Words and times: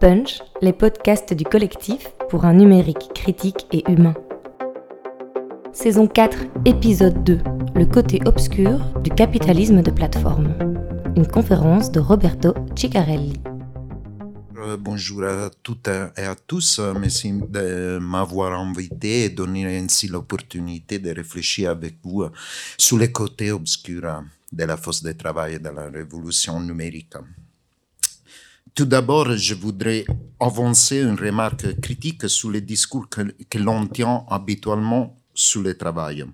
Punch, 0.00 0.42
les 0.62 0.72
podcasts 0.72 1.34
du 1.34 1.42
collectif 1.42 2.10
pour 2.28 2.44
un 2.44 2.54
numérique 2.54 3.10
critique 3.16 3.66
et 3.72 3.82
humain. 3.90 4.14
Saison 5.72 6.06
4, 6.06 6.38
épisode 6.66 7.24
2, 7.24 7.40
le 7.74 7.84
côté 7.84 8.20
obscur 8.24 8.78
du 9.02 9.10
capitalisme 9.10 9.82
de 9.82 9.90
plateforme. 9.90 10.54
Une 11.16 11.26
conférence 11.26 11.90
de 11.90 11.98
Roberto 11.98 12.54
Ciccarelli. 12.76 13.42
Euh, 14.56 14.76
bonjour 14.76 15.24
à 15.24 15.50
toutes 15.64 15.88
et 15.88 16.22
à 16.22 16.36
tous. 16.36 16.78
Merci 16.78 17.32
de 17.32 17.98
m'avoir 17.98 18.52
invité 18.52 19.24
et 19.24 19.30
donner 19.30 19.78
ainsi 19.78 20.06
l'opportunité 20.06 21.00
de 21.00 21.10
réfléchir 21.10 21.70
avec 21.70 21.96
vous 22.04 22.24
sur 22.76 22.98
les 22.98 23.10
côtés 23.10 23.50
obscurs 23.50 24.22
de 24.52 24.64
la 24.64 24.76
force 24.76 25.02
de 25.02 25.10
travail 25.10 25.54
et 25.54 25.58
de 25.58 25.70
la 25.70 25.90
révolution 25.90 26.60
numérique. 26.60 27.14
Tout 28.78 28.84
d'abord, 28.84 29.36
je 29.36 29.54
voudrais 29.56 30.04
avancer 30.38 31.00
une 31.00 31.18
remarque 31.18 31.80
critique 31.80 32.28
sur 32.28 32.48
les 32.48 32.60
discours 32.60 33.08
que, 33.08 33.58
l'on 33.58 33.88
tient 33.88 34.24
habituellement 34.30 35.16
sur 35.34 35.62
le 35.62 35.76
travail. 35.76 36.24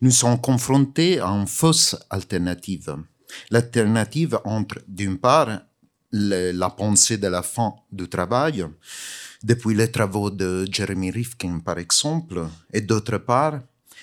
Nous 0.00 0.10
sommes 0.10 0.40
confrontés 0.40 1.20
à 1.20 1.28
une 1.28 1.46
fausse 1.46 1.94
alternative. 2.10 2.96
L'alternative 3.52 4.40
entre, 4.44 4.80
d'une 4.88 5.18
part, 5.18 5.60
la 6.10 6.70
pensée 6.70 7.18
de 7.18 7.28
la 7.28 7.44
fin 7.44 7.72
du 7.92 8.08
travail, 8.08 8.66
depuis 9.44 9.76
les 9.76 9.92
travaux 9.92 10.30
de 10.30 10.66
Jeremy 10.68 11.12
Rifkin 11.12 11.60
par 11.60 11.78
exemple, 11.78 12.48
et 12.72 12.80
d'autre 12.80 13.18
part, 13.18 13.60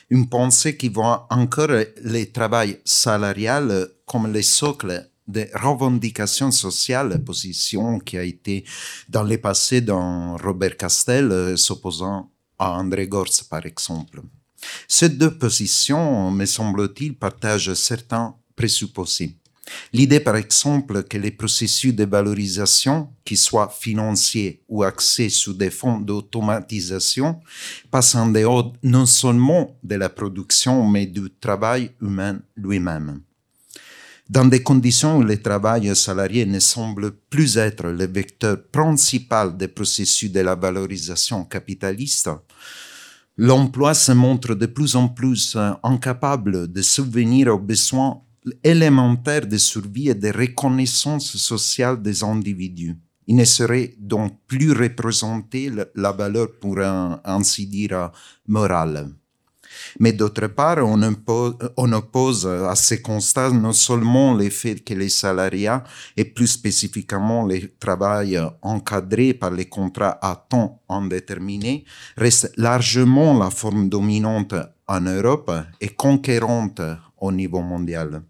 une 0.10 0.30
pensée 0.30 0.78
qui 0.78 0.88
voit 0.88 1.28
encore 1.30 1.68
le 1.68 2.32
travail 2.32 2.80
salarial 2.86 3.90
comme 4.06 4.32
le 4.32 4.42
socle 4.42 5.10
des 5.28 5.50
revendications 5.54 6.52
sociales, 6.52 7.24
position 7.24 8.00
qui 8.00 8.18
a 8.18 8.24
été 8.24 8.66
dans 9.10 9.24
le 9.24 9.38
passé 9.38 9.82
dans 9.82 10.38
Robert 10.38 10.78
Castel 10.78 11.32
euh, 11.32 11.58
s'opposant 11.58 12.30
à 12.60 12.72
André 12.78 13.08
Gorz 13.08 13.44
par 13.50 13.66
exemple. 13.66 14.22
Ces 14.88 15.10
deux 15.10 15.38
positions, 15.38 16.32
me 16.32 16.46
semble-t-il, 16.46 17.16
partagent 17.16 17.74
certains 17.74 18.36
présupposés. 18.56 19.38
L'idée, 19.94 20.20
par 20.20 20.36
exemple, 20.36 21.04
que 21.04 21.18
les 21.18 21.32
processus 21.32 21.94
de 21.96 22.04
valorisation, 22.04 23.10
qu'ils 23.24 23.38
soient 23.38 23.70
financiers 23.70 24.62
ou 24.68 24.84
axés 24.84 25.30
sur 25.30 25.54
des 25.54 25.70
fonds 25.70 26.00
d'automatisation, 26.00 27.40
passent 27.90 28.16
en 28.16 28.28
dehors 28.28 28.74
non 28.84 29.06
seulement 29.06 29.78
de 29.84 29.96
la 29.96 30.10
production, 30.10 30.88
mais 30.88 31.06
du 31.06 31.30
travail 31.40 31.92
humain 32.02 32.42
lui-même. 32.58 33.22
Dans 34.30 34.46
des 34.46 34.64
conditions 34.64 35.18
où 35.18 35.24
le 35.24 35.42
travail 35.42 35.94
salarié 35.96 36.46
ne 36.46 36.60
semble 36.60 37.12
plus 37.30 37.58
être 37.58 37.88
le 37.88 38.08
vecteur 38.08 38.58
principal 38.72 39.58
des 39.58 39.68
processus 39.68 40.32
de 40.32 40.40
la 40.40 40.56
valorisation 40.56 41.44
capitaliste, 41.44 42.30
l'emploi 43.38 43.94
se 43.94 44.14
montre 44.14 44.56
de 44.56 44.66
plus 44.66 44.96
en 44.96 45.10
plus 45.10 45.56
euh, 45.56 45.72
incapable 45.84 46.72
de 46.72 46.82
subvenir 46.82 47.54
aux 47.54 47.60
besoins 47.60 48.22
élémentaires 48.64 49.46
de 49.46 49.58
survie 49.58 50.10
et 50.10 50.16
de 50.16 50.30
reconnaissance 50.30 51.36
sociale 51.36 52.02
des 52.02 52.24
individus. 52.24 52.96
Il 53.28 53.36
ne 53.36 53.46
serait 53.46 53.96
donc 54.00 54.40
plus 54.48 54.72
représenté 54.72 55.72
la 55.96 56.12
valeur 56.12 56.48
pour 56.60 56.78
ainsi 56.80 57.68
dire 57.68 58.12
morale. 58.48 59.14
Mais 60.00 60.14
d'autre 60.14 60.48
part, 60.48 60.80
on, 60.86 61.92
oppose 61.94 62.48
à 62.48 62.76
ces 62.76 63.02
constats 63.02 63.52
non 63.52 63.74
seulement 63.74 64.34
le 64.34 64.50
fait 64.50 64.84
que 64.84 64.94
les 64.94 65.10
salariats, 65.10 65.84
et 66.18 66.26
plus 66.26 66.48
spécifiquement 66.48 67.46
le 67.46 67.72
travail 67.80 68.40
encadré 68.62 69.34
par 69.34 69.52
les 69.52 69.66
contrats 69.66 70.18
à 70.22 70.46
temps 70.50 70.82
indéterminé, 70.90 71.86
restent 72.18 72.54
largement 72.58 73.38
la 73.38 73.50
forme 73.50 73.90
dominante 73.90 74.56
en 74.88 75.02
Europe 75.02 75.52
et 75.80 75.90
conquérante 75.90 76.82
au 77.18 77.32
niveau 77.32 77.62
mondial 77.62 78.24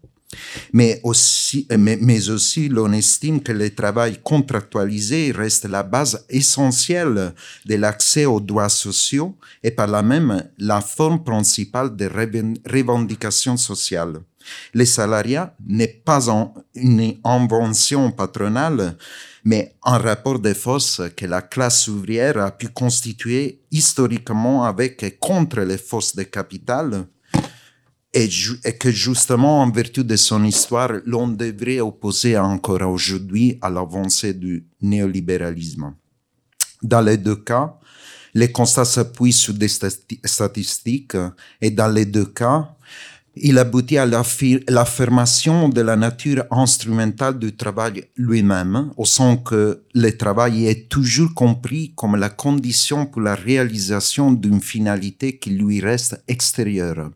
mais 0.72 1.00
aussi, 1.02 1.66
mais, 1.78 2.30
aussi 2.30 2.68
l'on 2.68 2.92
estime 2.92 3.40
que 3.42 3.52
le 3.52 3.74
travail 3.74 4.18
contractualisé 4.22 5.32
reste 5.32 5.66
la 5.66 5.82
base 5.82 6.24
essentielle 6.28 7.34
de 7.66 7.74
l'accès 7.76 8.24
aux 8.24 8.40
droits 8.40 8.68
sociaux 8.68 9.36
et 9.62 9.70
par 9.70 9.86
là 9.86 10.02
même 10.02 10.44
la 10.58 10.80
forme 10.80 11.22
principale 11.22 11.94
de 11.96 12.10
revendication 12.70 13.56
sociale. 13.56 14.20
Le 14.72 14.84
salariat 14.84 15.54
n'est 15.66 16.02
pas 16.04 16.28
une 16.74 17.14
invention 17.24 18.10
patronale, 18.10 18.96
mais 19.44 19.74
un 19.84 19.98
rapport 19.98 20.38
de 20.38 20.54
force 20.54 21.02
que 21.16 21.26
la 21.26 21.42
classe 21.42 21.88
ouvrière 21.88 22.38
a 22.38 22.50
pu 22.50 22.68
constituer 22.68 23.60
historiquement 23.70 24.64
avec 24.64 25.02
et 25.02 25.12
contre 25.12 25.60
les 25.60 25.78
forces 25.78 26.16
de 26.16 26.22
capital 26.22 27.06
et, 28.14 28.28
que 28.78 28.90
justement, 28.90 29.62
en 29.62 29.70
vertu 29.70 30.04
de 30.04 30.16
son 30.16 30.44
histoire, 30.44 30.92
l'on 31.04 31.28
devrait 31.28 31.80
opposer 31.80 32.38
encore 32.38 32.82
aujourd'hui 32.82 33.58
à 33.60 33.68
l'avancée 33.68 34.32
du 34.32 34.64
néolibéralisme. 34.80 35.94
Dans 36.82 37.00
les 37.00 37.16
deux 37.16 37.36
cas, 37.36 37.76
les 38.34 38.52
constats 38.52 38.84
s'appuient 38.84 39.32
sur 39.32 39.54
des 39.54 39.68
statistiques 39.68 41.16
et 41.60 41.70
dans 41.70 41.88
les 41.88 42.04
deux 42.04 42.26
cas, 42.26 42.76
il 43.36 43.58
aboutit 43.58 43.98
à 43.98 44.06
l'affirmation 44.06 45.68
de 45.68 45.80
la 45.80 45.96
nature 45.96 46.44
instrumentale 46.52 47.36
du 47.36 47.56
travail 47.56 48.04
lui-même, 48.16 48.92
au 48.96 49.04
sens 49.04 49.38
que 49.44 49.82
le 49.92 50.16
travail 50.16 50.66
est 50.66 50.88
toujours 50.88 51.34
compris 51.34 51.92
comme 51.96 52.14
la 52.14 52.28
condition 52.28 53.06
pour 53.06 53.22
la 53.22 53.34
réalisation 53.34 54.30
d'une 54.30 54.60
finalité 54.60 55.36
qui 55.36 55.50
lui 55.50 55.80
reste 55.80 56.22
extérieure 56.28 57.10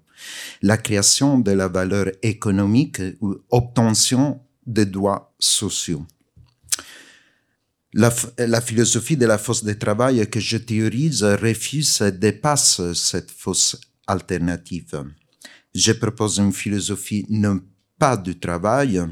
la 0.63 0.77
création 0.77 1.39
de 1.39 1.53
la 1.53 1.69
valeur 1.69 2.07
économique 2.23 3.01
ou 3.21 3.37
obtention 3.51 4.41
des 4.67 4.87
droits 4.87 5.35
sociaux. 5.39 6.05
La, 7.95 8.61
philosophie 8.61 9.17
de 9.17 9.27
la 9.27 9.39
force 9.39 9.65
de 9.65 9.73
travail 9.73 10.29
que 10.29 10.41
je 10.41 10.59
théorise 10.59 11.25
refuse 11.25 12.03
et 12.03 12.13
dépasse 12.13 12.93
cette 12.93 13.31
fausse 13.31 13.81
alternative. 14.07 15.05
Je 15.75 15.93
propose 15.93 16.39
une 16.39 16.53
philosophie 16.53 17.25
non 17.31 17.61
pas 17.99 18.17
du 18.17 18.39
travail, 18.39 19.03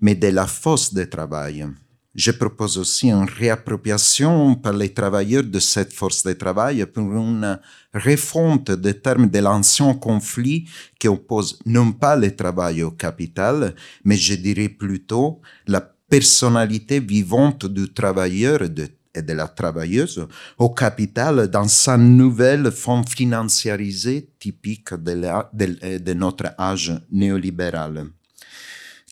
mais 0.00 0.14
de 0.14 0.28
la 0.28 0.46
force 0.46 0.92
de 0.92 1.04
travail. 1.04 1.66
Je 2.14 2.30
propose 2.30 2.78
aussi 2.78 3.10
une 3.10 3.28
réappropriation 3.28 4.54
par 4.54 4.72
les 4.72 4.94
travailleurs 4.94 5.42
de 5.42 5.58
cette 5.58 5.92
force 5.92 6.22
de 6.22 6.32
travail 6.34 6.86
pour 6.86 7.12
une 7.12 7.58
refonte 7.92 8.70
des 8.70 9.00
termes 9.00 9.28
de 9.28 9.40
l'ancien 9.40 9.94
conflit 9.94 10.68
qui 10.96 11.08
oppose 11.08 11.58
non 11.66 11.90
pas 11.90 12.14
le 12.14 12.30
travail 12.34 12.84
au 12.84 12.92
capital, 12.92 13.74
mais 14.04 14.16
je 14.16 14.34
dirais 14.34 14.68
plutôt 14.68 15.40
la 15.66 15.80
personnalité 15.80 17.00
vivante 17.00 17.66
du 17.66 17.92
travailleur 17.92 18.62
et 18.62 18.68
de, 18.68 19.32
la 19.32 19.48
travailleuse 19.48 20.24
au 20.58 20.70
capital 20.70 21.48
dans 21.48 21.66
sa 21.66 21.96
nouvelle 21.96 22.70
forme 22.70 23.04
financiarisée 23.04 24.30
typique 24.38 24.94
de, 24.94 25.98
de 25.98 26.12
notre 26.12 26.54
âge 26.60 26.92
néolibéral. 27.10 28.06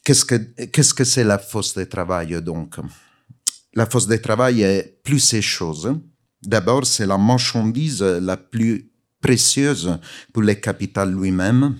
Qu'est-ce 0.04 0.94
que 0.94 1.04
c'est 1.04 1.24
la 1.24 1.38
force 1.38 1.74
de 1.74 1.84
travail 1.84 2.42
donc? 2.42 2.76
La 3.74 3.86
force 3.86 4.06
de 4.06 4.16
travail 4.16 4.62
est 4.62 5.00
plusieurs 5.02 5.42
choses. 5.42 5.94
D'abord, 6.42 6.84
c'est 6.84 7.06
la 7.06 7.16
marchandise 7.16 8.02
la 8.02 8.36
plus 8.36 8.90
précieuse 9.20 9.96
pour 10.32 10.42
le 10.42 10.54
capital 10.54 11.14
lui-même. 11.14 11.76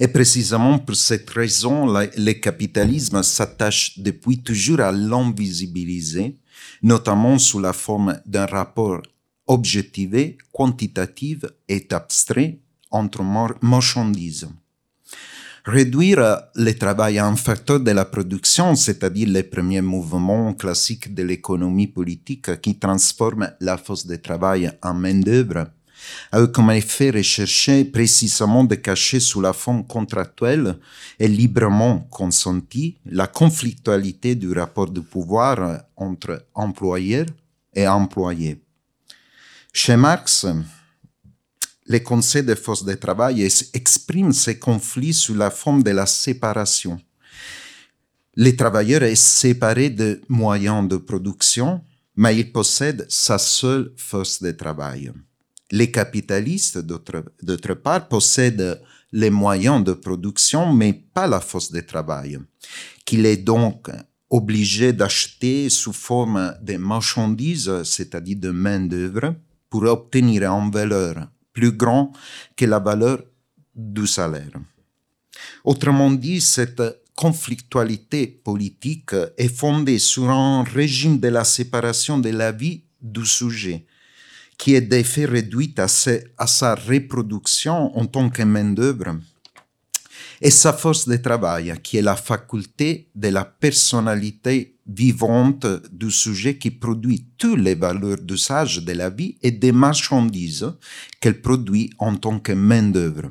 Et 0.00 0.08
précisément 0.08 0.78
pour 0.80 0.96
cette 0.96 1.30
raison, 1.30 1.86
le 1.86 2.32
capitalisme 2.32 3.22
s'attache 3.22 3.98
depuis 3.98 4.42
toujours 4.42 4.80
à 4.80 4.90
l'invisibiliser, 4.90 6.36
notamment 6.82 7.38
sous 7.38 7.60
la 7.60 7.72
forme 7.72 8.20
d'un 8.26 8.46
rapport 8.46 9.00
objectivé, 9.46 10.36
quantitatif 10.52 11.44
et 11.68 11.86
abstrait 11.92 12.58
entre 12.90 13.22
marchandises. 13.62 14.48
Réduire 15.66 16.42
le 16.54 16.72
travail 16.78 17.18
à 17.18 17.26
un 17.26 17.34
facteur 17.34 17.80
de 17.80 17.90
la 17.90 18.04
production, 18.04 18.76
c'est-à-dire 18.76 19.28
le 19.28 19.42
premier 19.42 19.80
mouvement 19.80 20.54
classique 20.54 21.12
de 21.12 21.24
l'économie 21.24 21.88
politique 21.88 22.60
qui 22.60 22.78
transforme 22.78 23.50
la 23.58 23.76
force 23.76 24.06
de 24.06 24.14
travail 24.14 24.70
en 24.80 24.94
main-d'œuvre, 24.94 25.66
a 26.30 26.40
eu 26.40 26.52
comme 26.52 26.70
effet 26.70 27.10
recherché 27.10 27.84
précisément 27.84 28.62
de 28.62 28.76
cacher 28.76 29.18
sous 29.18 29.40
la 29.40 29.52
forme 29.52 29.84
contractuelle 29.84 30.78
et 31.18 31.26
librement 31.26 31.98
consentie 32.12 32.98
la 33.04 33.26
conflictualité 33.26 34.36
du 34.36 34.52
rapport 34.52 34.88
de 34.88 35.00
pouvoir 35.00 35.82
entre 35.96 36.46
employeur 36.54 37.26
et 37.74 37.88
employé. 37.88 38.62
Chez 39.72 39.96
Marx, 39.96 40.46
les 41.88 42.02
conseils 42.02 42.42
de 42.42 42.54
force 42.54 42.84
de 42.84 42.94
travail 42.94 43.42
expriment 43.72 44.32
ces 44.32 44.58
conflits 44.58 45.14
sous 45.14 45.34
la 45.34 45.50
forme 45.50 45.82
de 45.82 45.90
la 45.90 46.06
séparation. 46.06 47.00
Les 48.34 48.56
travailleurs 48.56 49.02
est 49.02 49.14
séparé 49.14 49.90
de 49.90 50.20
moyens 50.28 50.86
de 50.88 50.96
production, 50.96 51.80
mais 52.16 52.36
il 52.36 52.52
possède 52.52 53.06
sa 53.08 53.38
seule 53.38 53.92
force 53.96 54.42
de 54.42 54.50
travail. 54.50 55.12
Les 55.70 55.90
capitalistes, 55.90 56.78
d'autre 56.78 57.74
part, 57.74 58.08
possèdent 58.08 58.80
les 59.12 59.30
moyens 59.30 59.82
de 59.82 59.92
production, 59.92 60.72
mais 60.72 60.92
pas 60.92 61.26
la 61.26 61.40
force 61.40 61.72
de 61.72 61.80
travail, 61.80 62.38
qu'il 63.04 63.24
est 63.26 63.38
donc 63.38 63.90
obligé 64.28 64.92
d'acheter 64.92 65.68
sous 65.70 65.92
forme 65.92 66.54
de 66.60 66.76
marchandises, 66.76 67.82
c'est-à-dire 67.84 68.38
de 68.38 68.50
main-d'œuvre, 68.50 69.34
pour 69.70 69.84
obtenir 69.84 70.44
une 70.44 70.70
valeur 70.70 71.28
plus 71.56 71.72
grande 71.72 72.10
que 72.54 72.66
la 72.66 72.78
valeur 72.78 73.18
du 73.74 74.06
salaire. 74.06 74.60
Autrement 75.64 76.10
dit, 76.10 76.40
cette 76.40 76.82
conflictualité 77.14 78.26
politique 78.26 79.14
est 79.38 79.54
fondée 79.62 79.98
sur 79.98 80.28
un 80.28 80.62
régime 80.62 81.18
de 81.18 81.28
la 81.28 81.44
séparation 81.44 82.18
de 82.18 82.28
la 82.28 82.52
vie 82.52 82.82
du 83.00 83.24
sujet, 83.24 83.86
qui 84.58 84.74
est 84.74 84.82
d'effet 84.82 85.24
réduit 85.24 85.74
à, 85.78 85.86
à 86.36 86.46
sa 86.46 86.74
reproduction 86.74 87.96
en 87.96 88.04
tant 88.04 88.28
que 88.28 88.42
main-d'œuvre, 88.42 89.16
et 90.42 90.50
sa 90.50 90.74
force 90.74 91.08
de 91.08 91.16
travail, 91.16 91.72
qui 91.82 91.96
est 91.96 92.02
la 92.02 92.16
faculté 92.16 93.08
de 93.14 93.28
la 93.28 93.46
personnalité 93.46 94.75
vivante 94.88 95.66
du 95.92 96.10
sujet 96.10 96.58
qui 96.58 96.70
produit 96.70 97.26
toutes 97.38 97.58
les 97.58 97.74
valeurs 97.74 98.18
d'usage 98.18 98.84
de 98.84 98.92
la 98.92 99.10
vie 99.10 99.36
et 99.42 99.50
des 99.50 99.72
marchandises 99.72 100.72
qu'elle 101.20 101.40
produit 101.40 101.90
en 101.98 102.16
tant 102.16 102.38
que 102.38 102.52
main-d'œuvre. 102.52 103.30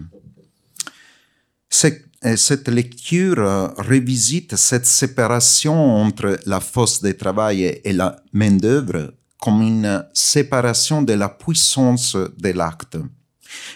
Cette 1.70 2.68
lecture 2.70 3.40
euh, 3.40 3.68
revisite 3.78 4.56
cette 4.56 4.86
séparation 4.86 5.76
entre 5.76 6.40
la 6.46 6.60
force 6.60 7.02
de 7.02 7.12
travail 7.12 7.82
et 7.84 7.94
la 7.94 8.16
main-d'œuvre 8.34 9.14
comme 9.40 9.62
une 9.62 10.06
séparation 10.14 11.02
de 11.02 11.14
la 11.14 11.30
puissance 11.30 12.16
de 12.16 12.50
l'acte. 12.50 12.98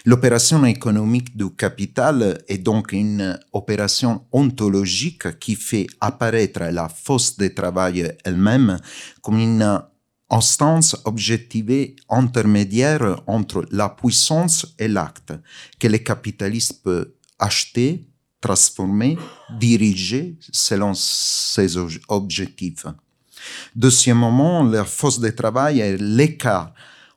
L'opération 0.04 0.64
économique 0.64 1.36
du 1.36 1.50
capital 1.50 2.42
est 2.48 2.58
donc 2.58 2.92
une 2.92 3.38
opération 3.52 4.24
ontologique 4.32 5.38
qui 5.38 5.54
fait 5.54 5.86
apparaître 6.00 6.60
la 6.70 6.88
force 6.88 7.36
de 7.36 7.48
travail 7.48 8.12
elle-même 8.24 8.78
comme 9.20 9.38
une 9.38 9.80
instance 10.30 10.96
objectivée 11.04 11.96
intermédiaire 12.08 13.20
entre 13.26 13.66
la 13.70 13.88
puissance 13.88 14.66
et 14.78 14.88
l'acte 14.88 15.32
que 15.78 15.88
le 15.88 15.98
capitaliste 15.98 16.82
peut 16.82 17.14
acheter, 17.38 18.06
transformer, 18.40 19.18
diriger 19.58 20.38
selon 20.52 20.94
ses 20.94 21.76
objectifs. 22.08 22.86
Deuxièmement, 23.74 24.62
la 24.62 24.84
force 24.84 25.18
de 25.18 25.30
travail 25.30 25.80
est 25.80 25.96
l'écart 25.98 26.72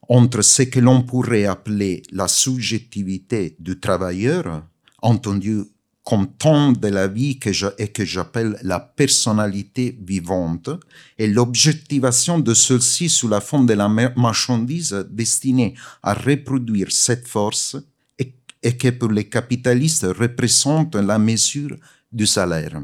entre 0.10 0.42
ce 0.42 0.64
que 0.64 0.80
l'on 0.80 1.02
pourrait 1.04 1.46
appeler 1.46 2.04
la 2.12 2.28
subjectivité 2.28 3.56
du 3.60 3.80
travailleur, 3.80 4.64
entendu 5.02 5.64
comme 6.04 6.28
temps 6.28 6.74
de 6.74 6.88
la 6.90 7.08
vie 7.08 7.40
que 7.40 7.50
et 7.82 7.88
que 7.88 8.04
j'appelle 8.04 8.58
la 8.62 8.80
personnalité 8.80 9.98
vivante, 10.02 10.70
et 11.18 11.28
l'objectivation 11.28 12.40
de 12.40 12.54
celle-ci 12.54 13.08
sous 13.08 13.30
la 13.30 13.40
forme 13.40 13.66
de 13.66 13.74
la 13.74 13.88
marchandise 13.88 15.06
destinée 15.10 15.76
à 16.02 16.14
reproduire 16.14 16.92
cette 16.92 17.28
force 17.28 17.78
et, 18.20 18.36
et 18.62 18.76
que 18.76 18.90
pour 18.90 19.12
les 19.12 19.30
capitalistes 19.30 20.06
représente 20.18 20.96
la 20.96 21.18
mesure 21.18 21.78
du 22.12 22.28
salaire. 22.28 22.82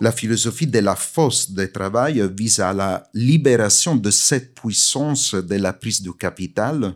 La 0.00 0.10
philosophie 0.10 0.66
de 0.66 0.80
la 0.80 0.96
force 0.96 1.52
de 1.52 1.66
travail 1.66 2.22
vise 2.36 2.58
à 2.60 2.72
la 2.72 3.04
libération 3.14 3.94
de 3.94 4.10
cette 4.10 4.54
puissance 4.54 5.34
de 5.34 5.54
la 5.54 5.72
prise 5.72 6.02
du 6.02 6.12
capital 6.12 6.94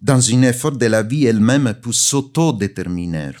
dans 0.00 0.32
un 0.32 0.42
effort 0.42 0.72
de 0.72 0.86
la 0.86 1.02
vie 1.02 1.26
elle-même 1.26 1.74
pour 1.82 1.92
s'autodéterminer. 1.92 3.32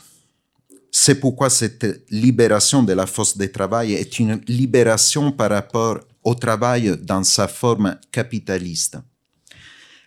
C'est 0.90 1.20
pourquoi 1.20 1.48
cette 1.50 2.04
libération 2.10 2.82
de 2.82 2.92
la 2.92 3.06
force 3.06 3.36
de 3.36 3.46
travail 3.46 3.92
est 3.94 4.18
une 4.18 4.40
libération 4.48 5.30
par 5.30 5.50
rapport 5.50 6.00
au 6.24 6.34
travail 6.34 6.98
dans 7.00 7.22
sa 7.22 7.46
forme 7.46 7.96
capitaliste. 8.10 8.98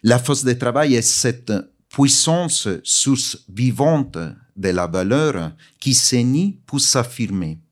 La 0.03 0.19
force 0.19 0.43
de 0.43 0.53
travail 0.53 0.95
est 0.95 1.01
cette 1.01 1.53
puissance, 1.87 2.67
source 2.83 3.37
vivante 3.47 4.17
de 4.55 4.69
la 4.69 4.87
valeur 4.87 5.53
qui 5.79 5.93
s'énie 5.93 6.59
pour 6.65 6.81
s'affirmer 6.81 7.62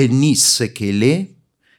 elle 0.00 0.12
nie 0.12 0.36
ce 0.36 0.64
qu'elle 0.64 1.02
est, 1.02 1.36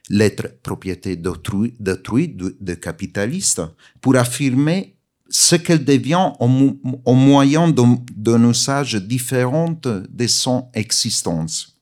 l'être 0.08 0.60
propriété 0.62 1.16
d'autrui, 1.16 1.74
de, 1.78 2.74
capitaliste, 2.74 3.62
pour 4.00 4.16
affirmer 4.16 4.96
ce 5.28 5.56
qu'elle 5.56 5.84
devient 5.84 6.32
au, 6.38 7.14
moyen 7.14 7.68
d'un 7.68 8.50
usage 8.50 8.94
différent 8.96 9.74
de 9.84 10.26
son 10.26 10.68
existence. 10.74 11.72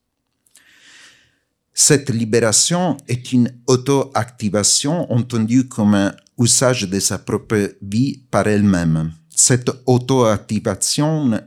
Cette 1.72 2.10
libération 2.10 2.96
est 3.08 3.32
une 3.32 3.50
auto-activation 3.66 5.10
entendue 5.10 5.66
comme 5.66 5.94
un 5.94 6.14
usage 6.38 6.82
de 6.82 7.00
sa 7.00 7.18
propre 7.18 7.74
vie 7.80 8.22
par 8.30 8.46
elle-même. 8.46 9.12
Cette 9.42 9.70
auto-activation 9.86 11.40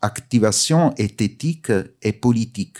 activation 0.00 0.94
est 0.96 1.20
éthique 1.20 1.70
et 2.00 2.14
politique 2.14 2.78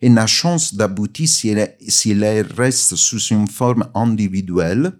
et 0.00 0.08
n'a 0.08 0.28
chance 0.28 0.72
d'aboutir 0.72 1.28
si 1.28 1.48
elle, 1.48 1.74
si 1.88 2.12
elle 2.12 2.46
reste 2.56 2.94
sous 2.94 3.18
une 3.34 3.48
forme 3.48 3.88
individuelle. 3.96 4.92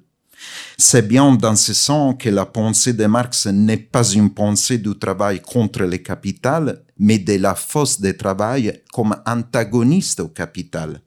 C'est 0.76 1.06
bien 1.06 1.32
dans 1.36 1.54
ce 1.54 1.74
sens 1.74 2.16
que 2.18 2.28
la 2.28 2.44
pensée 2.44 2.92
de 2.92 3.06
Marx 3.06 3.46
n'est 3.46 3.76
pas 3.76 4.02
une 4.10 4.34
pensée 4.34 4.78
du 4.78 4.98
travail 4.98 5.40
contre 5.42 5.84
le 5.84 5.98
capital, 5.98 6.82
mais 6.98 7.20
de 7.20 7.36
la 7.36 7.54
force 7.54 8.00
de 8.00 8.10
travail 8.10 8.82
comme 8.92 9.14
antagoniste 9.24 10.18
au 10.18 10.28
capital. 10.28 11.00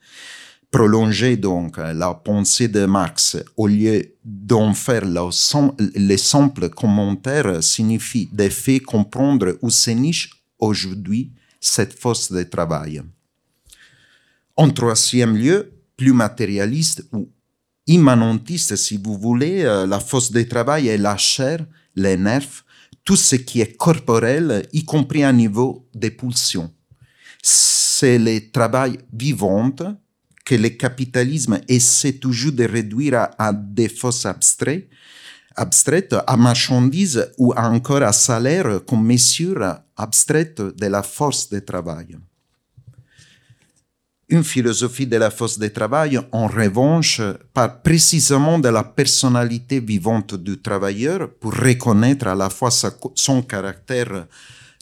Prolonger 0.72 1.36
donc 1.36 1.78
la 1.78 2.14
pensée 2.14 2.70
de 2.70 2.86
Marx 2.86 3.36
au 3.58 3.68
lieu 3.68 4.16
d'en 4.24 4.74
faire 4.74 5.04
les 5.96 6.18
simples 6.18 6.70
commentaires 6.70 7.62
signifie 7.62 8.30
de 8.32 8.48
fait 8.48 8.80
comprendre 8.80 9.58
où 9.62 9.70
se 9.70 9.92
niche 9.92 10.30
aujourd'hui 10.60 11.34
cette 11.60 12.00
force 12.00 12.32
de 12.32 12.44
travail. 12.44 13.02
En 14.56 14.70
troisième 14.70 15.36
lieu, 15.36 15.74
plus 15.98 16.14
matérialiste 16.14 17.04
ou 17.12 17.30
immanentiste, 17.86 18.78
si 18.78 18.96
vous 18.96 19.18
voulez, 19.18 19.64
euh, 19.64 19.86
la 19.86 20.00
force 20.00 20.32
de 20.32 20.42
travail 20.44 20.88
est 20.88 20.98
la 20.98 21.18
chair, 21.18 21.60
les 21.96 22.16
nerfs, 22.16 22.64
tout 23.04 23.18
ce 23.18 23.36
qui 23.36 23.60
est 23.60 23.76
corporel, 23.76 24.66
y 24.72 24.86
compris 24.86 25.24
à 25.24 25.34
niveau 25.34 25.88
des 25.94 26.12
pulsions. 26.12 26.72
C'est 27.42 28.18
le 28.18 28.52
travail 28.52 29.00
vivant 29.12 29.72
que 30.44 30.56
le 30.56 30.70
capitalisme 30.70 31.60
essaie 31.68 32.14
toujours 32.14 32.52
de 32.52 32.64
réduire 32.64 33.30
à, 33.38 33.54
des 33.54 33.90
fausses 33.90 34.26
abstraites, 34.26 34.90
abstraites, 35.56 36.16
à 36.26 36.38
marchandises 36.38 37.32
ou 37.38 37.54
encore 37.54 38.04
à 38.04 38.14
salaire 38.14 38.82
comme 38.86 39.06
mesure 39.06 39.78
abstraite 39.96 40.62
de 40.62 40.86
la 40.88 41.04
force 41.04 41.50
de 41.50 41.60
travail. 41.60 42.18
Une 44.30 44.46
philosophie 44.46 45.08
de 45.08 45.18
la 45.18 45.30
force 45.30 45.60
de 45.60 45.68
travail, 45.68 46.18
en 46.32 46.48
revanche, 46.48 47.22
part 47.54 47.82
précisément 47.82 48.60
de 48.60 48.70
la 48.70 48.86
personnalité 48.86 49.82
vivante 49.82 50.36
du 50.36 50.62
travailleur 50.62 51.30
pour 51.34 51.54
reconnaître 51.54 52.28
à 52.28 52.36
la 52.36 52.50
fois 52.50 52.70
son 52.72 53.42
caractère 53.42 54.28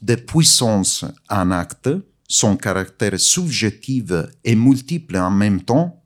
de 0.03 0.15
puissance 0.15 1.03
en 1.27 1.49
acte, 1.49 1.89
son 2.29 2.55
caractère 2.55 3.19
subjectif 3.19 4.13
et 4.45 4.55
multiple 4.55 5.17
en 5.17 5.31
même 5.31 5.61
temps 5.63 6.01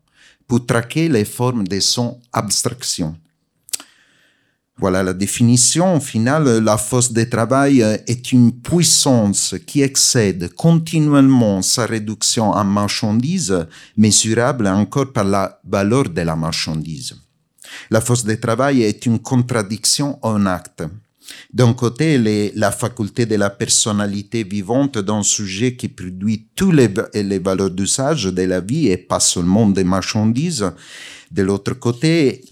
pour 0.47 0.65
traquer 0.65 1.09
les 1.09 1.25
formes 1.25 1.67
de 1.67 1.79
son 1.79 2.19
abstraction. 2.31 3.15
Voilà 4.77 5.03
la 5.03 5.13
définition. 5.13 5.97
Au 5.97 6.01
la 6.61 6.77
force 6.77 7.13
de 7.13 7.23
travail 7.25 7.81
est 7.81 8.31
une 8.31 8.51
puissance 8.51 9.55
qui 9.67 9.81
excède 9.81 10.53
continuellement 10.55 11.61
sa 11.61 11.85
réduction 11.85 12.49
en 12.49 12.63
marchandise, 12.63 13.67
mesurable 13.95 14.67
encore 14.67 15.13
par 15.13 15.25
la 15.25 15.59
valeur 15.63 16.09
de 16.09 16.21
la 16.21 16.35
marchandise. 16.35 17.15
La 17.91 18.01
force 18.01 18.23
de 18.23 18.35
travail 18.35 18.81
est 18.83 19.05
une 19.05 19.19
contradiction 19.19 20.17
en 20.23 20.45
acte. 20.45 20.83
D'un 21.53 21.73
côté, 21.73 22.51
la 22.55 22.71
faculté 22.71 23.25
de 23.25 23.35
la 23.35 23.49
personnalité 23.49 24.43
vivante 24.43 24.97
d'un 24.97 25.21
sujet 25.23 25.75
qui 25.75 25.87
produit 25.87 26.47
toutes 26.55 26.73
les, 27.13 27.39
valeurs 27.39 27.69
d'usage 27.69 28.25
de 28.25 28.41
la 28.41 28.59
vie 28.59 28.87
et 28.87 28.97
pas 28.97 29.19
seulement 29.19 29.67
des 29.69 29.83
marchandises. 29.83 30.71
De 31.31 31.43
l'autre 31.43 31.73
côté, 31.73 32.43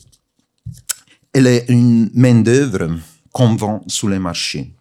elle 1.34 1.48
est 1.48 1.66
une 1.70 2.12
main-d'œuvre 2.14 2.90
qu'on 3.32 3.56
vend 3.56 3.84
sur 3.88 4.10
les 4.10 4.20
marchés. 4.20 4.74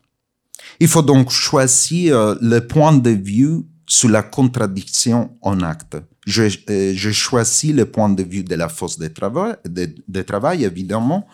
Il 0.81 0.89
faut 0.89 1.03
donc 1.03 1.31
choisir 1.31 2.37
le 2.41 2.61
point 2.61 2.93
de 2.93 3.11
vue 3.11 3.63
sur 3.87 4.09
la 4.09 4.23
contradiction 4.23 5.37
en 5.41 5.61
acte. 5.63 5.97
J'ai 6.27 7.13
choisi 7.13 7.73
le 7.73 7.87
point 7.87 8.11
de 8.11 8.23
vue 8.23 8.45
de 8.45 8.55
la 8.55 8.69
force 8.69 8.99
de 8.99 9.09
travail, 9.09 9.57
de 9.65 10.23
travail 10.23 10.65
évidemment. 10.65 11.27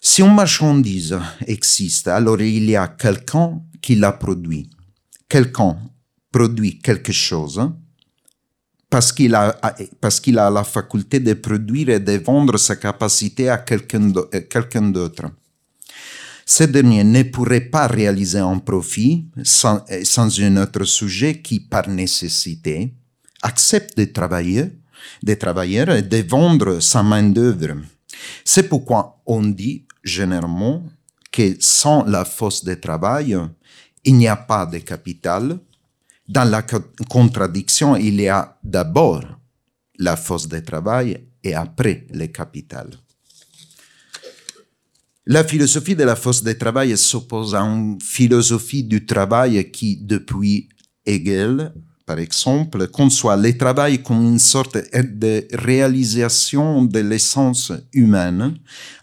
Si 0.00 0.22
une 0.22 0.34
marchandise 0.34 1.18
existe, 1.46 2.08
alors 2.08 2.40
il 2.40 2.70
y 2.70 2.76
a 2.76 2.88
quelqu'un 2.88 3.60
qui 3.80 3.96
la 3.96 4.12
produit. 4.12 4.70
Quelqu'un 5.28 5.78
produit 6.30 6.78
quelque 6.78 7.12
chose 7.12 7.60
parce 8.88 9.12
qu'il 9.12 9.34
a, 9.34 9.58
parce 10.00 10.20
qu'il 10.20 10.38
a 10.38 10.48
la 10.48 10.64
faculté 10.64 11.20
de 11.20 11.34
produire 11.34 11.90
et 11.90 12.00
de 12.00 12.12
vendre 12.12 12.56
sa 12.56 12.76
capacité 12.76 13.48
à 13.48 13.58
quelqu'un 13.58 14.90
d'autre. 14.90 15.24
Ce 16.44 16.64
dernier 16.64 17.02
ne 17.02 17.24
pourrait 17.24 17.68
pas 17.68 17.88
réaliser 17.88 18.38
un 18.38 18.58
profit 18.58 19.26
sans, 19.42 19.84
sans 20.04 20.40
un 20.40 20.56
autre 20.58 20.84
sujet 20.84 21.42
qui, 21.42 21.58
par 21.58 21.88
nécessité, 21.88 22.94
accepte 23.42 23.98
de 23.98 24.04
travailler, 24.04 24.78
de 25.22 25.34
travailler 25.34 25.84
et 25.96 26.02
de 26.02 26.28
vendre 26.28 26.78
sa 26.80 27.02
main-d'œuvre. 27.02 27.76
C'est 28.44 28.68
pourquoi 28.68 29.20
on 29.26 29.42
dit 29.42 29.85
généralement 30.06 30.86
que 31.30 31.56
sans 31.60 32.04
la 32.04 32.24
force 32.24 32.64
de 32.64 32.74
travail, 32.74 33.36
il 34.04 34.14
n'y 34.14 34.28
a 34.28 34.36
pas 34.36 34.64
de 34.64 34.78
capital. 34.78 35.58
Dans 36.28 36.48
la 36.48 36.64
contradiction, 37.08 37.96
il 37.96 38.20
y 38.20 38.28
a 38.28 38.58
d'abord 38.62 39.22
la 39.98 40.16
force 40.16 40.48
de 40.48 40.60
travail 40.60 41.28
et 41.42 41.54
après 41.54 42.06
le 42.10 42.26
capital. 42.26 42.88
La 45.26 45.42
philosophie 45.42 45.96
de 45.96 46.04
la 46.04 46.14
force 46.14 46.42
de 46.42 46.52
travail 46.52 46.96
s'oppose 46.96 47.54
à 47.54 47.60
une 47.60 48.00
philosophie 48.00 48.84
du 48.84 49.04
travail 49.04 49.70
qui, 49.72 49.96
depuis 49.96 50.68
Hegel, 51.04 51.72
par 52.06 52.20
exemple, 52.20 52.86
conçoit 52.86 53.36
le 53.36 53.58
travail 53.58 54.00
comme 54.00 54.22
une 54.22 54.38
sorte 54.38 54.78
de 54.94 55.44
réalisation 55.52 56.84
de 56.84 57.00
l'essence 57.00 57.72
humaine, 57.92 58.54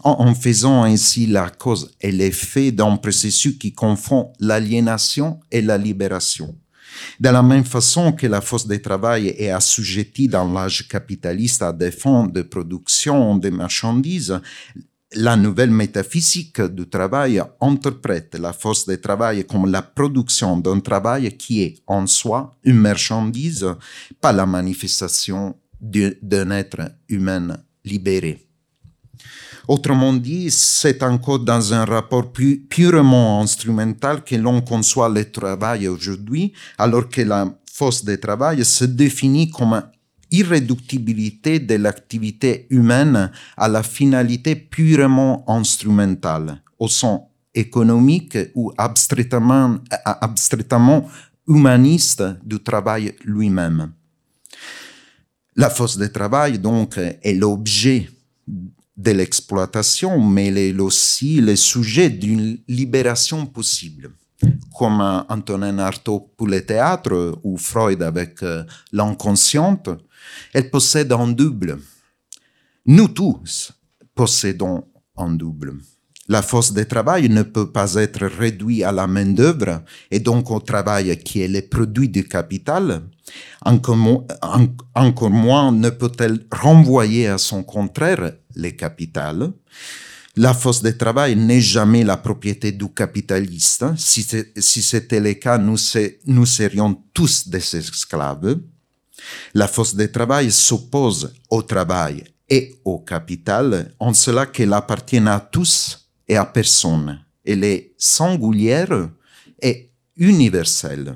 en, 0.03 0.33
faisant 0.33 0.83
ainsi 0.83 1.27
la 1.27 1.49
cause 1.49 1.91
et 1.99 2.13
l'effet 2.13 2.71
d'un 2.71 2.95
processus 2.95 3.57
qui 3.59 3.73
confond 3.73 4.31
l'aliénation 4.39 5.41
et 5.51 5.61
la 5.61 5.77
libération. 5.77 6.55
De 7.19 7.27
la 7.29 7.43
même 7.43 7.65
façon 7.65 8.13
que 8.13 8.27
la 8.27 8.39
force 8.39 8.67
de 8.67 8.77
travail 8.77 9.27
est 9.37 9.49
assujettie 9.49 10.29
dans 10.29 10.49
l'âge 10.49 10.87
capitaliste 10.87 11.61
à 11.61 11.73
des 11.73 11.91
fonds 11.91 12.27
de 12.27 12.41
production 12.41 13.35
de 13.35 13.49
marchandises, 13.49 14.39
la 15.15 15.35
nouvelle 15.35 15.71
métaphysique 15.71 16.61
du 16.61 16.87
travail 16.87 17.41
interprète 17.61 18.35
la 18.39 18.53
force 18.53 18.85
de 18.85 18.95
travail 18.95 19.45
comme 19.45 19.69
la 19.69 19.81
production 19.81 20.57
d'un 20.57 20.79
travail 20.79 21.35
qui 21.37 21.61
est 21.61 21.75
en 21.87 22.07
soi 22.07 22.55
une 22.63 22.77
marchandise, 22.77 23.67
pas 24.21 24.31
la 24.31 24.45
manifestation 24.45 25.55
d'un 25.81 26.51
être 26.51 26.91
humain 27.09 27.57
libéré. 27.83 28.47
Autrement 29.67 30.13
dit, 30.13 30.51
c'est 30.51 31.03
encore 31.03 31.39
dans 31.39 31.73
un 31.73 31.85
rapport 31.85 32.31
purement 32.69 33.41
instrumental 33.41 34.23
que 34.23 34.35
l'on 34.35 34.61
conçoit 34.61 35.07
le 35.07 35.29
travail 35.31 35.87
aujourd'hui, 35.87 36.51
alors 36.77 37.07
que 37.07 37.21
la 37.21 37.47
force 37.71 38.03
de 38.03 38.15
travail 38.15 38.63
se 38.65 38.83
définit 38.83 39.49
comme 39.49 39.81
irréductibilité 40.33 41.59
de 41.59 41.75
l'activité 41.75 42.65
humaine 42.71 43.31
à 43.55 43.67
la 43.69 43.83
finalité 43.83 44.55
purement 44.55 45.45
instrumentale, 45.47 46.61
au 46.79 46.87
sens 46.87 47.21
économique 47.53 48.37
ou 48.55 48.73
abstraitement, 48.77 49.77
abstraitement 50.03 51.07
humaniste 51.47 52.23
du 52.43 52.59
travail 52.59 53.13
lui-même. 53.23 53.91
La 55.55 55.69
force 55.69 55.97
de 55.97 56.07
travail, 56.07 56.57
donc, 56.57 56.97
est 56.97 57.35
l'objet 57.35 58.09
de 58.97 59.11
l'exploitation, 59.11 60.19
mais 60.19 60.47
elle 60.47 60.57
est 60.57 60.79
aussi 60.79 61.41
le 61.41 61.55
sujet 61.55 62.09
d'une 62.09 62.57
libération 62.67 63.45
possible 63.45 64.09
comme 64.75 65.01
Antonin 65.29 65.79
Artaud 65.79 66.31
pour 66.35 66.47
le 66.47 66.65
théâtre 66.65 67.39
ou 67.43 67.57
Freud 67.57 68.01
avec 68.01 68.41
euh, 68.43 68.63
l'inconsciente, 68.91 69.89
elle 70.53 70.69
possède 70.69 71.11
un 71.11 71.27
double. 71.27 71.79
Nous 72.85 73.07
tous 73.07 73.71
possédons 74.13 74.85
un 75.17 75.31
double. 75.31 75.73
La 76.29 76.41
force 76.41 76.71
de 76.71 76.83
travail 76.83 77.27
ne 77.27 77.43
peut 77.43 77.71
pas 77.71 77.95
être 77.95 78.25
réduite 78.25 78.83
à 78.83 78.93
la 78.93 79.07
main-d'œuvre 79.07 79.83
et 80.09 80.19
donc 80.19 80.49
au 80.51 80.59
travail 80.61 81.17
qui 81.17 81.41
est 81.41 81.49
le 81.49 81.61
produit 81.61 82.07
du 82.07 82.23
capital. 82.23 83.01
Encore, 83.65 83.97
moins 83.97 85.71
ne 85.71 85.89
peut-elle 85.89 86.45
renvoyer 86.49 87.27
à 87.27 87.37
son 87.37 87.61
contraire 87.63 88.33
le 88.55 88.69
capital? 88.69 89.51
La 90.37 90.53
force 90.53 90.81
de 90.81 90.91
travail 90.91 91.35
n'est 91.35 91.61
jamais 91.61 92.03
la 92.03 92.17
propriété 92.17 92.71
du 92.71 92.89
capitaliste. 92.89 93.85
Si 93.97 94.23
c'était 94.23 95.19
le 95.19 95.33
cas, 95.33 95.57
nous, 95.57 95.77
nous 96.25 96.45
serions 96.45 97.03
tous 97.13 97.49
des 97.49 97.75
esclaves. 97.75 98.59
La 99.53 99.67
force 99.67 99.95
de 99.95 100.05
travail 100.05 100.51
s'oppose 100.51 101.33
au 101.49 101.61
travail 101.61 102.23
et 102.49 102.75
au 102.85 102.99
capital 102.99 103.93
en 103.99 104.13
cela 104.13 104.45
qu'elle 104.45 104.73
appartient 104.73 105.17
à 105.17 105.39
tous 105.39 106.09
et 106.27 106.35
à 106.35 106.45
personne. 106.45 107.19
Elle 107.45 107.63
est 107.63 107.93
singulière 107.97 109.09
et 109.61 109.91
universelle. 110.17 111.15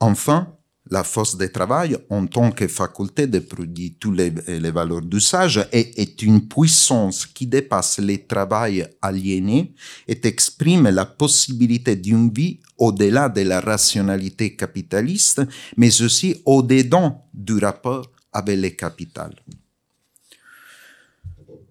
Enfin, 0.00 0.53
la 0.94 1.02
force 1.02 1.36
de 1.36 1.46
travail 1.48 1.96
en 2.08 2.24
tant 2.26 2.52
que 2.52 2.68
faculté 2.68 3.26
de 3.26 3.40
produire 3.40 3.92
toutes 3.98 4.16
les, 4.16 4.70
valeurs 4.70 5.02
d'usage 5.02 5.58
est, 5.72 5.98
est, 5.98 6.22
une 6.22 6.46
puissance 6.46 7.26
qui 7.26 7.46
dépasse 7.48 7.98
les 7.98 8.24
travail 8.24 8.86
aliénés 9.02 9.74
et 10.06 10.20
exprime 10.24 10.88
la 10.88 11.04
possibilité 11.04 11.96
d'une 11.96 12.30
vie 12.30 12.60
au-delà 12.78 13.28
de 13.28 13.42
la 13.42 13.60
rationalité 13.60 14.54
capitaliste, 14.54 15.42
mais 15.76 16.00
aussi 16.00 16.40
au-dedans 16.44 17.26
du 17.34 17.58
rapport 17.58 18.06
avec 18.32 18.60
le 18.60 18.68
capital. 18.70 19.32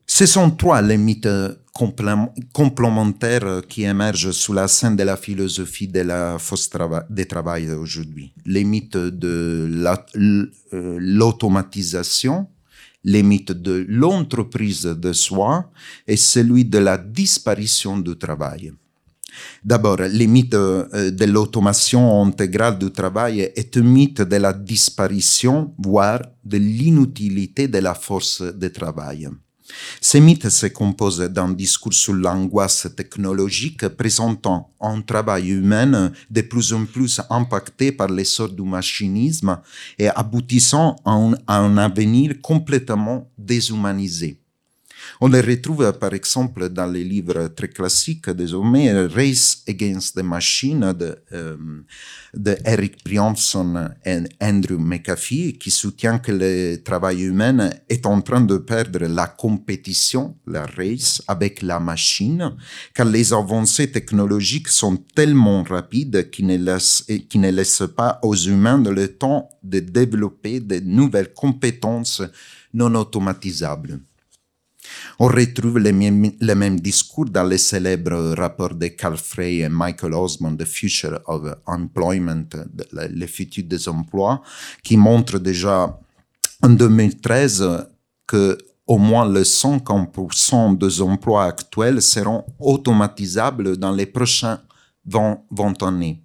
Ce 0.05 0.25
sont 0.25 0.51
trois 0.51 0.81
les 0.81 0.97
mythes 0.97 1.29
complémentaires 1.73 3.61
qui 3.67 3.83
émergent 3.83 4.31
sous 4.31 4.53
la 4.53 4.67
scène 4.67 4.95
de 4.95 5.03
la 5.03 5.17
philosophie 5.17 5.87
de 5.87 6.01
la 6.01 6.37
force 6.37 6.69
de 7.09 7.23
travail 7.23 7.71
aujourd'hui. 7.71 8.31
Les 8.45 8.63
mythes 8.63 8.95
de 8.95 9.67
euh, 10.15 10.97
l'automatisation, 10.99 12.47
les 13.03 13.23
mythes 13.23 13.51
de 13.51 13.85
l'entreprise 13.89 14.83
de 14.83 15.13
soi 15.13 15.71
et 16.07 16.17
celui 16.17 16.63
de 16.63 16.77
la 16.77 16.97
disparition 16.97 17.97
du 17.97 18.15
travail. 18.17 18.71
D'abord, 19.63 19.97
le 19.97 20.25
mythe 20.25 20.53
euh, 20.53 21.09
de 21.09 21.25
l'automation 21.25 22.23
intégrale 22.23 22.77
du 22.77 22.91
travail 22.91 23.51
est 23.55 23.75
un 23.77 23.81
mythe 23.81 24.21
de 24.21 24.35
la 24.35 24.53
disparition, 24.53 25.73
voire 25.79 26.21
de 26.43 26.57
l'inutilité 26.57 27.67
de 27.67 27.79
la 27.79 27.95
force 27.95 28.43
de 28.43 28.67
travail. 28.67 29.27
Ce 30.01 30.17
mythe 30.17 30.49
se 30.49 30.67
compose 30.67 31.19
d'un 31.19 31.49
discours 31.49 31.93
sur 31.93 32.13
l'angoisse 32.13 32.87
technologique 32.95 33.87
présentant 33.89 34.71
un 34.79 35.01
travail 35.01 35.49
humain 35.49 36.11
de 36.29 36.41
plus 36.41 36.73
en 36.73 36.85
plus 36.85 37.21
impacté 37.29 37.91
par 37.91 38.09
l'essor 38.09 38.49
du 38.49 38.63
machinisme 38.63 39.59
et 39.97 40.09
aboutissant 40.09 40.95
à 41.05 41.11
un, 41.11 41.33
à 41.47 41.57
un 41.59 41.77
avenir 41.77 42.35
complètement 42.41 43.29
déshumanisé. 43.37 44.42
On 45.21 45.27
les 45.27 45.41
retrouve 45.41 45.93
par 45.99 46.13
exemple 46.13 46.69
dans 46.69 46.87
les 46.87 47.03
livres 47.03 47.47
très 47.49 47.69
classiques 47.69 48.29
désormais, 48.29 48.91
Race 49.05 49.63
Against 49.67 50.15
the 50.15 50.23
Machine 50.23 50.93
de, 50.93 51.15
euh, 51.31 51.55
de 52.33 52.57
Eric 52.65 53.03
Brianson 53.05 53.89
et 54.05 54.19
Andrew 54.41 54.77
McAfee, 54.77 55.57
qui 55.57 55.71
soutient 55.71 56.19
que 56.19 56.31
le 56.31 56.77
travail 56.83 57.23
humain 57.23 57.69
est 57.89 58.05
en 58.05 58.21
train 58.21 58.41
de 58.41 58.57
perdre 58.57 59.05
la 59.05 59.27
compétition, 59.27 60.35
la 60.47 60.65
race, 60.65 61.21
avec 61.27 61.61
la 61.61 61.79
machine, 61.79 62.55
car 62.93 63.05
les 63.05 63.33
avancées 63.33 63.91
technologiques 63.91 64.69
sont 64.69 64.97
tellement 65.15 65.63
rapides 65.63 66.29
qu'ils 66.31 66.47
ne 66.47 66.57
laissent, 66.57 67.05
qu'ils 67.29 67.41
ne 67.41 67.51
laissent 67.51 67.83
pas 67.95 68.19
aux 68.23 68.35
humains 68.35 68.81
le 68.83 69.07
temps 69.07 69.49
de 69.63 69.79
développer 69.79 70.59
de 70.59 70.79
nouvelles 70.79 71.33
compétences 71.33 72.21
non 72.73 72.95
automatisables. 72.95 73.99
On 75.19 75.27
retrouve 75.27 75.79
le 75.79 75.91
même, 75.91 76.79
discours 76.79 77.25
dans 77.25 77.43
le 77.43 77.57
célèbre 77.57 78.33
rapport 78.35 78.75
de 78.75 78.87
Carl 78.87 79.17
Frey 79.17 79.57
et 79.57 79.69
Michael 79.69 80.13
Osmond, 80.13 80.55
The 80.55 80.65
Future 80.65 81.19
of 81.27 81.55
Employment, 81.65 82.49
le 82.91 83.27
futur 83.27 83.63
des 83.65 83.87
emplois, 83.87 84.41
qui 84.83 84.97
montre 84.97 85.39
déjà 85.39 85.99
en 86.61 86.69
2013 86.69 87.87
que 88.27 88.57
au 88.85 88.97
moins 88.97 89.27
le 89.27 89.43
50% 89.43 90.77
des 90.77 91.01
emplois 91.01 91.45
actuels 91.45 92.01
seront 92.01 92.43
automatisables 92.59 93.77
dans 93.77 93.91
les 93.91 94.05
prochains 94.05 94.59
20, 95.05 95.39
20 95.51 95.83
années. 95.83 96.21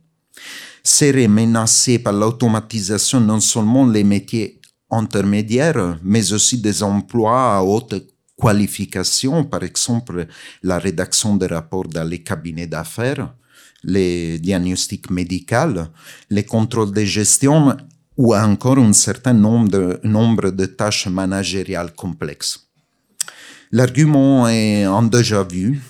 seraient 0.83 1.29
menacés 1.29 1.99
par 1.99 2.13
l'automatisation 2.13 3.21
non 3.21 3.41
seulement 3.41 3.87
les 3.87 4.05
métiers 4.05 4.61
intermédiaires, 4.91 5.99
mais 6.03 6.33
aussi 6.33 6.59
des 6.59 6.83
emplois 6.83 7.57
à 7.57 7.63
haute 7.63 7.95
qualification, 8.41 9.45
par 9.45 9.63
exemple 9.63 10.27
la 10.63 10.79
rédaction 10.79 11.37
des 11.37 11.47
rapports 11.47 11.89
dans 11.89 12.09
les 12.09 12.23
cabinets 12.23 12.67
d'affaires, 12.67 13.35
les 13.83 14.39
diagnostics 14.39 15.11
médicaux, 15.11 15.87
les 16.31 16.45
contrôles 16.45 16.93
de 16.93 17.05
gestion 17.05 17.77
ou 18.17 18.35
encore 18.35 18.79
un 18.79 18.93
certain 18.93 19.33
nombre 19.33 19.69
de, 19.69 20.01
nombre 20.03 20.51
de 20.51 20.67
tâches 20.67 21.07
managériales 21.07 21.93
complexes. 21.95 22.69
L'argument 23.71 24.49
est 24.49 24.87
en 24.87 25.03
déjà 25.03 25.43
vu. 25.43 25.81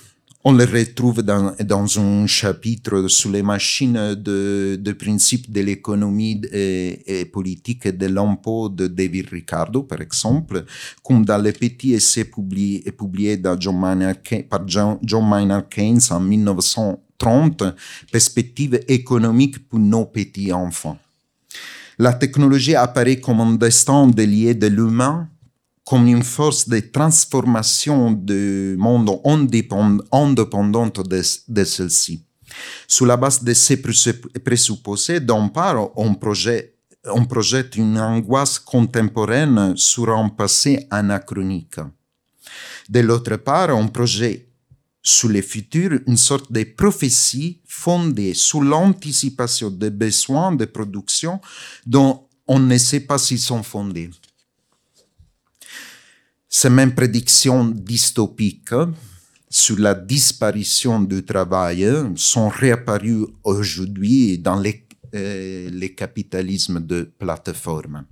On 0.49 0.53
le 0.53 0.65
retrouve 0.65 1.21
dans, 1.21 1.99
un 1.99 2.25
chapitre 2.25 3.07
sur 3.07 3.29
les 3.29 3.43
machines 3.43 4.15
de, 4.15 4.79
de 4.81 4.91
principe 4.93 5.51
de 5.51 5.61
l'économie 5.61 6.41
et, 6.51 7.19
et, 7.19 7.25
politique 7.25 7.87
de 7.87 8.07
l'impôt 8.07 8.67
de 8.67 8.87
David 8.87 9.29
Ricardo, 9.29 9.83
par 9.83 10.01
exemple, 10.01 10.65
comme 11.03 11.23
dans 11.23 11.37
le 11.37 11.51
petit 11.51 11.93
essai 11.93 12.25
publié, 12.25 12.83
John 13.59 13.79
par 14.49 14.67
John, 14.67 14.97
John 15.03 15.29
Maynard 15.29 15.69
Keynes 15.69 16.01
en 16.09 16.19
1930, 16.19 17.63
Perspective 18.11 18.79
économique 18.87 19.69
pour 19.69 19.77
nos 19.77 20.05
petits 20.05 20.51
enfants. 20.51 20.97
La 21.99 22.13
technologie 22.13 22.73
apparaît 22.73 23.19
comme 23.19 23.41
un 23.41 23.53
destin 23.53 24.07
délié 24.07 24.55
de 24.55 24.65
l'humain 24.65 25.29
comme 25.89 26.07
une 26.07 26.21
force 26.21 26.69
de 26.69 26.81
transformation 26.81 28.11
du 28.11 28.75
monde 28.77 29.09
indépendante 30.11 31.09
de, 31.09 31.21
de 31.47 31.63
celle-ci. 31.63 32.23
Sur 32.87 33.07
la 33.07 33.17
base 33.17 33.43
de 33.43 33.55
ces 33.55 33.81
présupposés, 33.81 35.19
d'un 35.19 35.47
part, 35.47 35.89
on 35.97 36.15
on 37.05 37.25
projette 37.25 37.75
une 37.75 37.97
angoisse 37.97 38.59
contemporaine 38.59 39.75
sur 39.75 40.09
un 40.09 40.29
passé 40.29 40.85
anachronique. 40.91 41.79
De 42.87 42.99
l'autre 42.99 43.37
part, 43.37 43.75
on 43.75 43.87
projette 43.87 44.47
sur 45.01 45.29
le 45.29 45.41
futur 45.41 45.99
une 46.05 46.17
sorte 46.17 46.51
de 46.51 46.65
prophétie 46.65 47.61
fondée 47.65 48.35
sur 48.35 48.61
l'anticipation 48.61 49.71
des 49.71 49.89
besoins 49.89 50.51
de 50.51 50.65
production 50.65 51.41
dont 51.87 52.27
on 52.47 52.59
ne 52.59 52.77
sait 52.77 52.99
pas 52.99 53.17
s'ils 53.17 53.39
sont 53.39 53.63
fondés. 53.63 54.11
Ces 56.51 56.71
mêmes 56.71 56.95
prédictions 56.95 57.63
dystopiques 57.63 58.73
sur 59.47 59.77
la 59.77 59.93
disparition 59.93 60.99
du 60.99 61.23
travail 61.23 61.87
sont 62.15 62.49
réapparues 62.49 63.27
aujourd'hui 63.43 64.39
dans 64.39 64.59
les, 64.59 64.83
euh, 65.13 65.69
les 65.71 65.93
capitalismes 65.93 66.79
de 66.79 67.11
plateforme. 67.19 68.03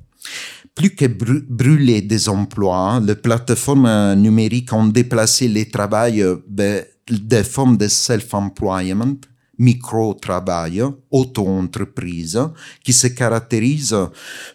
Plus 0.75 0.94
que 0.94 1.08
brûler 1.08 2.03
des 2.03 2.29
emplois, 2.29 3.01
les 3.03 3.15
plateformes 3.15 4.13
numériques 4.13 4.72
ont 4.72 4.86
déplacé 4.86 5.48
les 5.48 5.67
travail 5.67 6.24
des 6.48 7.44
formes 7.44 7.77
de 7.77 7.88
self-employment, 7.88 9.17
micro-travail, 9.58 10.84
auto-entreprise, 11.10 12.39
qui 12.84 12.94
se 12.94 13.08
caractérisent 13.08 14.10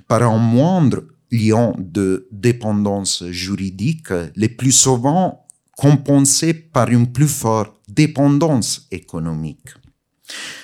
par 0.06 0.22
un 0.22 0.38
moindre 0.38 1.02
liant 1.32 1.74
de 1.78 2.28
dépendance 2.30 3.24
juridique, 3.30 4.12
les 4.36 4.50
plus 4.50 4.72
souvent 4.72 5.46
compensés 5.76 6.54
par 6.54 6.90
une 6.90 7.10
plus 7.10 7.28
forte 7.28 7.74
dépendance 7.88 8.86
économique. 8.90 9.70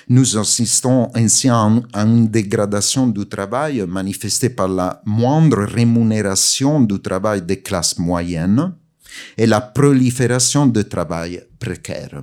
Nous 0.08 0.38
assistons 0.38 1.10
ainsi 1.14 1.48
à, 1.48 1.68
une 1.94 2.28
dégradation 2.28 3.06
du 3.06 3.26
travail 3.26 3.84
manifestée 3.86 4.50
par 4.50 4.68
la 4.68 5.02
moindre 5.04 5.64
rémunération 5.64 6.80
du 6.80 7.00
travail 7.00 7.42
des 7.42 7.60
classes 7.60 7.98
moyennes 7.98 8.74
et 9.36 9.46
la 9.46 9.60
prolifération 9.60 10.66
de 10.66 10.82
travail 10.82 11.42
précaire. 11.58 12.22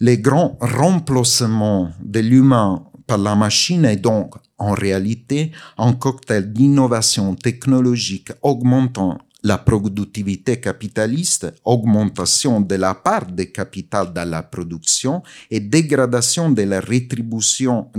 Les 0.00 0.18
grands 0.18 0.56
remplacements 0.60 1.90
de 2.02 2.20
l'humain 2.20 2.84
par 3.06 3.18
la 3.18 3.34
machine 3.34 3.84
est 3.84 3.96
donc 3.96 4.34
en 4.58 4.72
réalité 4.72 5.52
un 5.76 5.92
cocktail 5.92 6.52
d'innovation 6.52 7.34
technologique 7.34 8.32
augmentant 8.42 9.18
la 9.42 9.58
productivité 9.58 10.60
capitaliste, 10.60 11.52
augmentation 11.64 12.60
de 12.60 12.74
la 12.74 12.94
part 12.94 13.26
des 13.26 13.52
capital 13.52 14.12
dans 14.12 14.28
la 14.28 14.42
production 14.42 15.22
et 15.50 15.60
dégradation 15.60 16.50
de 16.50 16.62
la 16.62 16.80
rétribution, 16.80 17.90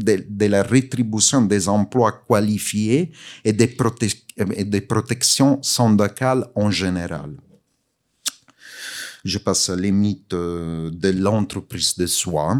des 1.41 1.69
emplois 1.69 2.24
qualifiés 2.28 3.12
et 3.45 3.54
des, 3.54 3.67
prote 3.67 4.04
et 4.04 4.65
des 4.65 4.82
protections 4.82 5.62
syndicales 5.62 6.45
en 6.56 6.72
général. 6.72 7.38
Je 9.24 9.38
passe 9.38 9.69
à 9.69 9.76
les 9.76 9.91
mythes 9.91 10.34
euh, 10.34 10.89
de 10.91 11.10
l'entreprise 11.10 11.95
de 11.98 12.06
soi. 12.06 12.58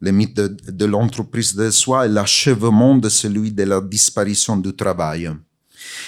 Le 0.00 0.12
mythe 0.12 0.40
de, 0.40 0.84
l'entreprise 0.86 1.54
de 1.54 1.70
soi 1.70 2.06
est 2.06 2.08
l'achèvement 2.08 2.96
de 2.96 3.08
celui 3.08 3.52
de 3.52 3.64
la 3.64 3.80
disparition 3.80 4.56
du 4.56 4.74
travail. 4.74 5.30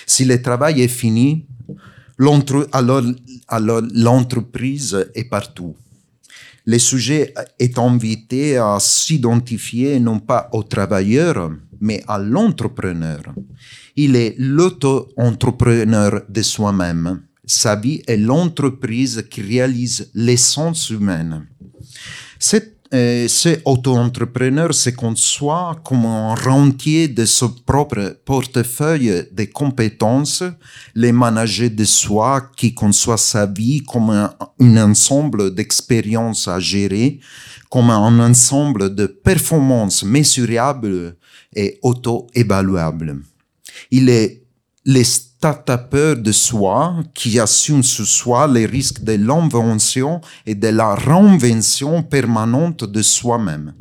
Si 0.07 0.25
le 0.25 0.41
travail 0.41 0.81
est 0.81 0.89
fini, 0.89 1.47
alors, 2.73 3.03
alors 3.49 3.83
l'entreprise 3.93 5.07
est 5.15 5.25
partout. 5.25 5.77
Le 6.65 6.79
sujet 6.79 7.35
est 7.59 7.79
invité 7.79 8.57
à 8.57 8.79
s'identifier 8.81 9.99
non 9.99 10.21
pas 10.21 10.49
au 10.53 10.63
travailleur, 10.63 11.51
mais 11.81 12.03
à 12.07 12.19
l'entrepreneur. 12.19 13.23
Il 13.97 14.17
est 14.17 14.37
l'auto-entrepreneur 14.39 16.23
de 16.29 16.43
soi-même. 16.43 17.23
Sa 17.45 17.75
vie 17.75 18.03
est 18.07 18.17
l'entreprise 18.17 19.27
qui 19.29 19.43
réalise 19.43 20.09
l'essence 20.15 20.89
humaine. 20.91 21.47
Cette 22.39 22.82
euh, 22.95 23.27
ce 23.27 23.59
auto-entrepreneur 23.65 24.75
se 24.75 24.91
conçoit 24.91 25.81
comme 25.83 26.05
un 26.05 26.35
rentier 26.35 27.09
de 27.09 27.25
son 27.25 27.49
propre 27.49 28.19
portefeuille 28.25 29.29
de 29.33 29.45
compétences, 29.45 30.45
les 30.95 31.11
manager 31.13 31.71
de 31.71 31.85
soi 31.85 32.51
qui 32.55 32.75
conçoit 32.75 33.17
sa 33.17 33.47
vie 33.47 33.83
comme 33.83 34.11
un, 34.11 34.37
ensemble 34.77 35.55
d'expériences 35.55 36.49
à 36.49 36.61
gérer, 36.61 37.21
comme 37.71 37.89
un 37.89 38.19
ensemble 38.21 38.95
de 38.95 39.07
performances 39.07 40.05
mesurables 40.05 41.17
et 41.57 41.79
auto-évaluables. 41.83 43.21
Start 45.43 45.97
de 46.23 46.31
soi 46.31 47.03
qui 47.15 47.41
assume 47.41 47.83
sur 47.83 48.07
soi 48.07 48.47
les 48.47 48.65
risques 48.65 49.03
de 49.03 49.15
l'invention 49.15 50.21
et 50.47 50.55
de 50.55 50.69
la 50.69 50.95
réinvention 50.95 52.05
permanente 52.05 52.85
de 52.85 53.03
soi-même. 53.03 53.75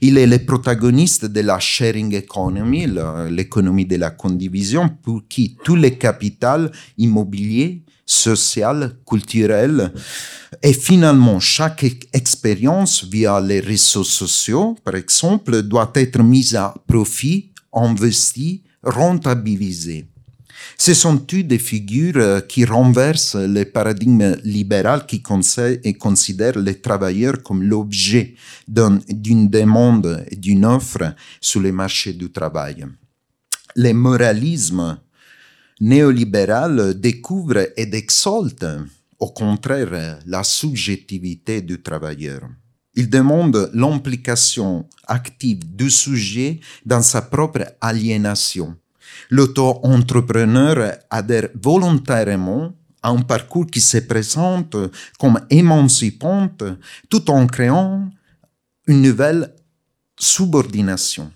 Il 0.00 0.18
est 0.18 0.26
le 0.26 0.44
protagoniste 0.44 1.26
de 1.26 1.42
la 1.42 1.60
sharing 1.60 2.12
economy, 2.12 2.88
l'économie 3.30 3.86
de 3.86 3.94
la 3.94 4.10
condivision, 4.10 4.88
pour 4.88 5.22
qui 5.28 5.56
tous 5.62 5.76
les 5.76 5.96
capitaux 5.96 6.70
immobiliers, 6.98 7.84
social, 8.04 8.96
culturel, 9.06 9.92
et 10.60 10.72
finalement 10.72 11.38
chaque 11.38 11.84
expérience 12.12 13.04
via 13.04 13.40
les 13.40 13.60
réseaux 13.60 14.02
sociaux, 14.02 14.76
par 14.84 14.96
exemple, 14.96 15.62
doit 15.62 15.92
être 15.94 16.20
mise 16.20 16.56
à 16.56 16.74
profit, 16.88 17.52
investie, 17.72 18.64
rentabilisée. 18.82 20.08
Ce 20.78 20.94
sont-ils 20.94 21.46
des 21.46 21.58
figures 21.58 22.16
euh, 22.16 22.40
qui 22.40 22.64
renversent 22.64 23.36
le 23.36 23.64
paradigme 23.64 24.36
libéral 24.44 25.06
qui 25.06 25.22
considère 25.22 26.58
les 26.58 26.80
travailleurs 26.80 27.42
comme 27.42 27.62
l'objet 27.62 28.34
d'une 28.68 29.48
demande 29.48 30.24
et 30.30 30.36
d'une 30.36 30.64
offre 30.64 31.14
sur 31.40 31.60
les 31.60 31.72
marchés 31.72 32.12
du 32.12 32.30
travail? 32.30 32.86
Le 33.74 33.92
moralisme 33.92 34.98
néolibéral 35.80 36.98
découvre 36.98 37.68
et 37.76 37.94
exalte 37.94 38.66
au 39.18 39.28
contraire 39.28 40.18
la 40.26 40.42
subjectivité 40.42 41.62
du 41.62 41.80
travailleur. 41.80 42.42
Il 42.94 43.10
demande 43.10 43.70
l'implication 43.74 44.88
active 45.06 45.60
du 45.74 45.90
sujet 45.90 46.60
dans 46.84 47.02
sa 47.02 47.22
propre 47.22 47.64
aliénation 47.80 48.76
L'auto-entrepreneur 49.30 50.92
adhère 51.10 51.48
volontairement 51.54 52.72
à 53.02 53.10
un 53.10 53.20
parcours 53.22 53.66
qui 53.66 53.80
se 53.80 53.98
présente 53.98 54.76
comme 55.18 55.40
émancipant 55.50 56.48
tout 57.08 57.30
en 57.30 57.46
créant 57.46 58.08
une 58.86 59.02
nouvelle 59.02 59.52
subordination. 60.18 61.30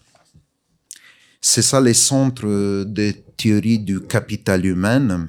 C'est 1.41 1.63
ça 1.63 1.81
le 1.81 1.95
centre 1.95 2.85
des 2.85 3.25
théories 3.37 3.79
du 3.79 4.01
capital 4.01 4.65
humain. 4.65 5.29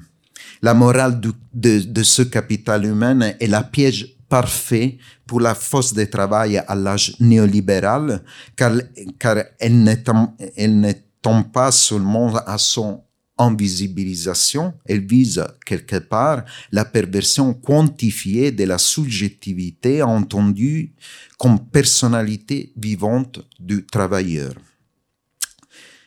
La 0.60 0.74
morale 0.74 1.20
de, 1.20 1.32
de, 1.52 2.02
ce 2.02 2.22
capital 2.22 2.84
humain 2.84 3.32
est 3.40 3.46
la 3.46 3.62
piège 3.62 4.16
parfait 4.28 4.98
pour 5.26 5.40
la 5.40 5.54
force 5.54 5.92
de 5.94 6.04
travail 6.04 6.58
à 6.58 6.74
l'âge 6.74 7.16
néolibéral, 7.20 8.22
car, 8.56 8.72
car 9.18 9.36
elle, 9.58 9.82
ne 9.82 10.92
tombe, 11.22 11.50
pas 11.50 11.72
seulement 11.72 12.34
à 12.34 12.58
son 12.58 13.04
invisibilisation, 13.38 14.74
elle 14.84 15.06
vise 15.06 15.44
quelque 15.64 15.96
part 15.96 16.44
la 16.70 16.84
perversion 16.84 17.54
quantifiée 17.54 18.52
de 18.52 18.64
la 18.64 18.78
subjectivité 18.78 20.02
entendue 20.02 20.94
comme 21.38 21.58
personnalité 21.58 22.72
vivante 22.76 23.40
du 23.58 23.86
travailleur. 23.86 24.54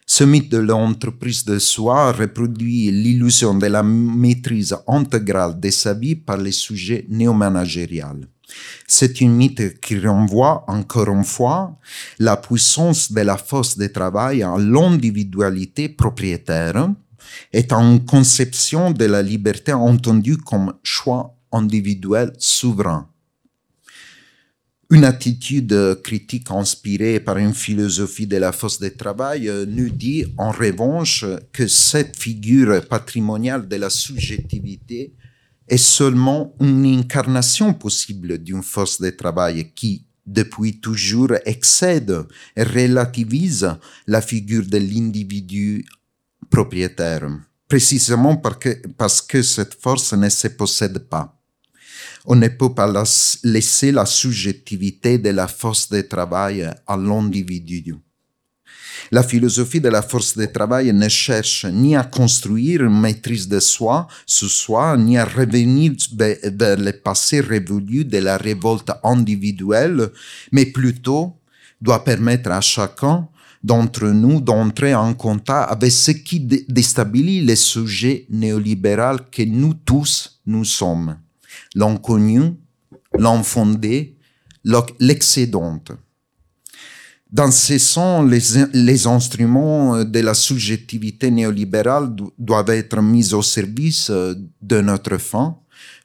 Ce 0.07 0.23
mythe 0.23 0.51
de 0.51 0.59
l'entreprise 0.59 1.43
de 1.45 1.57
soi 1.57 2.11
reproduit 2.11 2.91
l'illusion 2.91 3.55
de 3.55 3.65
la 3.65 3.81
maîtrise 3.81 4.77
intégrale 4.87 5.59
de 5.59 5.71
sa 5.71 5.95
vie 5.95 6.15
par 6.15 6.37
les 6.37 6.51
sujets 6.51 7.05
néomanagériales. 7.09 8.27
C'est 8.87 9.21
une 9.21 9.35
mythe 9.35 9.79
qui 9.79 9.99
renvoie 9.99 10.63
encore 10.67 11.09
une 11.09 11.23
fois 11.23 11.77
la 12.19 12.37
puissance 12.37 13.11
de 13.11 13.21
la 13.21 13.37
force 13.37 13.77
de 13.77 13.87
travail 13.87 14.43
à 14.43 14.55
l'individualité 14.57 15.89
propriétaire 15.89 16.89
est 17.51 17.71
une 17.73 18.05
conception 18.05 18.91
de 18.91 19.05
la 19.05 19.21
liberté 19.21 19.73
entendue 19.73 20.37
comme 20.37 20.73
choix 20.83 21.35
individuel 21.51 22.33
souverain. 22.37 23.09
Une 24.91 25.03
attitude 25.03 25.99
critique 26.03 26.51
inspirée 26.51 27.19
par 27.19 27.37
une 27.39 27.55
philosophie 27.55 28.27
de 28.27 28.37
la 28.37 28.51
force 28.51 28.79
de 28.79 28.89
travail 28.89 29.51
nous 29.67 29.89
dit 29.89 30.25
en 30.37 30.51
revanche 30.51 31.25
que 31.51 31.67
cette 31.67 32.15
figure 32.15 32.85
patrimoniale 32.87 33.67
de 33.67 33.77
la 33.77 33.89
subjectivité 33.89 35.13
est 35.67 35.77
seulement 35.77 36.55
une 36.59 36.85
incarnation 36.85 37.73
possible 37.73 38.37
d'une 38.37 38.63
force 38.63 39.01
de 39.01 39.09
travail 39.09 39.71
qui, 39.73 40.05
depuis 40.25 40.79
toujours, 40.79 41.33
excède 41.45 42.25
et 42.55 42.63
relativise 42.63 43.75
la 44.07 44.21
figure 44.21 44.65
de 44.65 44.77
l'individu 44.77 45.85
propriétaire, 46.49 47.27
précisément 47.67 48.37
parce 48.37 48.57
que, 48.57 48.87
parce 48.97 49.21
que 49.21 49.41
cette 49.41 49.73
force 49.73 50.13
ne 50.13 50.29
se 50.29 50.47
possède 50.49 50.99
pas. 50.99 51.31
On 52.25 52.35
ne 52.35 52.47
peut 52.47 52.73
pas 52.73 52.91
laisser 53.43 53.91
la 53.91 54.05
subjectivité 54.05 55.17
de 55.19 55.29
la 55.29 55.47
force 55.47 55.89
de 55.89 56.01
travail 56.01 56.63
à 56.87 56.97
l'individu. 56.97 57.95
La 59.11 59.23
philosophie 59.23 59.81
de 59.81 59.89
la 59.89 60.01
force 60.01 60.37
de 60.37 60.45
travail 60.45 60.91
ne 60.93 61.09
cherche 61.09 61.65
ni 61.65 61.95
à 61.95 62.03
construire 62.03 62.83
une 62.83 62.99
maîtrise 62.99 63.47
de 63.47 63.59
soi 63.59 64.07
sous 64.25 64.49
soi, 64.49 64.97
ni 64.97 65.17
à 65.17 65.25
revenir 65.25 65.93
vers 66.17 66.77
le 66.77 66.91
passé 66.91 67.39
révolu 67.39 68.05
de 68.05 68.17
la 68.17 68.37
révolte 68.37 68.91
individuelle, 69.03 70.09
mais 70.51 70.65
plutôt 70.65 71.37
doit 71.81 72.03
permettre 72.03 72.51
à 72.51 72.61
chacun 72.61 73.27
d'entre 73.63 74.05
nous 74.05 74.41
d'entrer 74.41 74.93
en 74.93 75.13
contact 75.15 75.71
avec 75.71 75.91
ce 75.91 76.11
qui 76.11 76.39
déstabilise 76.39 77.45
les 77.45 77.55
sujets 77.55 78.27
néolibéraux 78.29 79.17
que 79.31 79.41
nous 79.41 79.73
tous 79.73 80.39
nous 80.45 80.65
sommes. 80.65 81.17
L'inconnu, 81.73 82.53
l'enfondé, 83.17 84.17
l'excédente. 84.99 85.93
Dans 87.31 87.51
ce 87.51 87.77
sens, 87.79 88.29
les, 88.73 89.07
instruments 89.07 90.03
de 90.03 90.19
la 90.19 90.33
subjectivité 90.33 91.31
néolibérale 91.31 92.15
doivent 92.37 92.69
être 92.69 93.01
mis 93.01 93.33
au 93.33 93.41
service 93.41 94.11
de 94.61 94.81
notre 94.81 95.17
fin, 95.17 95.57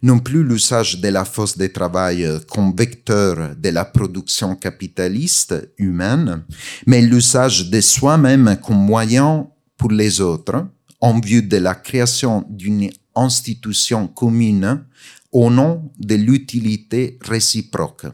non 0.03 0.19
plus 0.19 0.43
l'usage 0.43 0.99
de 0.99 1.09
la 1.09 1.25
force 1.25 1.59
de 1.59 1.67
travail 1.67 2.27
comme 2.49 2.75
vecteur 2.75 3.55
de 3.55 3.69
la 3.69 3.85
production 3.85 4.57
capitaliste 4.57 5.55
humaine, 5.77 6.43
mais 6.87 7.03
l'usage 7.03 7.69
de 7.69 7.81
soi-même 7.81 8.57
comme 8.63 8.79
moyen 8.79 9.47
pour 9.77 9.91
les 9.91 10.21
autres 10.21 10.67
en 11.01 11.21
vue 11.21 11.43
de 11.43 11.59
la 11.59 11.75
création 11.75 12.45
d'une 12.49 12.91
institution 13.15 14.09
commune 14.09 14.85
au 15.33 15.51
nom 15.51 15.91
de 15.99 16.15
l'utilité 16.15 17.19
réciproque. 17.23 18.07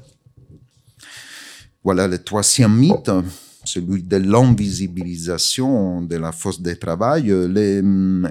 Voilà 1.86 2.08
le 2.08 2.18
troisième 2.18 2.76
mythe 2.76 3.12
celui 3.64 4.02
de 4.02 4.16
l'invisibilisation 4.16 6.02
de 6.02 6.16
la 6.16 6.32
force 6.32 6.60
de 6.60 6.74
travail, 6.74 7.32
les, 7.48 7.80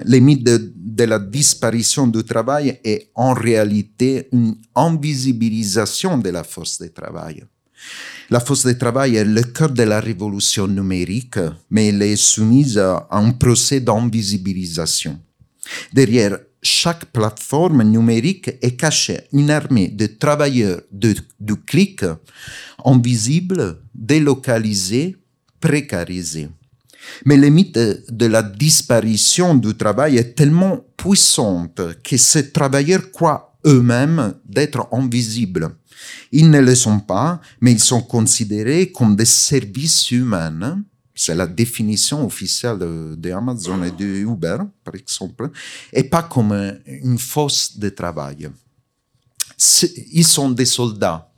les 0.04 0.20
mythes 0.20 0.44
de, 0.44 0.72
de, 0.74 1.04
la 1.04 1.18
disparition 1.18 2.06
du 2.06 2.22
travail 2.22 2.78
est 2.84 3.10
en 3.14 3.32
réalité 3.32 4.28
une 4.32 4.56
invisibilisation 4.74 6.18
de 6.18 6.28
la 6.28 6.44
force 6.44 6.78
de 6.82 6.88
travail. 6.88 7.44
La 8.28 8.40
force 8.40 8.66
de 8.66 8.72
travail 8.72 9.16
est 9.16 9.24
le 9.24 9.42
cœur 9.42 9.70
de 9.70 9.84
la 9.84 10.00
révolution 10.00 10.66
numérique, 10.66 11.38
mais 11.70 11.88
elle 11.88 12.02
est 12.02 12.16
soumise 12.16 12.76
à 12.76 13.08
un 13.10 13.30
procès 13.30 13.80
d'invisibilisation. 13.80 15.18
Derrière 15.94 16.38
chaque 16.66 17.06
plateforme 17.06 17.82
numérique 17.82 18.50
est 18.60 18.76
cachée 18.76 19.20
une 19.32 19.50
armée 19.50 19.88
de 19.88 20.06
travailleurs 20.06 20.80
de, 20.90 21.14
du 21.38 21.56
clic 21.56 22.04
invisibles, 22.84 23.80
délocalisés, 23.94 25.16
précarisé. 25.60 26.48
Mais 27.24 27.36
le 27.36 27.50
mythe 27.50 27.78
de 28.10 28.26
la 28.26 28.42
disparition 28.42 29.54
du 29.54 29.74
travail 29.74 30.16
est 30.16 30.34
tellement 30.34 30.84
puissante 30.96 31.80
que 32.02 32.16
ces 32.16 32.50
travailleurs 32.50 33.12
croient 33.12 33.56
eux-mêmes 33.64 34.34
d'être 34.44 34.88
invisibles. 34.92 35.70
Ils 36.32 36.50
ne 36.50 36.60
le 36.60 36.74
sont 36.74 36.98
pas, 36.98 37.40
mais 37.60 37.72
ils 37.72 37.80
sont 37.82 38.02
considérés 38.02 38.90
comme 38.90 39.14
des 39.14 39.24
services 39.24 40.10
humains. 40.10 40.82
C'est 41.16 41.34
la 41.34 41.46
définition 41.46 42.24
officielle 42.24 42.78
d'Amazon 43.16 43.78
de 43.78 43.86
et 43.86 43.90
de 43.90 44.04
Uber, 44.04 44.58
par 44.84 44.94
exemple, 44.94 45.50
et 45.92 46.04
pas 46.04 46.22
comme 46.22 46.52
une 46.86 47.18
force 47.18 47.76
de 47.78 47.88
travail. 47.88 48.50
Ils 50.12 50.26
sont 50.26 50.50
des 50.50 50.66
soldats 50.66 51.30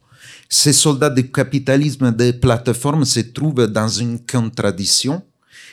ces 0.49 0.73
soldats 0.73 1.11
du 1.11 1.31
capitalisme 1.31 2.11
des 2.11 2.33
plateformes 2.33 3.05
se 3.05 3.21
trouvent 3.21 3.67
dans 3.67 3.89
une 3.89 4.25
contradiction. 4.25 5.23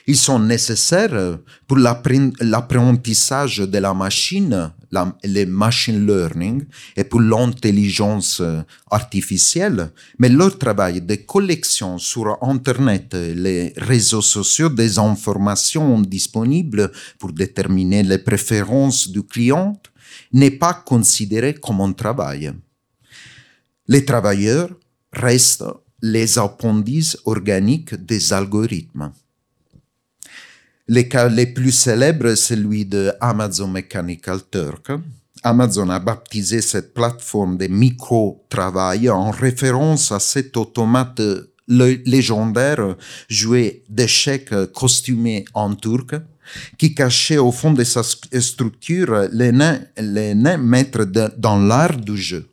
Ils 0.06 0.18
sont 0.18 0.38
nécessaires 0.38 1.38
pour 1.66 1.78
l'apprentissage 1.78 3.60
de 3.60 3.78
la 3.78 3.94
machine, 3.94 4.72
la, 4.96 5.04
le 5.24 5.46
machine 5.46 6.00
learning, 6.06 6.58
et 7.00 7.04
pour 7.04 7.22
l'intelligence 7.22 8.42
artificielle, 8.90 9.92
mais 10.20 10.30
leur 10.30 10.54
travail 10.66 11.02
de 11.02 11.16
collection 11.34 11.98
sur 11.98 12.26
Internet, 12.42 13.08
les 13.14 13.74
réseaux 13.78 14.28
sociaux 14.38 14.70
des 14.70 14.98
informations 14.98 16.00
disponibles 16.18 16.92
pour 17.20 17.32
déterminer 17.32 18.02
les 18.04 18.22
préférences 18.30 19.10
du 19.16 19.24
client 19.24 19.68
n'est 20.32 20.58
pas 20.66 20.74
considéré 20.74 21.54
comme 21.54 21.82
un 21.82 21.94
travail. 21.94 22.52
Les 23.88 24.04
travailleurs 24.06 24.70
restent 25.12 25.72
les 26.02 26.38
appendices 26.38 27.18
organiques 27.26 27.96
des 27.96 28.34
algorithmes. 28.34 29.12
Le 30.88 31.02
cas 31.02 31.30
les 31.30 31.48
plus 31.48 31.72
célèbres 31.72 32.36
celui 32.36 32.86
de 32.86 33.12
Amazon 33.20 33.68
Mechanical 33.68 34.40
Turk. 34.52 34.92
Amazon 35.42 35.90
a 35.90 35.98
baptisé 35.98 36.62
cette 36.62 36.94
plateforme 36.94 37.58
de 37.58 37.66
micro-travail 37.66 39.10
en 39.10 39.32
référence 39.32 40.12
à 40.12 40.20
cet 40.20 40.56
automate 40.58 41.22
légendaire 41.68 42.96
joué 43.28 43.84
d'échecs 43.90 44.54
costumé 44.74 45.46
en 45.56 45.74
turc 45.74 46.16
qui 46.78 46.94
cachait 46.94 47.40
au 47.40 47.52
fond 47.52 47.74
de 47.74 47.84
sa 47.84 48.04
structure 48.04 49.28
les 49.32 49.52
nains, 49.52 49.80
les 49.98 50.36
nains 50.36 50.58
maîtres 50.58 51.06
dans 51.06 51.58
l'art 51.58 51.98
du 51.98 52.16
jeu. 52.16 52.48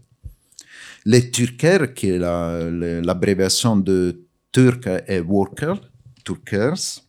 Les 1.04 1.30
Turkers, 1.30 1.92
qui 1.92 2.08
est 2.08 2.18
l'abréviation 2.18 3.76
de 3.76 4.22
Turk 4.52 4.88
et 5.06 5.20
Worker, 5.20 5.74
Turkers, 6.24 7.01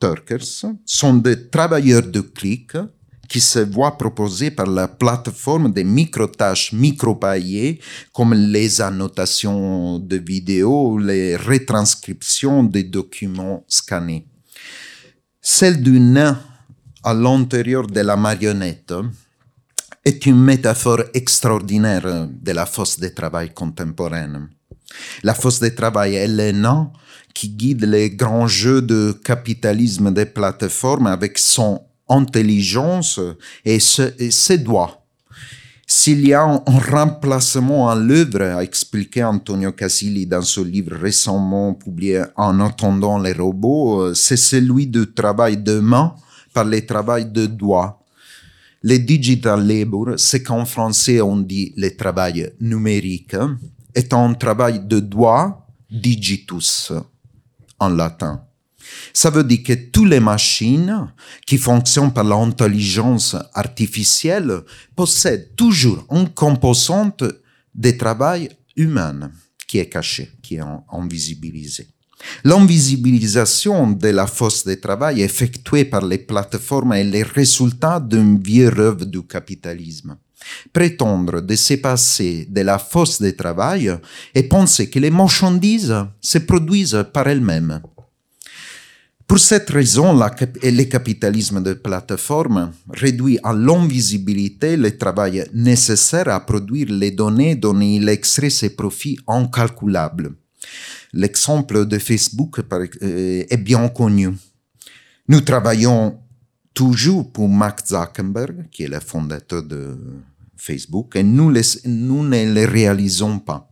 Turkers, 0.00 0.66
sont 0.84 1.14
des 1.14 1.48
travailleurs 1.48 2.06
de 2.06 2.20
clic 2.20 2.72
qui 3.28 3.40
se 3.40 3.58
voient 3.58 3.96
proposer 3.98 4.50
par 4.50 4.66
la 4.66 4.88
plateforme 4.88 5.72
des 5.72 5.84
micro-tâches 5.84 6.72
micro-paillées 6.72 7.80
comme 8.12 8.34
les 8.34 8.80
annotations 8.80 9.98
de 9.98 10.16
vidéos, 10.16 10.98
les 10.98 11.36
retranscriptions 11.36 12.62
des 12.62 12.84
documents 12.84 13.64
scannés. 13.66 14.26
Celle 15.40 15.82
du 15.82 15.98
nain 15.98 16.40
à 17.02 17.14
l'intérieur 17.14 17.86
de 17.86 18.00
la 18.00 18.16
marionnette 18.16 18.94
est 20.04 20.26
une 20.26 20.40
métaphore 20.40 21.02
extraordinaire 21.14 22.28
de 22.28 22.52
la 22.52 22.66
force 22.66 22.98
de 23.00 23.08
travail 23.08 23.52
contemporaine. 23.52 24.48
La 25.22 25.34
force 25.34 25.60
de 25.60 25.68
travail 25.68 26.14
est 26.14 26.28
le 26.28 26.52
nom 26.52 26.92
qui 27.36 27.50
guide 27.50 27.84
les 27.84 28.08
grands 28.08 28.46
jeux 28.46 28.80
de 28.80 29.12
capitalisme 29.12 30.10
des 30.10 30.24
plateformes 30.24 31.06
avec 31.06 31.36
son 31.36 31.82
intelligence 32.08 33.20
et, 33.62 33.78
ses 33.78 34.56
doigts. 34.56 35.02
S'il 35.86 36.26
y 36.26 36.32
a 36.32 36.44
un 36.44 36.62
remplacement 36.90 37.90
à 37.90 37.94
l'œuvre, 37.94 38.40
a 38.40 38.64
expliqué 38.64 39.22
Antonio 39.22 39.70
Casilli 39.72 40.26
dans 40.26 40.40
son 40.40 40.64
livre 40.64 40.96
récemment 40.96 41.74
publié 41.74 42.22
En 42.36 42.58
attendant 42.60 43.18
les 43.18 43.34
robots, 43.34 44.00
euh, 44.00 44.14
c'est 44.14 44.38
celui 44.38 44.86
du 44.86 45.12
travail 45.12 45.58
de 45.58 45.78
main 45.78 46.14
par 46.54 46.64
le 46.64 46.84
travail 46.86 47.26
de 47.26 47.44
doigts. 47.44 48.02
Le 48.82 48.98
digital 48.98 49.66
labor, 49.66 50.14
c'est 50.16 50.42
qu'en 50.42 50.64
français 50.64 51.20
on 51.20 51.36
dit 51.36 51.74
le 51.76 51.94
travail 51.94 52.50
numérique, 52.62 53.36
est 53.94 54.14
un 54.14 54.32
travail 54.32 54.80
de 54.80 55.00
doigts 55.00 55.66
digitus 55.90 56.92
en 57.78 57.88
latin. 57.88 58.42
Ça 59.12 59.30
veut 59.30 59.44
dire 59.44 59.62
que 59.64 59.72
toutes 59.72 60.08
les 60.08 60.20
machines 60.20 61.12
qui 61.46 61.58
fonctionnent 61.58 62.12
par 62.12 62.24
l'intelligence 62.24 63.36
artificielle 63.54 64.60
possèdent 64.94 65.54
toujours 65.56 66.06
une 66.10 66.28
composante 66.28 67.24
de 67.74 67.90
travail 67.92 68.48
humain 68.76 69.30
qui 69.66 69.78
est 69.78 69.88
cachée, 69.88 70.30
qui 70.42 70.56
est 70.56 70.62
invisibilisée. 70.92 71.88
L'invisibilisation 72.44 73.90
de 73.90 74.08
la 74.08 74.26
force 74.26 74.64
de 74.64 74.74
travail 74.74 75.22
effectuée 75.22 75.84
par 75.84 76.04
les 76.04 76.18
plateformes 76.18 76.92
est 76.92 77.04
le 77.04 77.22
résultat 77.22 78.00
d'une 78.00 78.40
vieille 78.40 78.72
œuvre 78.78 79.04
du 79.04 79.22
capitalisme. 79.22 80.16
Prétendre 80.72 81.40
de 81.40 81.56
se 81.56 81.74
passer 81.74 82.46
de 82.48 82.60
la 82.62 82.78
force 82.78 83.20
de 83.20 83.30
travail 83.30 83.92
et 84.34 84.42
penser 84.42 84.88
que 84.90 84.98
les 84.98 85.10
marchandises 85.10 85.94
se 86.20 86.38
produisent 86.38 87.04
par 87.12 87.28
elles-mêmes 87.28 87.80
pour 89.26 89.40
cette 89.40 89.70
raison, 89.70 90.12
le 90.12 90.84
capitalisme 90.84 91.60
de 91.60 91.72
plateforme 91.74 92.72
réduit 92.90 93.40
à 93.42 93.52
l'invisibilité 93.52 94.76
le 94.76 94.96
travail 94.96 95.44
nécessaire 95.52 96.28
à 96.28 96.38
produire 96.38 96.88
les 96.90 97.10
données 97.10 97.56
dont 97.56 97.78
il 97.80 98.08
extrait 98.08 98.50
ses 98.50 98.70
profits 98.70 99.18
incalculables. 99.26 100.32
L'exemple 101.12 101.86
de 101.86 101.98
Facebook 101.98 102.60
euh, 102.72 103.44
est 103.50 103.56
bien 103.56 103.88
connu. 103.88 104.30
Nous 105.28 105.40
travaillons 105.40 106.18
toujours 106.72 107.32
pour 107.32 107.48
Mark 107.48 107.84
Zuckerberg, 107.84 108.68
qui 108.70 108.84
est 108.84 108.88
le 108.88 109.00
fondateur 109.00 109.62
de 109.64 109.98
Facebook, 110.56 111.16
et 111.16 111.22
nous, 111.22 111.50
ne 111.50 112.54
le 112.54 112.64
réalisons 112.64 113.38
pas. 113.38 113.70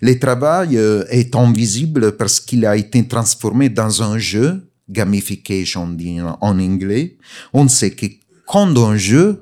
Le 0.00 0.18
travail 0.18 0.76
euh, 0.76 1.04
est 1.08 1.34
invisible 1.34 2.16
parce 2.16 2.38
qu'il 2.40 2.66
a 2.66 2.76
été 2.76 3.06
transformé 3.06 3.68
dans 3.68 4.02
un 4.02 4.18
jeu, 4.18 4.70
gamification 4.88 5.96
en 6.40 6.58
anglais. 6.58 7.16
On 7.52 7.66
sait 7.68 7.92
que 7.92 8.06
quand 8.46 8.76
on 8.76 8.96
joue, 8.96 9.36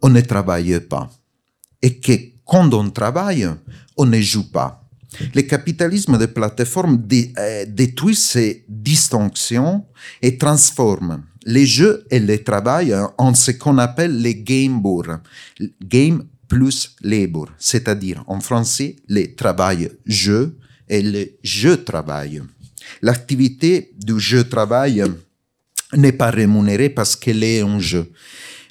on 0.00 0.08
ne 0.08 0.20
travaille 0.20 0.80
pas. 0.80 1.10
Et 1.80 1.98
que 1.98 2.12
quand 2.44 2.74
on 2.74 2.90
travaille, 2.90 3.48
on 3.96 4.06
ne 4.06 4.20
joue 4.20 4.50
pas. 4.50 4.82
Le 5.34 5.42
capitalisme 5.42 6.18
de 6.18 6.26
plateforme 6.26 7.06
euh, 7.38 7.64
détruit 7.68 8.16
ces 8.16 8.64
distinctions 8.68 9.84
et 10.22 10.38
transforme 10.38 11.22
les 11.44 11.66
jeux 11.66 12.04
et 12.10 12.18
le 12.18 12.42
travail 12.42 12.94
en 13.18 13.34
ce 13.34 13.50
qu'on 13.52 13.78
appelle 13.78 14.20
les 14.20 14.36
game 14.36 14.80
board. 14.80 15.20
Game 15.82 16.24
plus 16.48 16.96
labor, 17.00 17.48
c'est-à-dire 17.58 18.22
en 18.26 18.40
français 18.40 18.96
le 19.08 19.34
travail-jeu 19.34 20.58
et 20.88 21.02
le 21.02 21.30
jeu-travail. 21.42 22.42
L'activité 23.00 23.90
du 23.96 24.20
jeu-travail 24.20 25.02
n'est 25.94 26.12
pas 26.12 26.30
rémunérée 26.30 26.90
parce 26.90 27.16
qu'elle 27.16 27.42
est 27.42 27.62
un 27.62 27.78
jeu, 27.78 28.12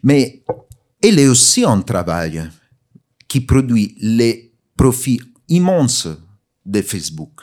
mais 0.04 0.44
elle 1.02 1.18
est 1.18 1.28
aussi 1.28 1.64
un 1.64 1.82
travail 1.82 2.44
qui 3.28 3.42
produit 3.42 3.96
les 4.00 4.54
profits 4.78 5.22
immenses 5.48 6.08
de 6.64 6.82
Facebook. 6.82 7.42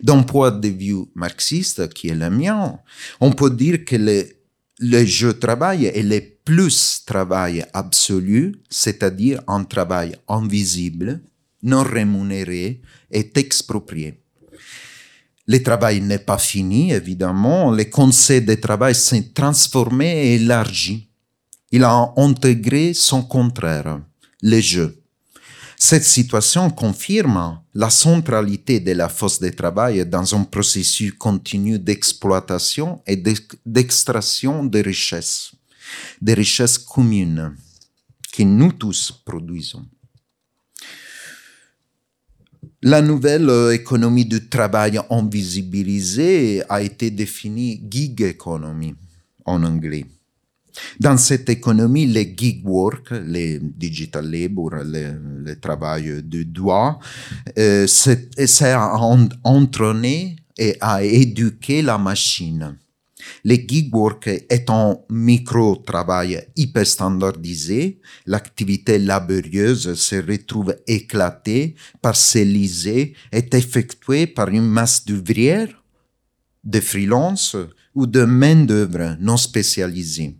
D'un 0.00 0.22
point 0.22 0.52
de 0.52 0.68
vue 0.68 1.06
marxiste, 1.16 1.88
qui 1.92 2.08
est 2.08 2.14
le 2.14 2.30
mien, 2.30 2.78
on 3.20 3.32
peut 3.32 3.50
dire 3.50 3.84
que 3.84 3.96
le, 4.82 4.98
le 4.98 5.04
jeu-travail 5.04 5.86
est 5.86 6.02
le 6.02 6.20
plus 6.44 7.02
travail 7.06 7.64
absolu, 7.72 8.60
c'est-à-dire 8.68 9.40
un 9.46 9.64
travail 9.64 10.16
invisible, 10.28 11.20
non 11.62 11.82
rémunéré, 11.82 12.82
est 13.10 13.36
exproprié. 13.38 14.22
Le 15.46 15.62
travail 15.62 16.00
n'est 16.00 16.18
pas 16.18 16.38
fini, 16.38 16.92
évidemment. 16.92 17.72
Le 17.72 17.84
concept 17.84 18.48
de 18.48 18.54
travail 18.54 18.94
s'est 18.94 19.30
transformé 19.34 20.06
et 20.06 20.34
élargi. 20.36 21.08
Il 21.72 21.84
a 21.84 22.12
intégré 22.16 22.94
son 22.94 23.22
contraire, 23.22 24.00
le 24.42 24.60
jeu. 24.60 25.01
Cette 25.84 26.04
situation 26.04 26.70
confirme 26.70 27.60
la 27.74 27.90
centralité 27.90 28.78
de 28.78 28.92
la 28.92 29.08
force 29.08 29.40
de 29.40 29.48
travail 29.48 30.06
dans 30.06 30.32
un 30.32 30.44
processus 30.44 31.10
continu 31.10 31.76
d'exploitation 31.76 33.02
et 33.04 33.20
d'extraction 33.66 34.64
de 34.64 34.78
richesses 34.78 35.50
des 36.20 36.34
richesses 36.34 36.78
communes 36.78 37.56
que 38.32 38.44
nous 38.44 38.72
tous 38.72 39.10
produisons. 39.24 39.84
La 42.80 43.02
nouvelle 43.02 43.50
euh, 43.50 43.74
économie 43.74 44.24
du 44.24 44.48
travail 44.48 45.00
invisibilisé 45.10 46.62
a 46.68 46.80
été 46.80 47.10
définie 47.10 47.82
gig 47.90 48.22
economy 48.22 48.94
en 49.44 49.64
anglais. 49.64 50.06
Dans 50.98 51.16
cette 51.18 51.48
économie, 51.48 52.06
les 52.06 52.34
gig 52.36 52.62
work, 52.64 53.10
les 53.26 53.58
digital 53.60 54.30
labor, 54.30 54.70
le, 54.84 55.54
travail 55.60 56.22
de 56.22 56.42
doigt, 56.44 56.98
euh, 57.58 57.86
c'est 57.86 58.74
entraîné 59.44 60.36
et 60.56 60.76
a 60.80 61.02
éduqué 61.02 61.82
la 61.82 61.98
machine. 61.98 62.76
Le 63.44 63.54
gig 63.54 63.94
work 63.94 64.26
est 64.26 64.68
un 64.68 64.98
micro-travail 65.10 66.42
hyper 66.56 66.86
standardisé. 66.86 68.00
L'activité 68.26 68.98
laborieuse 68.98 69.94
se 69.94 70.16
retrouve 70.16 70.76
éclatée, 70.86 71.74
parcellisée, 72.00 73.14
est 73.30 73.54
effectuée 73.54 74.26
par 74.26 74.48
une 74.48 74.66
masse 74.66 75.04
d'ouvrières, 75.04 75.82
de 76.64 76.80
freelance 76.80 77.56
ou 77.94 78.06
de 78.06 78.24
main-d'œuvre 78.24 79.16
non 79.20 79.36
spécialisée. 79.36 80.36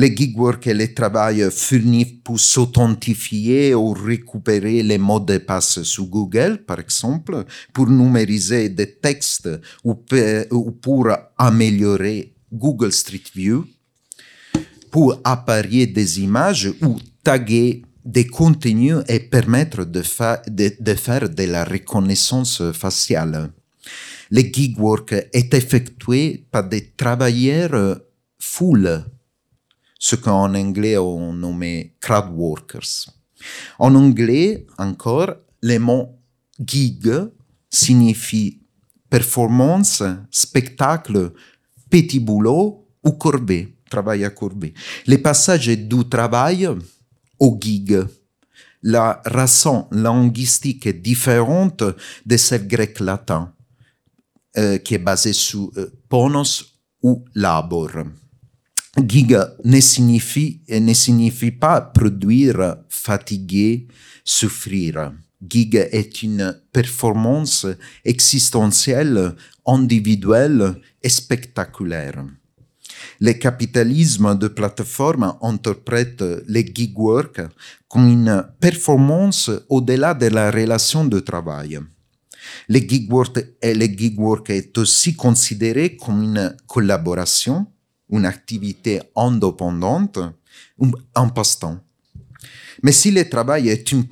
Le 0.00 0.06
gig 0.14 0.38
work 0.38 0.64
est 0.68 0.74
le 0.74 0.94
travail 0.94 1.44
fourni 1.50 2.04
pour 2.04 2.38
s'authentifier 2.38 3.74
ou 3.74 3.94
récupérer 3.94 4.80
les 4.84 4.96
mots 4.96 5.18
de 5.18 5.38
passe 5.38 5.82
sur 5.82 6.04
Google, 6.04 6.62
par 6.64 6.78
exemple, 6.78 7.44
pour 7.72 7.88
numériser 7.90 8.68
des 8.68 8.92
textes 8.94 9.48
ou, 9.82 9.96
pour 9.96 11.08
améliorer 11.36 12.32
Google 12.52 12.92
Street 12.92 13.24
View, 13.34 13.66
pour 14.92 15.20
apparier 15.24 15.88
des 15.88 16.20
images 16.20 16.72
ou 16.80 16.96
taguer 17.24 17.82
des 18.04 18.28
contenus 18.28 18.98
et 19.08 19.18
permettre 19.18 19.84
de 19.84 20.02
faire 20.02 21.28
de 21.28 21.42
la 21.42 21.64
reconnaissance 21.64 22.62
faciale. 22.70 23.50
Le 24.30 24.42
gig 24.42 24.78
work 24.78 25.12
est 25.32 25.52
effectué 25.54 26.46
par 26.52 26.68
des 26.68 26.92
travailleurs 26.96 27.98
full 28.38 29.04
ce 29.98 30.16
qu'en 30.16 30.54
anglais 30.54 30.96
on 30.96 31.32
nommait 31.32 31.94
crowd 32.00 32.30
workers. 32.32 33.10
En 33.78 33.94
anglais, 33.94 34.66
encore, 34.78 35.34
le 35.62 35.78
mot 35.78 36.18
gig 36.64 37.08
signifie 37.70 38.60
performance, 39.10 40.02
spectacle, 40.30 41.32
petit 41.90 42.20
boulot 42.20 42.86
ou 43.04 43.12
courbé, 43.12 43.76
travail 43.90 44.24
à 44.24 44.30
courbé. 44.30 44.74
Le 45.06 45.16
passage 45.16 45.66
du 45.66 46.08
travail 46.08 46.68
au 47.38 47.58
gig. 47.60 48.04
La 48.82 49.20
raison 49.24 49.88
linguistique 49.90 50.86
est 50.86 50.92
différente 50.92 51.82
de 52.24 52.36
celle 52.36 52.68
grecque 52.68 53.00
latin, 53.00 53.52
euh, 54.56 54.78
qui 54.78 54.94
est 54.94 54.98
basée 54.98 55.32
sur 55.32 55.72
euh, 55.76 55.90
ponos 56.08 56.64
ou 57.02 57.24
labor. 57.34 57.90
Giga 59.06 59.54
ne 59.64 59.80
signifie, 59.80 60.60
ne 60.68 60.92
signifie 60.92 61.52
pas 61.52 61.80
produire, 61.80 62.78
fatiguer, 62.88 63.86
souffrir. 64.24 65.12
Giga 65.40 65.86
est 65.92 66.22
une 66.22 66.58
performance 66.72 67.66
existentielle, 68.04 69.36
individuelle 69.66 70.74
et 71.02 71.08
spectaculaire. 71.08 72.24
Le 73.20 73.32
capitalisme 73.32 74.36
de 74.36 74.48
plateforme 74.48 75.34
interprète 75.42 76.22
le 76.22 76.60
gig 76.60 76.98
work 76.98 77.40
comme 77.88 78.08
une 78.08 78.44
performance 78.58 79.50
au-delà 79.68 80.14
de 80.14 80.26
la 80.26 80.50
relation 80.50 81.04
de 81.04 81.20
travail. 81.20 81.78
Le 82.68 82.78
gig 82.80 83.08
le 83.10 83.86
gig 83.86 84.18
work 84.18 84.50
est 84.50 84.76
aussi 84.76 85.14
considéré 85.14 85.96
comme 85.96 86.22
une 86.22 86.56
collaboration 86.66 87.66
une 88.10 88.24
activité 88.24 89.00
indépendante, 89.14 90.18
un 91.14 91.28
passe-temps. 91.28 91.78
Mais 92.82 92.92
si 92.92 93.10
le 93.10 93.28
travail 93.28 93.68
est 93.68 93.90
une 93.90 94.04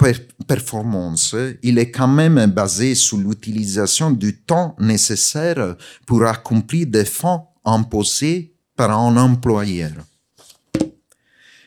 performance, 0.47 1.37
il 1.63 1.79
est 1.79 1.91
quand 1.91 2.09
même 2.09 2.47
basé 2.47 2.95
sur 2.95 3.19
l'utilisation 3.19 4.11
du 4.11 4.39
temps 4.41 4.75
nécessaire 4.81 5.77
pour 6.05 6.25
accomplir 6.25 6.87
des 6.89 7.05
fins 7.05 7.45
imposées 7.65 8.55
par 8.75 8.91
un 8.91 9.17
employeur. 9.17 9.93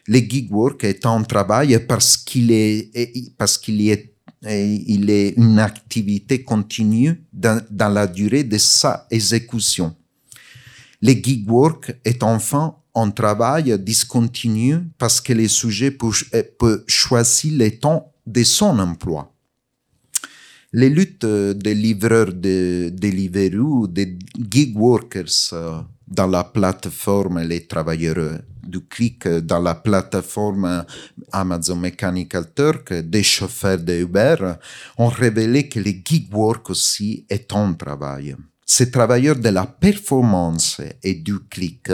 Le 0.07 0.19
gig 0.19 0.51
work 0.51 0.83
est 0.83 1.05
un 1.05 1.21
travail 1.23 1.79
parce 1.87 2.17
qu'il 2.17 2.51
est, 2.51 2.91
parce 3.37 3.57
qu'il 3.57 3.87
est, 3.87 4.15
il 4.43 5.09
est 5.09 5.35
une 5.37 5.59
activité 5.59 6.43
continue 6.43 7.23
dans, 7.31 7.61
dans 7.69 7.89
la 7.89 8.07
durée 8.07 8.43
de 8.43 8.57
sa 8.57 9.07
exécution. 9.09 9.95
Le 11.01 11.13
gig 11.13 11.49
work 11.49 11.95
est 12.03 12.23
enfin 12.23 12.75
un 12.93 13.09
travail 13.11 13.77
discontinu 13.79 14.89
parce 14.97 15.21
que 15.21 15.31
le 15.33 15.47
sujet 15.47 15.95
euh, 16.33 16.43
peut, 16.57 16.83
choisir 16.87 17.57
le 17.57 17.71
temps 17.71 18.11
de 18.25 18.43
son 18.43 18.79
emploi. 18.79 19.33
Les 20.73 20.89
luttes 20.89 21.25
des 21.25 21.73
livreurs 21.73 22.33
de 22.33 22.89
Deliveroo, 22.93 23.87
des 23.87 24.19
gig 24.51 24.77
workers 24.77 25.53
euh, 25.53 25.81
dans 26.07 26.27
la 26.27 26.43
plateforme, 26.43 27.41
les 27.41 27.65
travailleurs 27.65 28.39
du 28.61 28.81
clic 28.81 29.27
dans 29.27 29.59
la 29.59 29.75
plateforme 29.75 30.85
Amazon 31.31 31.77
Mechanical 31.77 32.53
Turk, 32.53 32.93
des 32.93 33.23
chauffeurs 33.23 33.79
de 33.79 34.01
Uber, 34.01 34.35
ont 34.97 35.07
révélé 35.07 35.69
que 35.69 35.79
le 35.79 35.91
gig 36.05 36.27
work 36.31 36.69
aussi 36.69 37.25
est 37.29 37.53
un 37.53 37.73
travail. 37.73 38.35
Ces 38.71 38.91
travailleurs 38.91 39.37
de 39.37 39.49
la 39.49 39.65
performance 39.65 40.79
et 41.01 41.15
du 41.15 41.39
clic 41.39 41.89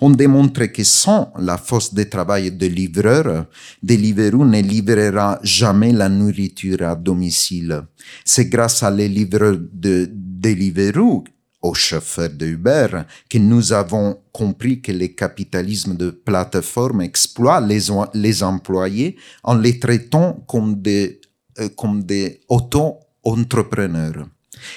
ont 0.00 0.10
démontré 0.10 0.70
que 0.70 0.84
sans 0.84 1.32
la 1.36 1.58
force 1.58 1.92
de 1.92 2.04
travail 2.04 2.52
de 2.52 2.66
livreur, 2.68 3.46
Deliveroo 3.82 4.44
ne 4.44 4.62
livrera 4.62 5.40
jamais 5.42 5.92
la 5.92 6.08
nourriture 6.08 6.82
à 6.82 6.94
domicile. 6.94 7.82
C'est 8.24 8.44
grâce 8.44 8.84
à 8.84 8.92
les 8.92 9.08
livreurs 9.08 9.58
de 9.72 10.08
Deliveroo 10.08 11.24
aux 11.62 11.74
chauffeurs 11.74 12.30
de 12.30 12.46
Uber 12.46 13.02
que 13.28 13.38
nous 13.38 13.72
avons 13.72 14.20
compris 14.30 14.80
que 14.80 14.92
le 14.92 15.08
capitalisme 15.08 15.96
de 15.96 16.10
plateforme 16.10 17.00
exploite 17.00 17.66
les, 17.66 17.88
les 18.14 18.42
employés 18.44 19.16
en 19.42 19.56
les 19.56 19.80
traitant 19.80 20.44
comme 20.46 20.80
des, 20.80 21.20
euh, 21.58 21.68
comme 21.70 22.04
des 22.04 22.40
auto-entrepreneurs. 22.48 24.28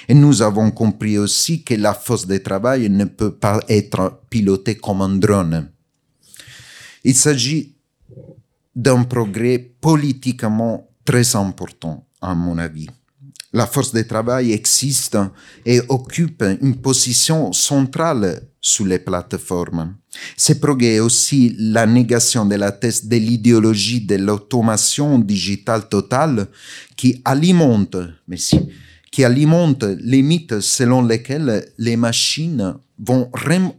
Et 0.08 0.14
nous 0.14 0.42
avons 0.42 0.70
compris 0.70 1.18
aussi 1.18 1.62
que 1.62 1.74
la 1.74 1.94
force 1.94 2.26
de 2.26 2.38
travail 2.38 2.88
ne 2.88 3.04
peut 3.04 3.34
pas 3.34 3.60
être 3.68 4.22
pilotée 4.30 4.76
comme 4.76 5.02
un 5.02 5.16
drone. 5.16 5.70
Il 7.04 7.14
s'agit 7.14 7.74
d'un 8.74 9.04
progrès 9.04 9.58
politiquement 9.58 10.88
très 11.04 11.34
important, 11.36 12.06
à 12.20 12.34
mon 12.34 12.58
avis. 12.58 12.88
La 13.52 13.66
force 13.66 13.92
de 13.92 14.02
travail 14.02 14.52
existe 14.52 15.16
et 15.64 15.80
occupe 15.88 16.44
une 16.60 16.76
position 16.76 17.50
centrale 17.52 18.42
sur 18.60 18.84
les 18.84 18.98
plateformes. 18.98 19.96
Ce 20.36 20.52
progrès 20.52 20.96
est 20.96 21.00
aussi 21.00 21.56
la 21.58 21.86
négation 21.86 22.44
de 22.44 22.56
la 22.56 22.72
thèse 22.72 23.06
de 23.06 23.16
l'idéologie 23.16 24.02
de 24.02 24.16
l'automation 24.16 25.18
digitale 25.18 25.88
totale 25.88 26.48
qui 26.94 27.22
alimente, 27.24 27.96
qui 29.10 29.24
alimente 29.24 29.84
les 30.00 30.22
mythes 30.22 30.60
selon 30.60 31.02
lesquels 31.02 31.66
les 31.78 31.96
machines 31.96 32.74
vont 32.98 33.30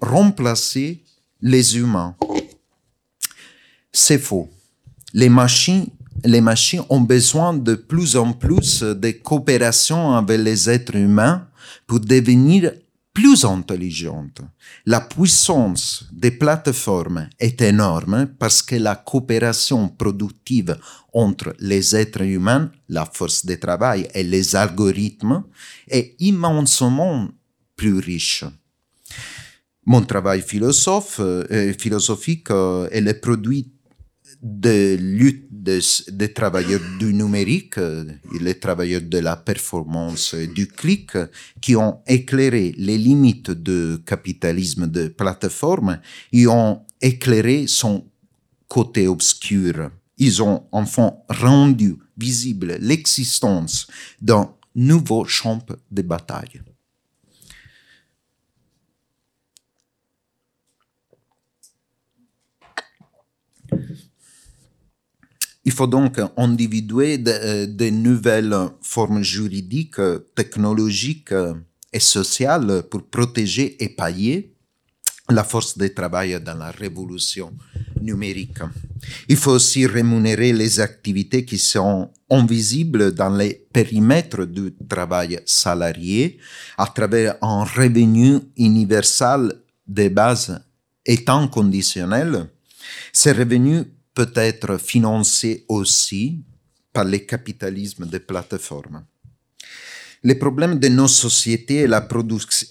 remplacer 0.02 1.04
les 1.42 1.78
humains. 1.78 2.16
C'est 3.92 4.20
faux. 4.20 4.50
Les 5.14 5.30
machines, 5.30 5.88
les 6.24 6.42
machines 6.42 6.84
ont 6.90 7.02
besoin 7.02 7.54
de 7.54 7.76
plus 7.76 8.16
en 8.16 8.34
plus 8.34 8.82
de 8.84 9.12
coopération 9.12 10.16
avec 10.16 10.40
les 10.40 10.70
êtres 10.70 10.96
humains 10.96 11.48
pour 11.88 12.00
devenir 12.00 12.72
plus 13.20 13.44
intelligente. 13.44 14.42
La 14.86 15.02
puissance 15.02 16.06
des 16.14 16.32
plateformes 16.32 17.28
est 17.38 17.62
énorme 17.62 18.28
parce 18.40 18.62
que 18.62 18.78
la 18.78 18.96
coopération 18.96 19.90
productive 19.90 20.78
entre 21.14 21.54
les 21.60 21.98
êtres 21.98 22.22
humains, 22.22 22.72
la 22.88 23.06
force 23.06 23.46
de 23.46 23.56
travail 23.56 24.08
et 24.14 24.24
les 24.24 24.56
algorithmes 24.56 25.44
est 25.90 26.16
immensément 26.20 27.28
plus 27.76 28.00
riche. 28.00 28.46
Mon 29.86 30.02
travail 30.04 30.42
euh, 31.20 31.74
philosophique 31.78 32.52
euh, 32.52 32.88
est 32.90 33.02
le 33.02 33.20
produit 33.20 33.70
de 34.42 34.96
lutte 35.00 35.48
des, 35.52 36.34
travailleurs 36.34 36.82
du 37.00 37.14
numérique, 37.14 37.78
euh, 37.78 38.06
les 38.40 38.60
travailleurs 38.60 39.02
de 39.02 39.18
la 39.20 39.36
performance 39.36 40.34
du 40.34 40.68
clic, 40.68 41.12
qui 41.62 41.76
ont 41.76 42.00
éclairé 42.08 42.74
les 42.78 42.98
limites 42.98 43.52
du 43.52 43.98
capitalisme 44.06 44.88
de 44.88 45.10
plateforme 45.10 46.00
et 46.32 46.48
ont 46.48 46.82
éclairé 47.02 47.66
son 47.68 48.06
côté 48.68 49.08
obscur. 49.08 49.92
Ils 50.18 50.42
ont 50.42 50.64
enfin 50.72 51.14
rendu 51.30 51.98
visible 52.18 52.78
l'existence 52.80 53.88
d'un 54.22 54.54
nouveau 54.76 55.26
champ 55.26 55.60
de 55.92 56.02
bataille. 56.02 56.62
Faut 65.80 65.88
donc 65.88 66.20
individuer 66.36 67.24
euh, 67.26 67.66
de 67.66 67.90
nouvelles 67.90 68.54
formes 68.82 69.24
juridiques, 69.24 70.02
technologiques 70.36 71.34
et 71.94 72.02
sociales 72.02 72.84
pour 72.92 73.04
protéger 73.04 73.82
et 73.82 73.88
pailler 73.88 74.58
la 75.30 75.46
force 75.46 75.78
de 75.78 75.88
travail 75.88 76.38
dans 76.44 76.58
la 76.58 76.72
révolution 76.72 77.54
numérique. 78.02 78.60
Il 79.30 79.38
faut 79.38 79.52
aussi 79.52 79.86
rémunérer 79.86 80.52
les 80.52 80.82
activités 80.82 81.46
qui 81.46 81.58
sont 81.58 82.10
invisibles 82.30 83.14
dans 83.14 83.34
les 83.34 83.54
périmètres 83.72 84.44
du 84.46 84.76
travail 84.90 85.40
salarié 85.46 86.40
à 86.78 86.88
travers 86.88 87.38
un 87.42 87.64
revenu 87.64 88.40
universel 88.58 89.54
de 89.88 90.10
base 90.10 90.60
étant 91.06 91.48
conditionnel. 91.48 92.48
Ces 93.14 93.32
revenus 93.32 93.86
peut 94.14 94.32
être 94.36 94.78
financé 94.78 95.66
aussi 95.68 96.44
par 96.92 97.06
le 97.06 97.20
capitalisme 97.20 98.06
des 98.06 98.20
plateformes. 98.20 99.06
Le 100.22 100.38
problème 100.38 100.80
de 100.80 100.90
nos 100.90 101.08
sociétés 101.08 101.84
est 101.84 101.88
la, 101.88 102.06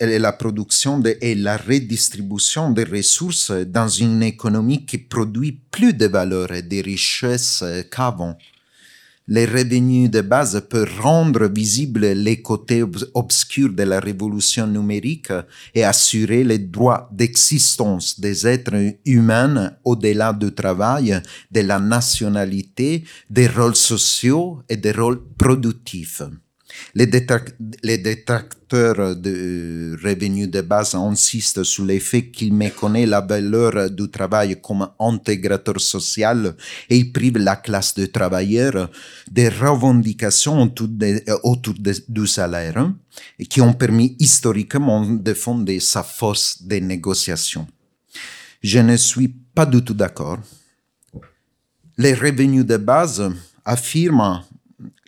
la 0.01 0.33
production 0.33 1.03
et 1.03 1.35
la 1.35 1.57
redistribution 1.57 2.71
des 2.71 2.85
ressources 2.85 3.51
dans 3.51 3.89
une 3.89 4.23
économie 4.23 4.85
qui 4.85 4.99
produit 4.99 5.53
plus 5.71 5.95
de 5.95 6.07
valeur 6.07 6.53
et 6.53 6.61
de 6.61 6.83
richesses 6.83 7.65
qu'avant 7.91 8.37
les 9.29 9.45
revenus 9.45 10.11
de 10.11 10.23
base 10.23 10.63
peuvent 10.69 11.01
rendre 11.01 11.47
visibles 11.47 12.07
les 12.07 12.41
côtés 12.41 12.83
obscurs 13.15 13.73
de 13.75 13.83
la 13.83 14.01
révolution 14.01 14.67
numérique 14.67 15.33
et 15.75 15.85
assurer 15.85 16.45
les 16.45 16.59
droits 16.59 17.11
d'existence 17.13 18.19
des 18.19 18.47
êtres 18.47 18.95
humains 19.05 19.73
au-delà 19.85 20.33
du 20.33 20.53
travail, 20.53 21.21
de 21.51 21.61
la 21.61 21.79
nationalité, 21.79 23.05
des 23.29 23.49
rôles 23.49 23.77
sociaux 23.77 24.63
et 24.69 24.77
des 24.77 24.93
rôles 24.93 25.23
productifs. 25.37 26.23
Les, 26.95 27.07
détracteurs 27.07 29.17
de 29.17 29.97
revenus 30.03 30.49
de 30.49 30.61
base 30.61 30.95
insistent 30.95 31.65
sur 31.65 31.85
le 31.85 31.99
fait 31.99 32.31
qu'il 32.31 32.53
méconnaît 32.53 33.07
la 33.07 33.21
valeur 33.21 33.91
du 33.91 34.11
travail 34.11 34.61
comme 34.61 34.89
intégrateur 34.99 35.81
social 35.81 36.55
et 36.91 36.99
il 36.99 37.13
prive 37.13 37.39
la 37.39 37.57
classe 37.57 37.95
de 37.95 38.07
travailleurs 38.07 38.91
des 39.31 39.49
revendications 39.49 40.73
autour, 41.43 41.75
du 42.09 42.27
salaire 42.27 42.93
qui 43.49 43.61
ont 43.61 43.73
permis 43.73 44.17
historiquement 44.19 45.05
de 45.05 45.35
fonder 45.35 45.81
sa 45.81 46.03
force 46.03 46.63
de 46.63 46.77
négociation. 46.77 47.67
Je 48.63 48.81
ne 48.81 48.97
suis 48.97 49.29
pas 49.29 49.67
du 49.67 49.83
tout 49.83 49.95
d'accord. 49.95 50.39
Les 51.97 52.15
revenus 52.15 52.65
de 52.65 52.77
base 52.77 53.31
affirment 53.65 54.43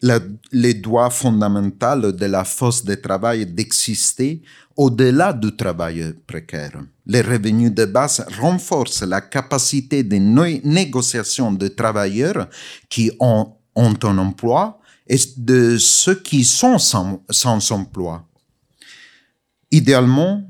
le 0.03 0.73
droit 0.75 1.11
fondamental 1.11 2.15
de 2.15 2.27
la 2.27 2.45
force 2.45 2.85
de 2.85 2.95
travail 2.95 3.47
d'exister 3.47 4.43
au-delà 4.77 5.33
du 5.33 5.55
travail 5.55 6.15
précaire. 6.27 6.83
Les 7.07 7.21
revenus 7.21 7.73
de 7.73 7.85
base 7.85 8.25
renforcent 8.41 9.03
la 9.03 9.21
capacité 9.21 10.03
de 10.03 10.17
négociation 10.17 11.53
de 11.53 11.69
travailleurs 11.69 12.49
qui 12.89 13.11
ont, 13.21 13.55
un 13.77 14.19
emploi 14.19 14.81
et 15.07 15.17
de 15.37 15.79
ceux 15.79 16.17
qui 16.17 16.45
sont 16.45 16.79
sans 16.79 17.71
emploi. 17.71 18.27
Idéalement, 19.71 20.43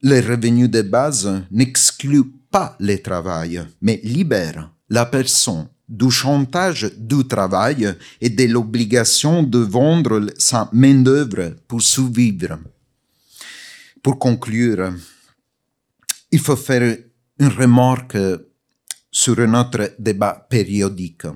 les 0.00 0.20
revenus 0.20 0.70
de 0.70 0.82
base 0.82 1.42
n'excluent 1.50 2.32
pas 2.50 2.76
le 2.78 2.96
travail, 2.96 3.62
mais 3.82 4.00
libèrent 4.04 4.70
la 4.88 5.04
personne 5.04 5.68
du 5.88 6.10
chantage 6.10 6.90
du 6.96 7.26
travail 7.26 7.94
et 8.20 8.28
de 8.28 8.44
l'obligation 8.44 9.42
de 9.42 9.58
vendre 9.58 10.26
sa 10.36 10.68
main-d'œuvre 10.72 11.56
pour 11.66 11.80
survivre. 11.80 12.58
Pour 14.02 14.18
conclure, 14.18 14.92
il 16.30 16.38
faut 16.38 16.56
faire 16.56 16.96
une 17.38 17.48
remarque 17.48 18.18
sur 19.10 19.36
notre 19.48 19.94
débat 19.98 20.46
périodique. 20.48 21.26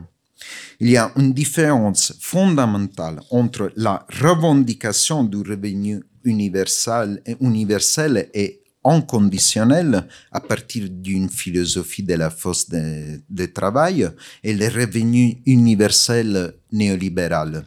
Il 0.80 0.90
y 0.90 0.96
a 0.96 1.12
une 1.16 1.32
différence 1.32 2.12
fondamentale 2.20 3.20
entre 3.30 3.72
la 3.76 4.04
revendication 4.20 5.24
du 5.24 5.38
revenu 5.38 6.02
universel, 6.24 7.22
universel 7.40 8.28
et 8.34 8.61
inconditionnel 8.84 10.06
à 10.30 10.40
partir 10.40 10.88
d'une 10.90 11.28
philosophie 11.28 12.02
de 12.02 12.14
la 12.14 12.30
force 12.30 12.68
de, 12.68 13.46
travail 13.46 14.08
et 14.42 14.54
le 14.54 14.66
revenu 14.66 15.42
universel 15.46 16.54
néolibéral. 16.70 17.64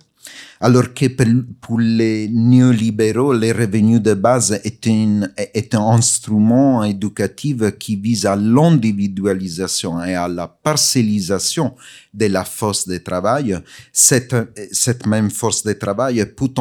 Alors 0.62 0.94
que 0.94 1.06
pour 1.62 1.80
les 1.80 2.30
néolibéraux, 2.30 3.34
les 3.34 3.52
revenus 3.52 4.02
de 4.02 4.14
base 4.14 4.60
est 4.64 4.88
un, 4.88 5.24
instrument 5.74 6.84
éducatif 6.84 7.78
qui 7.78 7.98
vise 7.98 8.26
à 8.26 8.36
l'individualisation 8.36 10.04
et 10.04 10.16
à 10.16 10.28
la 10.28 10.48
parcellisation 10.48 11.76
de 12.14 12.28
la 12.28 12.46
force 12.46 12.88
de 12.88 12.98
travail. 12.98 13.58
Cette, 13.92 14.34
même 15.06 15.30
force 15.30 15.64
de 15.64 15.74
travail 15.74 16.26
peut, 16.36 16.56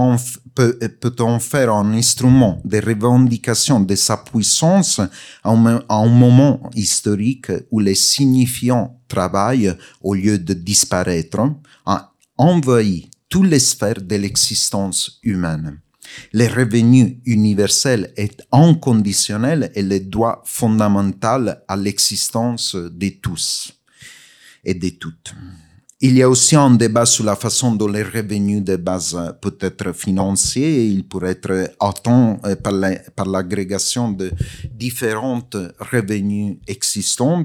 peut 0.55 1.39
faire 1.39 1.73
un 1.73 1.95
instrument 1.95 2.61
de 2.65 2.79
revendication 2.79 3.81
de 3.81 3.95
sa 3.95 4.17
puissance 4.17 5.01
à 5.45 5.51
un, 5.51 6.09
moment 6.09 6.69
historique 6.75 7.53
où 7.71 7.81
les 7.81 7.95
signifiants 7.95 8.99
travail, 9.09 9.73
au 10.03 10.15
lieu 10.15 10.39
de 10.39 10.55
disparaître, 10.55 11.39
a 11.87 12.13
toutes 13.35 13.51
les 13.51 13.59
sphères 13.59 14.01
de 14.01 14.15
l'existence 14.15 15.19
humaine. 15.25 15.81
Le 16.33 16.47
revenu 16.47 17.21
universel 17.27 18.13
est 18.17 18.41
inconditionnel 18.53 19.73
et 19.75 19.83
le 19.83 19.99
droit 19.99 20.41
fondamental 20.45 21.65
à 21.67 21.75
l'existence 21.75 22.77
de 22.77 23.09
tous 23.21 23.73
et 24.65 24.75
de 24.75 24.89
toutes. 24.91 25.35
Il 26.01 26.17
y 26.17 26.23
a 26.23 26.29
aussi 26.29 26.55
un 26.55 26.71
débat 26.71 27.07
sur 27.07 27.25
la 27.25 27.35
façon 27.35 27.75
dont 27.75 27.89
les 27.89 28.05
revenus 28.05 28.63
de 28.63 28.77
base 28.77 29.19
peut 29.41 29.57
être 29.61 29.93
financés. 29.93 30.89
Il 30.93 31.09
pourrait 31.09 31.33
être 31.33 31.75
atteint 31.81 32.39
euh, 32.45 32.55
par 32.55 33.27
l'agrégation 33.27 34.13
de 34.13 34.31
différentes 34.71 35.57
revenus 35.81 36.59
existants 36.69 37.45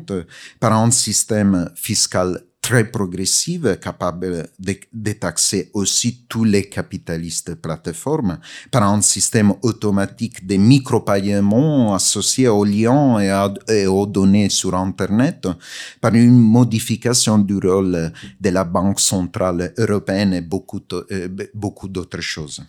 par 0.60 0.74
un 0.74 0.92
système 0.92 1.72
fiscal 1.74 2.44
très 2.70 2.84
progressive, 2.84 3.80
capable 3.82 4.48
de, 4.60 5.12
taxer 5.14 5.72
aussi 5.74 6.26
tous 6.30 6.44
les 6.44 6.70
capitalistes 6.70 7.56
plateformes 7.56 8.38
par 8.70 8.84
un 8.84 9.02
système 9.02 9.56
automatique 9.64 10.46
de 10.46 10.56
micro-paiements 10.58 11.96
associés 11.96 12.48
aux 12.48 12.64
liens 12.64 13.20
et, 13.20 13.32
et, 13.74 13.88
aux 13.88 14.06
données 14.06 14.50
sur 14.50 14.76
Internet, 14.76 15.48
par 16.00 16.14
une 16.14 16.38
modification 16.38 17.40
du 17.40 17.58
rôle 17.58 18.12
de 18.40 18.50
la 18.52 18.66
Banque 18.66 19.00
centrale 19.00 19.74
européenne 19.76 20.36
et 20.36 20.42
beaucoup, 20.42 20.84
euh, 20.94 21.28
beaucoup 21.56 21.88
d'autres 21.88 22.22
choses. 22.22 22.62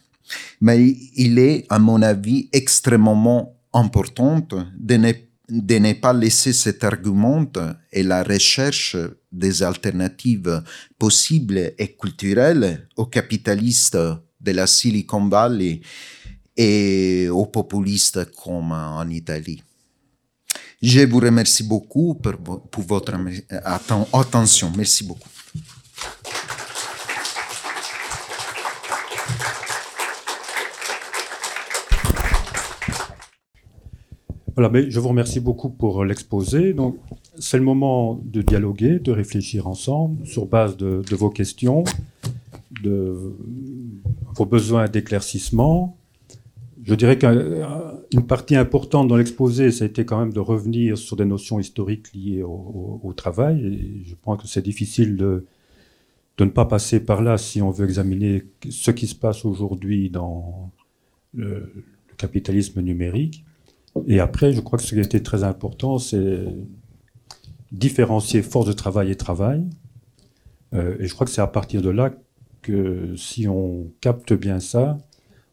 Mais 0.63 0.97
il 1.17 1.39
est, 1.39 1.67
à 1.69 1.79
mon 1.79 2.01
avis, 2.01 2.49
extrêmement 2.55 3.55
important 3.75 4.41
de 4.79 4.97
ne 4.97 5.13
de 5.51 5.79
ne 5.79 5.93
pas 5.95 6.13
laisser 6.13 6.53
cet 6.53 6.85
argument 6.85 7.47
et 7.93 8.03
la 8.03 8.23
recherche 8.23 8.97
des 9.31 9.63
alternatives 9.63 10.63
possibles 10.99 11.73
et 11.77 11.97
culturelles 11.97 12.89
aux 12.97 13.07
capitalistes 13.07 13.99
de 14.41 14.53
la 14.53 14.67
Silicon 14.67 15.29
Valley 15.29 15.81
et 16.57 17.29
aux 17.29 17.47
populistes 17.47 18.31
comme 18.33 18.73
en 18.73 19.09
Italie. 19.09 19.63
Je 20.81 21.01
vous 21.01 21.19
remercie 21.19 21.63
beaucoup 21.63 22.15
pour, 22.15 22.63
pour 22.71 22.85
votre 22.85 23.15
attention. 24.13 24.73
Merci 24.77 25.05
beaucoup. 25.05 25.29
Je 34.61 35.01
vous 35.01 35.09
remercie 35.09 35.41
beaucoup 35.41 35.71
pour 35.71 36.05
l'exposé. 36.05 36.73
Donc, 36.75 36.99
c'est 37.39 37.57
le 37.57 37.65
moment 37.65 38.21
de 38.25 38.43
dialoguer, 38.43 38.99
de 38.99 39.13
réfléchir 39.13 39.67
ensemble 39.67 40.27
sur 40.27 40.47
base 40.47 40.77
de, 40.77 41.03
vos 41.15 41.31
questions, 41.31 41.85
de 42.83 43.35
vos 44.35 44.45
besoins 44.45 44.89
d'éclaircissement. 44.89 45.97
Je 46.83 46.95
dirais 46.95 47.19
qu'une 47.19 48.27
partie 48.27 48.57
importante 48.57 49.09
dans 49.09 49.17
l'exposé, 49.17 49.71
ça 49.71 49.85
a 49.85 49.87
été 49.87 50.05
quand 50.05 50.19
même 50.19 50.33
de 50.33 50.41
revenir 50.41 50.99
sur 50.99 51.17
des 51.17 51.25
notions 51.27 51.61
historiques 51.61 52.13
liées 52.15 52.43
au, 52.43 53.13
travail. 53.17 54.03
Je 54.05 54.15
pense 54.21 54.43
que 54.43 54.49
c'est 54.49 54.63
difficile 54.63 55.17
de 55.17 55.45
ne 56.39 56.47
pas 56.47 56.65
passer 56.65 57.01
par 57.01 57.23
là 57.23 57.39
si 57.39 57.61
on 57.61 57.71
veut 57.71 57.85
examiner 57.85 58.45
ce 58.69 58.91
qui 58.91 59.07
se 59.07 59.15
passe 59.15 59.45
aujourd'hui 59.45 60.11
dans 60.11 60.71
le 61.35 61.71
capitalisme 62.17 62.81
numérique. 62.81 63.45
Et 64.07 64.21
après, 64.21 64.53
je 64.53 64.61
crois 64.61 64.79
que 64.79 64.85
ce 64.85 64.95
qui 64.95 65.01
a 65.01 65.03
été 65.03 65.23
très 65.23 65.45
important, 65.45 65.99
c'est 65.99 66.45
différencier 67.73 68.43
force 68.43 68.67
de 68.67 68.73
travail 68.73 69.11
et 69.11 69.17
travail. 69.17 69.65
Euh, 70.75 70.97
et 71.01 71.07
je 71.07 71.15
crois 71.15 71.27
que 71.27 71.33
c'est 71.33 71.41
à 71.41 71.47
partir 71.47 71.83
de 71.83 71.91
là 71.91 72.13
que 72.63 73.15
si 73.17 73.49
on 73.49 73.91
capte 74.01 74.33
bien 74.33 74.61
ça, 74.61 74.99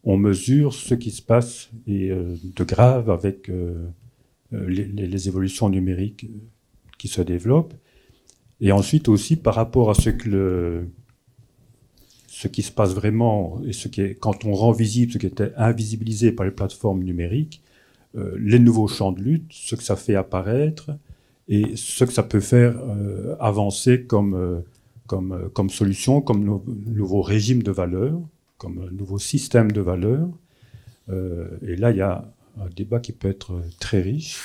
on 0.04 0.18
mesure 0.18 0.74
ce 0.74 0.94
qui 0.94 1.12
se 1.12 1.22
passe 1.22 1.70
et, 1.88 2.12
euh, 2.12 2.36
de 2.56 2.64
grave 2.64 3.10
avec 3.10 3.50
euh, 3.50 3.88
les, 4.52 5.28
évolutions 5.28 5.70
numériques 5.70 6.28
qui 6.98 7.08
se 7.08 7.22
développent. 7.22 7.74
Et 8.62 8.72
ensuite 8.72 9.08
aussi 9.08 9.36
par 9.36 9.56
rapport 9.56 9.90
à 9.90 9.94
ce 9.94 10.10
que 10.10 10.88
ce 12.28 12.48
qui 12.48 12.62
se 12.62 12.72
passe 12.72 12.94
vraiment 12.94 13.62
et 13.66 13.74
ce 13.74 13.88
qui 13.88 14.02
est, 14.02 14.16
quand 14.16 14.46
on 14.46 14.54
rend 14.54 14.72
visible 14.72 15.12
ce 15.12 15.18
qui 15.18 15.26
était 15.26 15.54
invisibilisé 15.56 16.32
par 16.32 16.46
les 16.46 16.52
plateformes 16.52 17.04
numériques, 17.04 17.64
euh, 18.18 18.36
les 18.40 18.60
nouveaux 18.60 18.88
champs 18.88 19.12
de 19.12 19.22
lutte, 19.22 19.52
ce 19.52 19.76
que 19.76 19.84
ça 19.84 19.96
fait 19.96 20.16
apparaître 20.16 20.92
et 21.48 21.76
ce 21.76 22.04
que 22.04 22.12
ça 22.12 22.24
peut 22.24 22.40
faire 22.40 22.78
euh, 22.80 23.36
avancer 23.40 24.06
comme, 24.06 24.34
euh, 24.34 24.62
comme, 25.06 25.50
comme 25.54 25.70
solution, 25.70 26.22
comme 26.22 26.62
nouveau 26.86 27.22
régime 27.22 27.62
de 27.62 27.72
valeurs, 27.72 28.20
comme 28.58 28.90
nouveau 28.92 29.20
système 29.20 29.72
de 29.72 29.82
valeurs. 29.82 30.30
et 31.10 31.76
là, 31.76 31.92
il 31.92 31.98
y 31.98 32.02
a 32.02 32.26
un 32.60 32.70
débat 32.76 33.00
qui 33.00 33.12
peut 33.12 33.30
être 33.30 33.62
très 33.80 34.02
riche. 34.02 34.40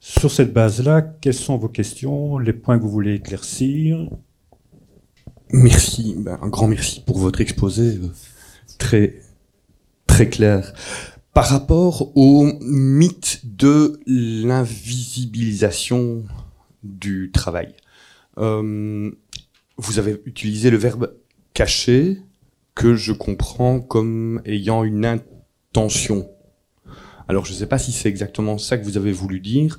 Sur 0.00 0.30
cette 0.30 0.52
base-là, 0.52 1.02
quelles 1.02 1.34
sont 1.34 1.56
vos 1.56 1.68
questions, 1.68 2.38
les 2.38 2.52
points 2.52 2.78
que 2.78 2.82
vous 2.82 2.90
voulez 2.90 3.14
éclaircir? 3.14 4.10
Merci, 5.50 6.14
ben, 6.18 6.38
un 6.42 6.48
grand 6.48 6.68
merci 6.68 7.00
pour 7.00 7.18
votre 7.18 7.40
exposé 7.40 7.98
très 8.78 9.20
très 10.06 10.28
clair 10.28 10.72
par 11.38 11.50
rapport 11.50 12.10
au 12.16 12.50
mythe 12.62 13.42
de 13.44 14.00
l'invisibilisation 14.08 16.24
du 16.82 17.30
travail. 17.32 17.76
Euh, 18.38 19.08
vous 19.76 20.00
avez 20.00 20.20
utilisé 20.26 20.70
le 20.70 20.78
verbe 20.78 21.14
cacher 21.54 22.20
que 22.74 22.96
je 22.96 23.12
comprends 23.12 23.78
comme 23.78 24.42
ayant 24.46 24.82
une 24.82 25.06
intention. 25.06 26.28
Alors 27.28 27.44
je 27.44 27.52
ne 27.52 27.58
sais 27.58 27.66
pas 27.66 27.78
si 27.78 27.92
c'est 27.92 28.08
exactement 28.08 28.58
ça 28.58 28.76
que 28.76 28.84
vous 28.84 28.96
avez 28.96 29.12
voulu 29.12 29.38
dire, 29.38 29.78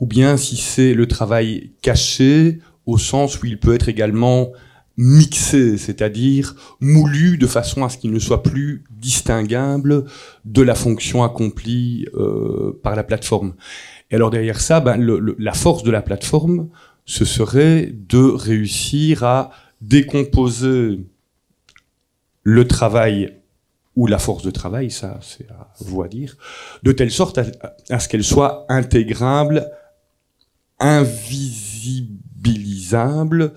ou 0.00 0.06
bien 0.06 0.36
si 0.36 0.58
c'est 0.58 0.92
le 0.92 1.08
travail 1.08 1.72
caché 1.80 2.58
au 2.84 2.98
sens 2.98 3.40
où 3.40 3.46
il 3.46 3.58
peut 3.58 3.74
être 3.74 3.88
également 3.88 4.52
mixé, 5.00 5.76
c'est-à-dire 5.78 6.54
moulu 6.78 7.38
de 7.38 7.46
façon 7.46 7.84
à 7.84 7.88
ce 7.88 7.96
qu'il 7.96 8.12
ne 8.12 8.18
soit 8.18 8.42
plus 8.42 8.84
distinguable 8.90 10.04
de 10.44 10.60
la 10.60 10.74
fonction 10.74 11.24
accomplie 11.24 12.04
euh, 12.14 12.78
par 12.82 12.96
la 12.96 13.02
plateforme. 13.02 13.54
Et 14.10 14.16
alors 14.16 14.28
derrière 14.28 14.60
ça, 14.60 14.80
ben, 14.80 15.00
la 15.38 15.54
force 15.54 15.84
de 15.84 15.90
la 15.90 16.02
plateforme, 16.02 16.68
ce 17.06 17.24
serait 17.24 17.90
de 17.90 18.18
réussir 18.18 19.24
à 19.24 19.52
décomposer 19.80 21.00
le 22.42 22.68
travail 22.68 23.38
ou 23.96 24.06
la 24.06 24.18
force 24.18 24.42
de 24.42 24.50
travail, 24.50 24.90
ça 24.90 25.18
c'est 25.22 25.50
à 25.50 25.72
vous 25.80 26.02
à 26.02 26.08
dire, 26.08 26.36
de 26.82 26.92
telle 26.92 27.10
sorte 27.10 27.40
à 27.88 27.98
ce 27.98 28.06
qu'elle 28.06 28.22
soit 28.22 28.66
intégrable, 28.68 29.70
invisibilisable, 30.78 33.54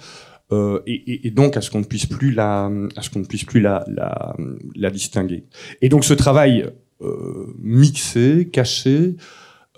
euh, 0.54 0.82
et, 0.86 1.32
donc 1.32 1.58
à 1.58 1.62
ce 1.62 1.72
qu'on 1.72 1.80
ne 1.80 1.86
puisse 1.86 2.06
plus 2.06 2.32
la, 2.32 2.70
à 2.95 3.01
ce 3.01 3.10
qu'on 3.10 3.20
ne 3.20 3.26
puisse 3.26 3.43
plus 3.43 3.60
la, 3.60 3.84
la, 3.88 4.89
distinguer. 4.91 5.45
Et 5.82 5.89
donc 5.89 6.06
ce 6.06 6.14
travail 6.14 6.70
euh, 7.01 7.47
mixé, 7.60 8.49
caché, 8.51 9.16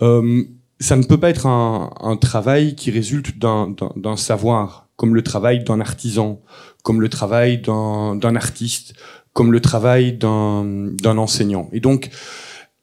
euh, 0.02 0.42
ça 0.78 0.96
ne 0.96 1.04
peut 1.04 1.18
pas 1.18 1.30
être 1.30 1.46
un, 1.46 2.16
travail 2.20 2.74
qui 2.74 2.90
résulte 2.90 3.38
d'un 3.38 4.16
savoir 4.16 4.88
comme 4.96 5.14
le 5.14 5.22
travail 5.22 5.64
d'un 5.64 5.80
artisan, 5.80 6.42
comme 6.82 7.00
le 7.00 7.08
travail 7.08 7.58
d'un 7.58 8.36
artiste, 8.36 8.94
comme 9.32 9.52
le 9.52 9.60
travail 9.60 10.12
d'un 10.12 11.18
enseignant. 11.18 11.70
Et 11.72 11.80
donc, 11.80 12.10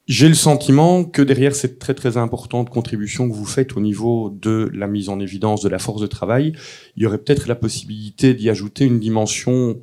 j'ai 0.05 0.27
le 0.27 0.33
sentiment 0.33 1.05
que 1.05 1.21
derrière 1.21 1.55
cette 1.55 1.79
très 1.79 1.93
très 1.93 2.17
importante 2.17 2.69
contribution 2.69 3.29
que 3.29 3.33
vous 3.33 3.45
faites 3.45 3.77
au 3.77 3.79
niveau 3.79 4.29
de 4.29 4.69
la 4.73 4.87
mise 4.87 5.07
en 5.09 5.19
évidence 5.19 5.61
de 5.61 5.69
la 5.69 5.79
force 5.79 6.01
de 6.01 6.07
travail, 6.07 6.53
il 6.95 7.03
y 7.03 7.05
aurait 7.05 7.19
peut-être 7.19 7.47
la 7.47 7.55
possibilité 7.55 8.33
d'y 8.33 8.49
ajouter 8.49 8.85
une 8.85 8.99
dimension 8.99 9.79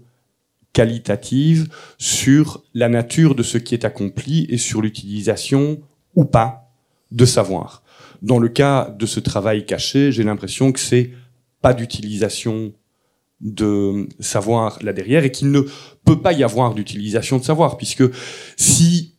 qualitative 0.72 1.68
sur 1.98 2.62
la 2.74 2.88
nature 2.88 3.34
de 3.34 3.42
ce 3.42 3.58
qui 3.58 3.74
est 3.74 3.84
accompli 3.84 4.46
et 4.50 4.58
sur 4.58 4.82
l'utilisation 4.82 5.80
ou 6.14 6.24
pas 6.24 6.70
de 7.10 7.24
savoir. 7.24 7.82
Dans 8.22 8.38
le 8.38 8.48
cas 8.48 8.94
de 8.96 9.06
ce 9.06 9.20
travail 9.20 9.64
caché, 9.64 10.12
j'ai 10.12 10.22
l'impression 10.22 10.70
que 10.70 10.78
c'est 10.78 11.12
pas 11.62 11.72
d'utilisation 11.74 12.72
de 13.40 14.06
savoir 14.20 14.78
là 14.82 14.92
derrière 14.92 15.24
et 15.24 15.32
qu'il 15.32 15.50
ne 15.50 15.62
peut 16.04 16.20
pas 16.20 16.34
y 16.34 16.44
avoir 16.44 16.74
d'utilisation 16.74 17.38
de 17.38 17.42
savoir 17.42 17.78
puisque 17.78 18.04
si 18.56 19.14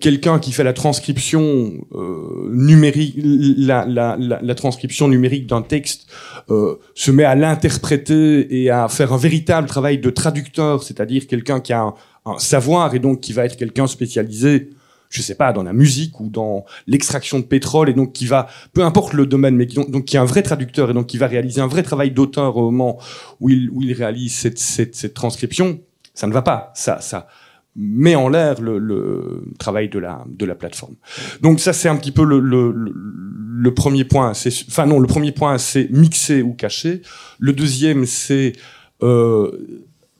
quelqu'un 0.00 0.38
qui 0.38 0.52
fait 0.52 0.64
la 0.64 0.72
transcription 0.72 1.72
euh, 1.92 2.48
numérique, 2.50 3.14
la, 3.16 3.84
la, 3.86 4.16
la, 4.18 4.40
la, 4.42 4.54
transcription 4.56 5.06
numérique 5.06 5.46
d'un 5.46 5.62
texte 5.62 6.10
euh, 6.50 6.76
se 6.94 7.12
met 7.12 7.24
à 7.24 7.36
l'interpréter 7.36 8.62
et 8.62 8.70
à 8.70 8.88
faire 8.88 9.12
un 9.12 9.18
véritable 9.18 9.68
travail 9.68 9.98
de 9.98 10.10
traducteur, 10.10 10.82
c'est-à-dire 10.82 11.28
quelqu'un 11.28 11.60
qui 11.60 11.72
a 11.72 11.82
un, 11.82 11.94
un, 12.24 12.38
savoir 12.38 12.94
et 12.94 12.98
donc 12.98 13.20
qui 13.20 13.32
va 13.32 13.44
être 13.44 13.56
quelqu'un 13.56 13.86
spécialisé 13.86 14.70
je 15.08 15.22
sais 15.22 15.36
pas, 15.36 15.52
dans 15.52 15.62
la 15.62 15.72
musique 15.72 16.18
ou 16.18 16.28
dans 16.28 16.64
l'extraction 16.88 17.38
de 17.38 17.44
pétrole, 17.44 17.88
et 17.88 17.92
donc 17.92 18.12
qui 18.12 18.26
va, 18.26 18.48
peu 18.72 18.82
importe 18.82 19.12
le 19.12 19.24
domaine, 19.24 19.54
mais 19.54 19.68
qui, 19.68 19.76
donc, 19.76 20.04
qui 20.04 20.16
est 20.16 20.18
un 20.18 20.24
vrai 20.24 20.42
traducteur, 20.42 20.90
et 20.90 20.94
donc 20.94 21.06
qui 21.06 21.16
va 21.16 21.28
réaliser 21.28 21.60
un 21.60 21.68
vrai 21.68 21.84
travail 21.84 22.10
d'auteur 22.10 22.56
au 22.56 22.72
moment 22.72 22.98
où 23.40 23.48
il, 23.48 23.70
où 23.70 23.82
il 23.82 23.92
réalise 23.92 24.34
cette, 24.34 24.58
cette, 24.58 24.96
cette, 24.96 25.14
transcription, 25.14 25.78
ça 26.12 26.26
ne 26.26 26.32
va 26.32 26.42
pas. 26.42 26.72
Ça, 26.74 27.00
ça 27.00 27.28
met 27.76 28.14
en 28.14 28.28
l'air 28.28 28.60
le, 28.60 29.44
travail 29.58 29.88
de 29.88 29.98
la, 29.98 30.24
de 30.28 30.44
la 30.46 30.54
plateforme. 30.54 30.94
Donc 31.42 31.60
ça, 31.60 31.72
c'est 31.72 31.88
un 31.88 31.96
petit 31.96 32.12
peu 32.12 32.24
le, 32.24 32.40
le, 32.40 33.74
premier 33.74 34.04
point. 34.04 34.32
Enfin 34.68 34.86
non, 34.86 34.98
le 34.98 35.06
premier 35.06 35.32
point, 35.32 35.58
c'est 35.58 35.88
mixer 35.90 36.42
ou 36.42 36.54
cacher. 36.54 37.02
Le 37.38 37.52
deuxième, 37.52 38.06
c'est 38.06 38.52
euh, 39.02 39.50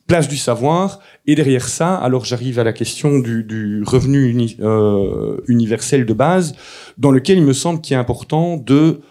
place 0.07 0.27
du 0.27 0.37
savoir. 0.37 0.99
Et 1.25 1.35
derrière 1.35 1.67
ça, 1.67 1.95
alors 1.95 2.25
j'arrive 2.25 2.59
à 2.59 2.63
la 2.63 2.73
question 2.73 3.19
du, 3.19 3.43
du 3.43 3.83
revenu 3.85 4.49
euh, 4.59 5.37
universel 5.47 6.05
de 6.05 6.13
base, 6.13 6.55
dans 6.97 7.11
lequel 7.11 7.37
il 7.37 7.43
me 7.43 7.53
semble 7.53 7.81
qu'il 7.81 7.95
est 7.95 7.99
important 7.99 8.57
de 8.57 9.01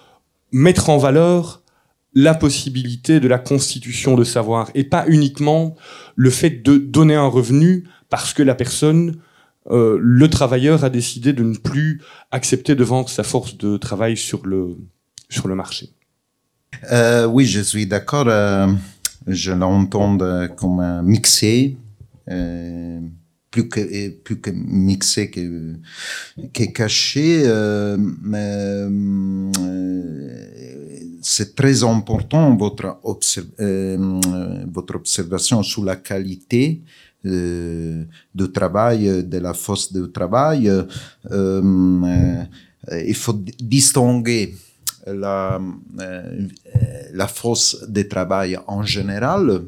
mettre 0.53 0.89
en 0.89 0.99
valeur 0.99 1.63
la 2.15 2.35
possibilité 2.35 3.21
de 3.21 3.29
la 3.29 3.39
constitution 3.39 4.17
de 4.17 4.25
savoir 4.25 4.71
et 4.75 4.85
pas 4.85 5.05
uniquement 5.07 5.77
le 6.17 6.31
fait 6.31 6.51
de 6.51 6.79
donner 6.79 7.15
un 7.15 7.29
revenu 7.29 7.85
parce 8.09 8.33
que 8.33 8.43
la 8.43 8.55
personne, 8.55 9.17
euh, 9.71 9.99
le 10.01 10.29
travailleur 10.29 10.83
a 10.83 10.91
décidé 10.91 11.33
de 11.33 11.45
ne 11.45 11.57
plus 11.57 12.01
accepter 12.31 12.75
de 12.75 12.83
vendre 12.83 13.09
sa 13.09 13.23
force 13.23 13.57
de 13.57 13.77
travail 13.77 14.17
sur 14.17 14.47
le, 14.47 14.77
sur 15.29 15.47
le 15.47 15.55
marché. 15.55 15.91
Euh, 16.91 17.27
oui, 17.27 17.47
je 17.47 17.61
suis 17.61 17.87
d'accord. 17.87 18.27
Euh, 18.29 18.67
je 19.27 19.53
l'entends 19.53 20.19
comme 20.57 21.03
mixé, 21.03 21.77
euh, 22.31 23.01
plus 23.57 23.69
que 23.69 24.09
plus 24.25 24.41
que 24.41 24.51
mixé 24.51 25.31
que, 25.31 25.75
que 26.53 26.65
caché, 26.73 27.43
euh, 27.47 27.97
euh, 28.35 28.91
c'est 31.23 31.55
très 31.55 31.83
important 31.83 32.55
votre 32.57 32.99
votre 34.67 34.97
observation 34.97 35.63
sur 35.63 35.85
la 35.85 35.97
qualité 35.97 36.83
de 37.25 38.47
travail 38.53 39.25
de 39.25 39.39
la 39.39 39.55
force 39.55 39.93
de 39.93 40.07
travail. 40.07 40.71
il 43.11 43.15
faut 43.15 43.39
distinguer 43.59 44.55
la, 45.07 45.61
euh, 46.01 46.49
la 47.13 47.27
force 47.29 47.89
de 47.89 48.03
travail 48.03 48.59
en 48.67 48.83
général 48.83 49.63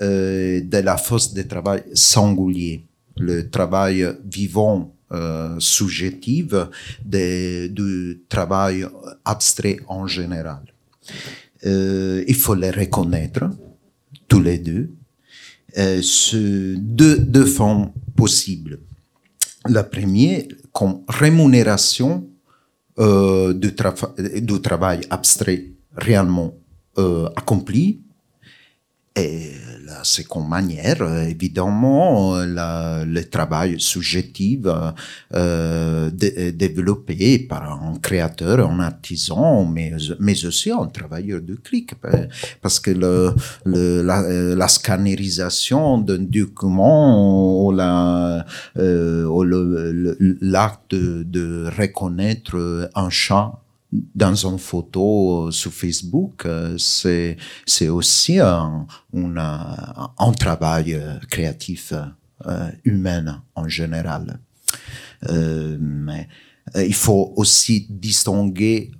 euh, 0.00 0.60
de 0.62 0.78
la 0.78 0.96
force 0.96 1.34
de 1.34 1.42
travail 1.42 1.82
singulier, 1.92 2.84
le 3.20 3.50
travail 3.50 4.06
vivant 4.24 4.94
euh, 5.12 5.56
subjectif 5.58 6.54
de, 7.04 7.66
du 7.68 8.22
travail 8.28 8.86
abstrait 9.24 9.78
en 9.88 10.06
général. 10.06 10.62
Euh, 11.66 12.24
il 12.26 12.34
faut 12.34 12.54
les 12.54 12.70
reconnaître, 12.70 13.50
tous 14.28 14.40
les 14.40 14.58
deux. 14.58 14.90
Euh, 15.78 16.00
ce, 16.02 16.74
deux, 16.76 17.44
fonds 17.46 17.92
possibles. 18.16 18.80
La 19.68 19.84
première, 19.84 20.42
comme 20.72 21.02
rémunération 21.08 22.28
euh, 22.98 23.52
du, 23.52 23.72
du, 24.42 24.60
travail 24.60 25.00
abstrait 25.10 25.66
réellement 25.96 26.54
euh, 26.98 27.28
accompli. 27.36 28.00
Et 29.16 29.52
la 30.00 30.04
seconde 30.04 30.48
manière, 30.48 31.02
évidemment, 31.28 32.36
la, 32.36 33.04
le 33.04 33.22
travail 33.28 33.78
subjectif 33.78 34.60
euh, 35.34 36.10
de, 36.10 36.50
développé 36.50 37.38
par 37.38 37.64
un 37.70 37.98
créateur, 38.00 38.70
un 38.70 38.80
artisan, 38.80 39.66
mais, 39.66 39.92
mais 40.18 40.46
aussi 40.46 40.70
un 40.70 40.86
travailleur 40.86 41.42
de 41.42 41.54
clic. 41.54 41.92
Parce 42.62 42.80
que 42.80 42.92
le, 42.92 43.34
le, 43.66 44.02
la, 44.02 44.22
la 44.62 44.68
scannerisation 44.68 45.98
d'un 45.98 46.24
document 46.40 47.66
ou 47.66 47.72
la, 47.72 48.46
euh, 48.78 49.26
l'acte 50.40 50.94
de, 50.94 51.22
de 51.24 51.70
reconnaître 51.78 52.88
un 52.94 53.10
champ 53.10 53.60
dans 53.92 54.46
une 54.46 54.58
photo 54.58 55.48
euh, 55.48 55.50
sur 55.50 55.72
Facebook, 55.72 56.46
euh, 56.46 56.76
c'est 56.78 57.36
c'est 57.66 57.88
aussi 57.88 58.38
un, 58.38 58.86
un, 59.12 60.32
travail 60.38 60.94
euh, 60.94 61.18
créatif 61.28 61.92
humain 62.84 63.42
en 63.54 63.68
général. 63.68 64.40
mais 65.28 66.26
il 66.76 66.94
faut 66.94 67.34
aussi 67.36 67.86
distinguer 67.90 68.92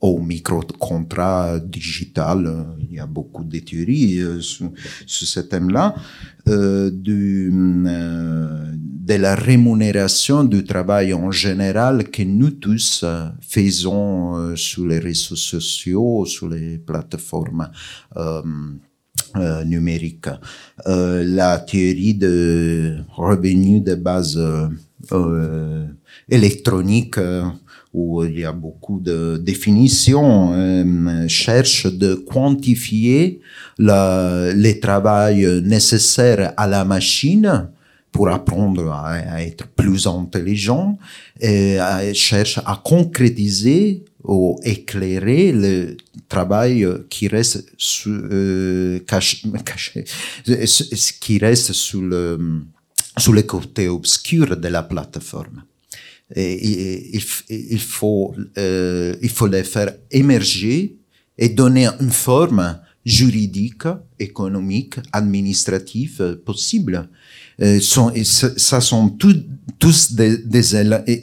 au 0.00 0.20
micro-contrat 0.20 1.58
digital. 1.58 2.76
Il 2.80 2.94
y 2.94 3.00
a 3.00 3.06
beaucoup 3.06 3.44
de 3.44 3.58
théories 3.58 4.20
sur, 4.40 4.70
sur 5.06 5.28
ce 5.28 5.40
thème-là. 5.40 5.94
Euh, 6.48 6.90
du, 6.90 7.52
euh, 7.86 8.72
de 8.74 9.14
la 9.14 9.34
rémunération 9.34 10.44
du 10.44 10.64
travail 10.64 11.12
en 11.12 11.30
général 11.30 12.04
que 12.10 12.22
nous 12.22 12.52
tous 12.52 13.02
euh, 13.04 13.26
faisons 13.40 14.36
euh, 14.36 14.56
sur 14.56 14.86
les 14.86 14.98
réseaux 14.98 15.36
sociaux, 15.36 16.24
sur 16.26 16.48
les 16.48 16.78
plateformes 16.78 17.68
numériques. 19.66 20.30
la 20.86 21.58
théorie 21.58 22.14
de 22.14 22.98
revenus 23.14 23.82
de 23.82 23.94
base 23.94 24.40
électronique 26.28 27.18
où 27.92 28.24
il 28.24 28.38
y 28.38 28.44
a 28.44 28.52
beaucoup 28.52 29.00
de 29.00 29.38
définitions, 29.42 30.52
euh, 30.52 31.26
cherche 31.28 31.86
de 31.86 32.14
quantifier 32.14 33.40
le, 33.78 34.52
les 34.52 34.78
travail 34.78 35.46
nécessaires 35.62 36.52
à 36.56 36.66
la 36.66 36.84
machine 36.84 37.68
pour 38.12 38.28
apprendre 38.28 38.90
à, 38.90 39.42
être 39.42 39.66
plus 39.68 40.06
intelligent 40.06 40.98
et 41.40 41.78
cherche 42.14 42.58
à 42.58 42.80
concrétiser 42.82 44.04
ou 44.24 44.58
éclairer 44.64 45.52
le 45.52 45.96
travail 46.28 46.86
qui 47.08 47.28
reste 47.28 47.64
euh, 48.06 48.98
caché, 49.06 49.48
caché, 49.64 50.04
qui 51.20 51.38
reste 51.38 51.72
sous 51.72 52.02
le, 52.02 52.38
sous 53.16 53.32
le 53.32 53.42
côté 53.42 53.88
obscur 53.88 54.56
de 54.56 54.68
la 54.68 54.82
plateforme 54.82 55.62
et, 56.34 57.16
il, 57.48 57.80
faut, 57.80 58.34
euh, 58.58 59.14
il 59.22 59.30
faut 59.30 59.46
les 59.46 59.64
faire 59.64 59.94
émerger 60.10 60.96
et 61.38 61.48
donner 61.48 61.88
une 62.00 62.10
forme 62.10 62.78
juridique, 63.04 63.84
économique, 64.18 64.96
administrative 65.12 66.40
possible. 66.44 67.08
Euh, 67.62 67.80
sont, 67.80 68.12
ça 68.24 68.80
sont 68.80 69.08
tous 69.08 70.12
des, 70.12 70.38
des, 70.38 70.76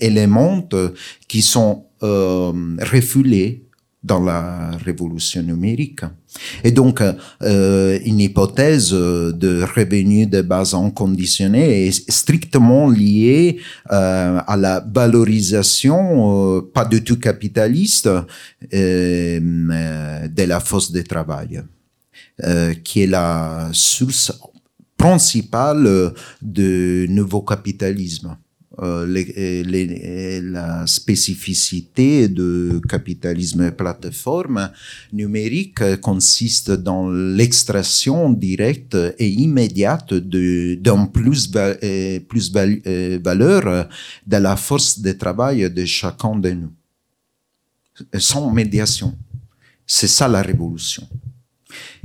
éléments 0.03 0.67
qui 1.27 1.41
sont 1.41 1.85
euh, 2.01 2.51
refoulés 2.81 3.63
dans 4.03 4.19
la 4.19 4.71
révolution 4.83 5.43
numérique. 5.43 6.01
Et 6.63 6.71
donc, 6.71 7.01
euh, 7.01 7.99
une 8.05 8.19
hypothèse 8.19 8.91
de 8.91 9.63
revenu 9.63 10.25
de 10.25 10.41
base 10.41 10.73
inconditionnée 10.73 11.87
est 11.87 12.11
strictement 12.11 12.89
liée 12.89 13.57
euh, 13.91 14.39
à 14.45 14.57
la 14.57 14.85
valorisation, 14.85 16.57
euh, 16.57 16.61
pas 16.61 16.85
du 16.85 17.03
tout 17.03 17.19
capitaliste, 17.19 18.09
euh, 18.73 19.39
de 19.39 20.43
la 20.43 20.59
force 20.59 20.91
de 20.91 21.01
travail, 21.01 21.61
euh, 22.43 22.73
qui 22.83 23.01
est 23.01 23.07
la 23.07 23.69
source 23.71 24.31
principale 24.97 26.13
de 26.41 27.05
nouveau 27.09 27.41
capitalisme. 27.41 28.37
Euh, 28.81 30.41
la 30.41 30.85
spécificité 30.85 32.27
du 32.27 32.81
capitalisme 32.87 33.71
plateforme 33.71 34.69
numérique 35.13 36.01
consiste 36.01 36.71
dans 36.71 37.09
l'extraction 37.09 38.31
directe 38.31 38.97
et 39.17 39.29
immédiate 39.29 40.13
d'un 40.13 41.05
plus, 41.05 41.47
plus 42.27 42.51
valeur 42.51 43.87
de 44.27 44.37
la 44.37 44.55
force 44.57 44.99
de 44.99 45.11
travail 45.13 45.71
de 45.71 45.85
chacun 45.85 46.35
de 46.35 46.51
nous, 46.51 46.73
sans 48.17 48.51
médiation. 48.51 49.15
C'est 49.87 50.07
ça 50.07 50.27
la 50.27 50.41
révolution. 50.41 51.07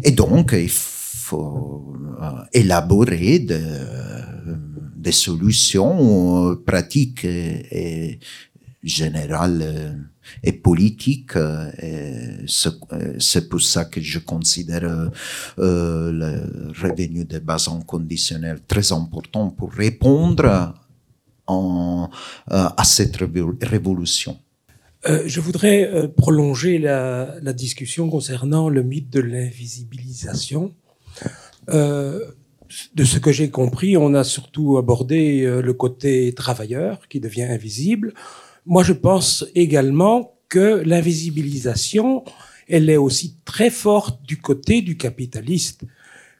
Et 0.03 0.13
donc, 0.13 0.53
il 0.53 0.69
faut 0.69 1.95
élaborer 2.53 3.41
de 3.41 3.59
des 5.01 5.13
solutions 5.13 6.51
euh, 6.51 6.57
pratiques 6.57 7.25
et, 7.25 8.19
générales 8.83 9.63
euh, 9.63 9.93
et 10.43 10.53
politiques. 10.53 11.37
Euh, 11.37 11.71
c'est 13.19 13.49
pour 13.49 13.63
ça 13.63 13.87
que 13.87 14.01
je 14.01 14.19
considère 14.19 15.11
le 15.59 16.73
revenu 16.83 17.25
de 17.25 17.39
base 17.39 17.69
inconditionnel 17.69 18.61
très 18.67 18.93
important 18.93 19.51
pour 19.51 19.73
répondre 19.73 20.75
à 21.49 22.85
cette 22.85 23.17
révolution. 23.63 24.39
je 25.05 25.41
voudrais 25.41 26.09
prolonger 26.17 26.79
la, 26.79 27.53
discussion 27.53 28.09
concernant 28.09 28.69
le 28.69 28.85
mythe 28.85 29.11
de 29.11 29.21
l'invisibilisation. 29.21 30.73
De 32.95 33.05
ce 33.05 33.19
que 33.19 33.33
j'ai 33.33 33.51
compris, 33.51 33.97
on 33.97 34.15
a 34.15 34.25
surtout 34.25 34.79
abordé 34.79 35.43
euh, 35.43 35.61
le 35.61 35.73
côté 35.73 36.33
travailleur 36.35 37.09
qui 37.09 37.21
devient 37.21 37.43
invisible. 37.43 38.15
Moi, 38.67 38.83
je 38.83 38.93
pense 38.93 39.45
également 39.55 40.35
que 40.49 40.83
l'invisibilisation, 40.85 42.25
elle 42.69 42.91
est 42.91 42.97
aussi 42.97 43.37
très 43.45 43.71
forte 43.71 44.23
du 44.23 44.39
côté 44.41 44.83
du 44.83 44.97
capitaliste. 44.97 45.83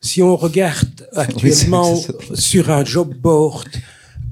Si 0.01 0.23
on 0.23 0.37
regarde 0.37 1.09
actuellement 1.15 1.97
sur 2.35 2.71
un 2.71 2.85
job 2.85 3.15
board 3.15 3.69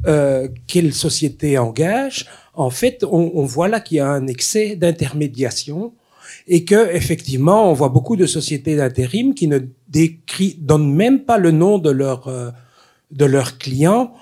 euh, 0.06 0.48
quelle 0.66 0.94
société 0.94 1.58
engage, 1.58 2.26
en 2.54 2.70
fait, 2.70 3.04
on, 3.04 3.32
on 3.34 3.44
voit 3.44 3.68
là 3.68 3.80
qu'il 3.80 3.96
y 3.96 4.00
a 4.00 4.08
un 4.08 4.26
excès 4.26 4.76
d'intermédiation 4.76 5.92
et 6.46 6.64
que 6.64 6.94
effectivement, 6.94 7.70
on 7.70 7.74
voit 7.74 7.88
beaucoup 7.88 8.16
de 8.16 8.26
sociétés 8.26 8.76
d'intérim 8.76 9.34
qui 9.34 9.48
ne 9.48 9.60
décrit, 9.88 10.56
donnent 10.60 10.92
même 10.92 11.24
pas 11.24 11.38
le 11.38 11.50
nom 11.50 11.78
de 11.78 11.90
leur 11.90 12.28
euh, 12.28 12.50
de 13.10 13.24
leurs 13.24 13.58
clients. 13.58 14.12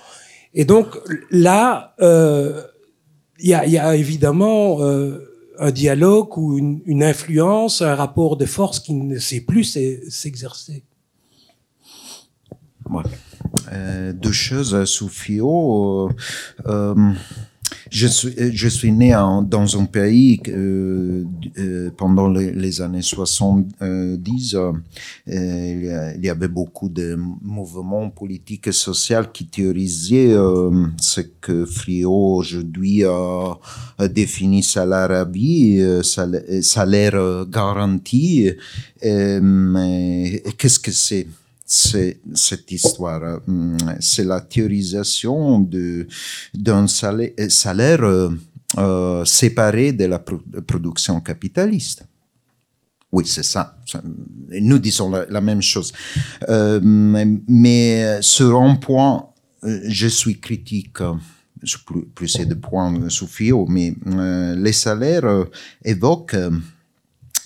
Et 0.54 0.64
donc 0.64 0.96
là, 1.30 1.94
euh, 2.00 2.62
il 3.38 3.50
y, 3.50 3.54
a, 3.54 3.66
y, 3.66 3.78
a, 3.78 3.94
évidemment 3.96 4.80
euh, 4.80 5.18
un 5.58 5.70
dialogue 5.70 6.38
ou 6.38 6.56
une, 6.56 6.80
une, 6.86 7.02
influence, 7.02 7.82
un 7.82 7.94
rapport 7.94 8.36
de 8.36 8.46
force 8.46 8.80
qui 8.80 8.94
ne 8.94 9.18
sait 9.18 9.40
plus 9.40 9.78
s'exercer. 10.08 10.84
Ouais. 12.90 13.02
Euh, 13.72 14.12
deux 14.12 14.32
choses, 14.32 14.84
Soufio. 14.84 16.10
Euh, 16.66 17.12
je 17.90 18.06
suis, 18.06 18.34
je 18.52 18.68
suis 18.68 18.92
né 18.92 19.14
en, 19.14 19.42
dans 19.42 19.80
un 19.80 19.84
pays 19.84 20.40
euh, 20.48 21.24
euh, 21.58 21.90
pendant 21.96 22.28
les, 22.28 22.52
les, 22.52 22.80
années 22.80 23.02
70. 23.02 24.54
Euh, 24.54 26.12
il 26.16 26.24
y 26.24 26.28
avait 26.28 26.48
beaucoup 26.48 26.88
de 26.88 27.16
mouvements 27.42 28.10
politiques 28.10 28.68
et 28.68 28.72
sociaux 28.72 29.22
qui 29.32 29.46
théorisaient 29.46 30.32
euh, 30.32 30.86
ce 31.00 31.20
que 31.20 31.64
Frio 31.64 32.12
aujourd'hui 32.12 33.04
a, 33.04 33.56
a, 33.98 34.08
défini 34.08 34.62
salaire 34.62 35.10
euh, 35.10 36.02
salaire 36.02 37.46
garanti. 37.46 38.50
Qu'est-ce 39.00 40.78
que 40.78 40.92
c'est? 40.92 41.26
C'est 41.66 42.20
cette 42.34 42.70
histoire. 42.70 43.40
Hum, 43.48 43.76
c'est 44.00 44.24
la 44.24 44.40
théorisation 44.40 45.68
d'un 46.54 46.86
salaire, 46.86 47.32
salaire 47.48 48.04
euh, 48.04 48.30
euh, 48.78 49.24
séparé 49.24 49.92
de 49.92 50.04
la 50.04 50.18
production 50.18 51.20
capitaliste. 51.20 52.04
Oui, 53.12 53.24
c'est 53.26 53.44
ça. 53.44 53.78
Nous 54.50 54.78
disons 54.78 55.10
la, 55.10 55.40
même 55.40 55.62
chose. 55.62 55.92
Euh, 56.48 56.80
mais 57.48 58.20
sur 58.20 58.60
un 58.60 58.74
point, 58.76 59.28
euh, 59.64 59.80
je 59.86 60.08
suis 60.08 60.38
critique. 60.40 60.98
Plus, 61.86 62.04
plus 62.14 62.46
de 62.46 62.54
points 62.54 63.08
sous 63.08 63.28
mais 63.68 63.94
les 64.56 64.72
salaires 64.72 65.46
évoquent 65.82 66.34
euh, 66.34 66.50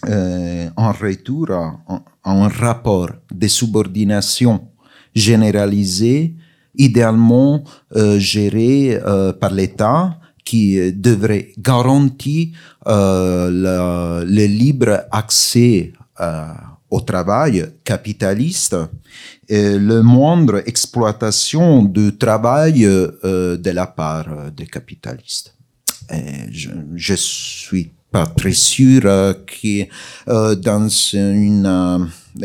en 0.06 0.92
retour 0.92 1.50
à, 1.50 2.02
un 2.24 2.48
rapport 2.48 3.10
de 3.30 3.48
subordination 3.48 4.68
généralisé, 5.14 6.34
idéalement 6.74 7.64
euh, 7.96 8.18
géré 8.18 8.94
euh, 8.94 9.32
par 9.32 9.52
l'État, 9.52 10.18
qui 10.44 10.92
devrait 10.92 11.52
garantir 11.58 12.48
le, 12.86 14.46
libre 14.46 15.04
accès 15.12 15.92
au 16.90 17.00
travail 17.02 17.64
capitaliste 17.84 18.76
et 19.48 19.78
le 19.78 20.02
moindre 20.02 20.62
exploitation 20.66 21.84
du 21.84 22.16
travail 22.16 22.80
de 22.82 23.70
la 23.70 23.86
part 23.86 24.50
des 24.50 24.66
capitalistes. 24.66 25.54
Je 26.10 27.14
suis 27.14 27.92
pas 28.10 28.26
très 28.26 28.52
sûr 28.52 29.02
euh, 29.04 29.32
que 29.46 29.86
euh, 30.28 30.54
dans 30.54 30.88
une 31.12 31.66
euh, 31.66 31.98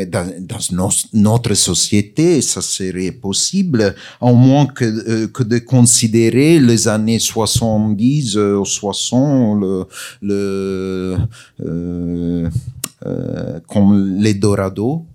dans, 0.08 0.90
notre 1.14 1.54
société, 1.54 2.42
ça 2.42 2.62
serait 2.62 3.12
possible, 3.12 3.96
au 4.20 4.34
moins 4.34 4.66
que, 4.66 4.84
euh, 4.86 5.28
que 5.28 5.44
de 5.44 5.60
considérer 5.60 6.60
les 6.60 6.88
années 6.88 7.20
70 7.20 8.36
ou 8.36 8.66
60 8.66 9.62
le, 9.62 9.86
le, 10.22 11.18
euh, 13.06 13.60
comme 13.68 14.18
les 14.20 14.34
Dorado 14.34 15.06
euh, 15.06 15.15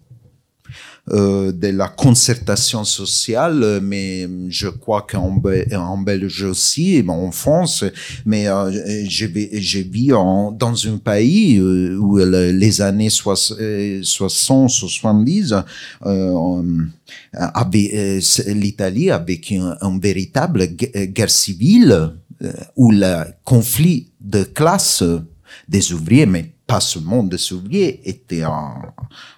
de 1.11 1.69
la 1.69 1.89
concertation 1.89 2.85
sociale, 2.85 3.81
mais 3.83 4.29
je 4.49 4.69
crois 4.69 5.07
qu'en 5.09 5.41
en 5.75 5.99
Belgique 5.99 6.45
aussi, 6.45 7.05
en 7.09 7.31
France, 7.31 7.85
mais 8.25 8.49
euh, 8.49 8.73
j'ai 9.07 9.83
vu 9.83 10.15
en, 10.15 10.51
dans 10.53 10.87
un 10.87 10.97
pays 10.99 11.59
euh, 11.59 11.97
où 11.97 12.19
les 12.19 12.81
années 12.81 13.09
60-70, 13.09 15.65
euh, 16.07 16.63
l'Italie 18.55 19.11
avec 19.11 19.51
un, 19.53 19.77
un, 19.81 19.99
véritable 19.99 20.67
guerre 20.67 21.31
civile 21.31 22.13
où 22.77 22.91
le 22.91 23.25
conflit 23.45 24.11
de 24.21 24.43
classe 24.45 25.03
des 25.69 25.93
ouvriers, 25.93 26.27
mais 26.27 26.53
pas 26.67 26.81
seulement 26.81 27.23
des 27.23 27.53
ouvriers, 27.53 28.01
était 28.09 28.43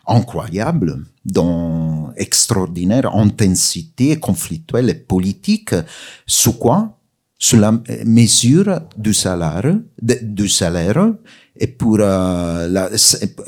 incroyable, 0.06 1.04
dans 1.24 2.12
extraordinaire 2.16 3.14
intensité 3.14 4.18
conflictuelle 4.18 4.90
et 4.90 4.94
politique. 4.94 5.74
Sous 6.26 6.54
quoi? 6.54 6.98
Sous 7.38 7.58
la 7.58 7.72
mesure 8.04 8.82
du 8.96 9.12
salaire, 9.12 9.76
du 10.00 10.48
salaire 10.48 11.12
et 11.56 11.66
pour, 11.66 11.98
euh, 11.98 12.68
la, 12.68 12.88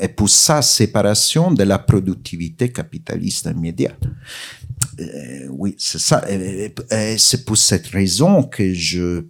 et 0.01 0.07
pour 0.09 0.29
sa 0.29 0.61
séparation 0.61 1.51
de 1.51 1.63
la 1.63 1.79
productivité 1.79 2.73
capitaliste 2.73 3.49
immédiate. 3.55 4.03
Euh, 4.99 5.47
oui, 5.49 5.75
c'est 5.77 5.99
ça. 5.99 6.25
c'est 7.17 7.45
pour 7.45 7.57
cette 7.57 7.87
raison 7.87 8.43
que 8.43 8.73
je 8.73 9.23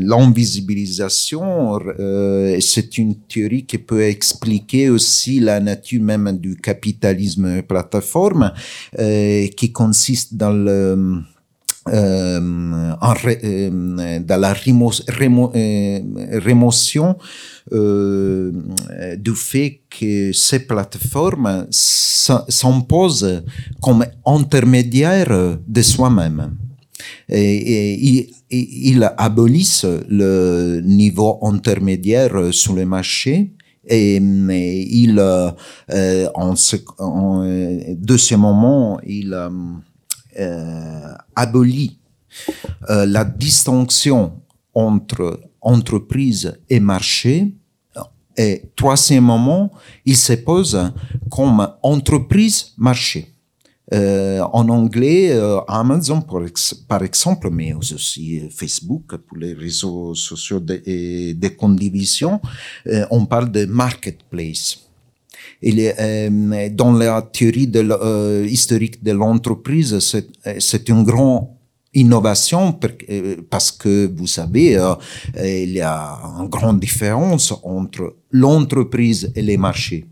L'invisibilisation, 0.02 1.80
euh, 2.00 2.58
c'est 2.60 2.98
une 2.98 3.16
théorie 3.16 3.66
qui 3.66 3.78
peut 3.78 4.02
expliquer 4.02 4.90
aussi 4.90 5.40
la 5.40 5.60
nature 5.60 6.02
même 6.02 6.38
du 6.38 6.56
capitalisme 6.58 7.62
plateforme, 7.62 8.52
euh, 8.98 9.48
qui 9.56 9.72
consiste 9.72 10.36
dans 10.36 10.52
le 10.52 11.22
euh, 11.92 12.40
euh, 13.44 14.20
dans 14.20 14.40
la 14.40 14.54
euh, 14.54 16.00
rémotion 16.40 17.16
euh, 17.72 18.52
du 19.18 19.36
fait 19.36 19.82
que 19.90 20.32
ces 20.32 20.60
plateformes 20.60 21.68
s'imposent 21.72 23.44
comme 23.82 24.06
intermédiaires 24.26 25.58
de 25.68 25.82
soi-même. 25.82 26.58
Et, 27.28 27.56
et 27.56 28.00
ils, 28.04 28.30
ils 28.52 29.12
abolissent 29.18 29.86
le 30.10 30.82
niveau 30.84 31.40
intermédiaire 31.44 32.52
sur 32.52 32.74
le 32.74 32.86
marché 32.86 33.54
et, 33.88 34.18
il, 34.18 35.20
en, 35.20 36.56
ce, 36.56 36.76
en 37.00 37.44
deuxièmement, 37.96 39.00
il 39.06 39.34
abolit 41.36 42.00
euh, 42.90 43.06
la 43.06 43.24
distinction 43.26 44.42
entre 44.74 45.40
entreprise 45.62 46.58
et 46.70 46.80
marché. 46.80 47.54
Et 48.38 48.62
troisièmement, 48.76 49.72
il 50.06 50.16
se 50.16 50.34
pose 50.34 50.94
comme 51.30 51.68
entreprise-marché. 51.84 53.36
Euh, 53.92 54.42
en 54.54 54.70
anglais, 54.70 55.32
euh, 55.32 55.60
Amazon 55.68 56.22
par, 56.22 56.46
ex- 56.46 56.76
par 56.76 57.04
exemple, 57.04 57.50
mais 57.50 57.74
aussi 57.74 58.40
euh, 58.40 58.48
Facebook 58.52 59.18
pour 59.18 59.36
les 59.36 59.54
réseaux 59.54 60.14
sociaux 60.14 60.60
de, 60.60 60.80
et 60.86 61.36
euh, 62.88 63.06
on 63.10 63.26
parle 63.26 63.52
de 63.52 63.66
marketplace. 63.66 64.89
Il 65.62 65.80
est, 65.80 65.96
euh, 66.00 66.70
dans 66.72 66.94
la 66.94 67.22
théorie 67.22 67.68
de 67.68 67.82
euh, 67.82 68.46
historique 68.50 69.04
de 69.04 69.12
l'entreprise, 69.12 70.00
c'est 70.00 70.28
euh, 70.48 70.60
une 70.88 71.04
grande 71.04 71.48
innovation 71.94 72.80
euh, 73.10 73.36
parce 73.50 73.72
que 73.72 74.10
vous 74.16 74.28
savez, 74.28 74.78
euh, 74.78 74.94
il 75.36 75.72
y 75.72 75.82
a 75.82 76.18
une 76.40 76.48
grande 76.48 76.80
différence 76.80 77.54
entre 77.64 78.16
l'entreprise 78.32 79.32
et 79.36 79.42
les 79.42 79.58
marchés. 79.58 80.06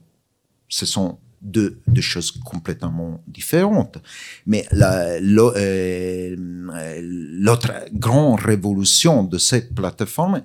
Ce 0.68 0.86
sont 0.86 1.18
deux, 1.42 1.80
deux 1.88 2.02
choses 2.02 2.32
complètement 2.32 3.22
différentes. 3.28 4.00
Mais 4.48 4.66
la- 4.72 5.20
l'o- 5.20 5.54
euh, 5.56 6.36
l'autre 7.00 7.72
grande 7.94 8.40
révolution 8.42 9.24
de 9.24 9.38
cette 9.38 9.74
plateforme 9.74 10.42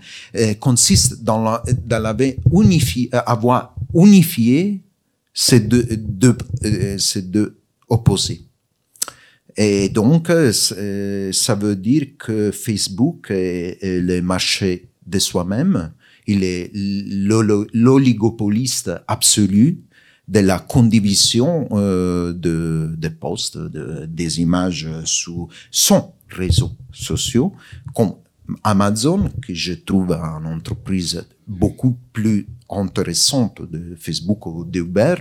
consiste 0.61 1.23
dans, 1.25 1.43
la, 1.43 1.63
dans 1.87 1.99
la 2.03 2.15
unifié, 2.53 3.09
avoir 3.13 3.75
unifié 3.95 4.83
ces 5.35 5.61
deux, 5.61 5.85
deux, 5.97 6.37
euh, 6.65 6.99
deux 7.23 7.59
opposés. 7.89 8.47
Et 9.57 9.89
donc, 9.89 10.31
euh, 10.31 10.53
euh, 10.77 11.33
ça 11.33 11.55
veut 11.55 11.77
dire 11.77 12.07
que 12.19 12.51
Facebook 12.51 13.29
est, 13.31 13.79
le 13.83 14.21
marché 14.23 14.89
de 15.07 15.19
soi-même. 15.19 15.93
Il 16.27 16.43
est 16.45 16.71
l'oligopoliste 16.75 18.91
absolu 19.09 19.83
de 20.29 20.39
la 20.39 20.59
condivision 20.59 21.69
euh, 21.73 22.33
de, 22.33 22.95
de 22.97 23.09
posts, 23.09 23.59
de, 23.59 24.07
des 24.07 24.41
images 24.41 24.89
sur 25.05 25.49
son 25.71 26.13
réseau 26.29 26.71
sociaux, 26.93 27.53
comme 27.95 28.15
Amazon, 28.63 29.31
que 29.47 29.53
je 29.53 29.75
trouve 29.75 30.13
une 30.13 30.47
entreprise 30.47 31.27
beaucoup 31.47 31.99
plus 32.13 32.47
intéressante 32.79 33.63
de 33.71 33.97
Facebook 33.99 34.47
ou 34.47 34.65
d'Uber, 34.65 35.15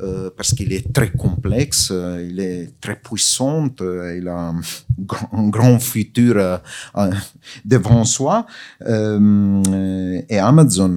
euh, 0.00 0.30
parce 0.36 0.52
qu'il 0.54 0.72
est 0.72 0.92
très 0.92 1.10
complexe, 1.10 1.90
euh, 1.92 2.26
il 2.28 2.40
est 2.40 2.80
très 2.80 2.96
puissant, 2.96 3.68
euh, 3.80 4.16
il 4.18 4.28
a 4.28 4.52
un 5.32 5.48
grand, 5.48 5.78
futur 5.78 6.36
euh, 6.36 6.58
devant 7.64 8.04
soi. 8.04 8.46
Et 8.86 10.38
Amazon, 10.38 10.96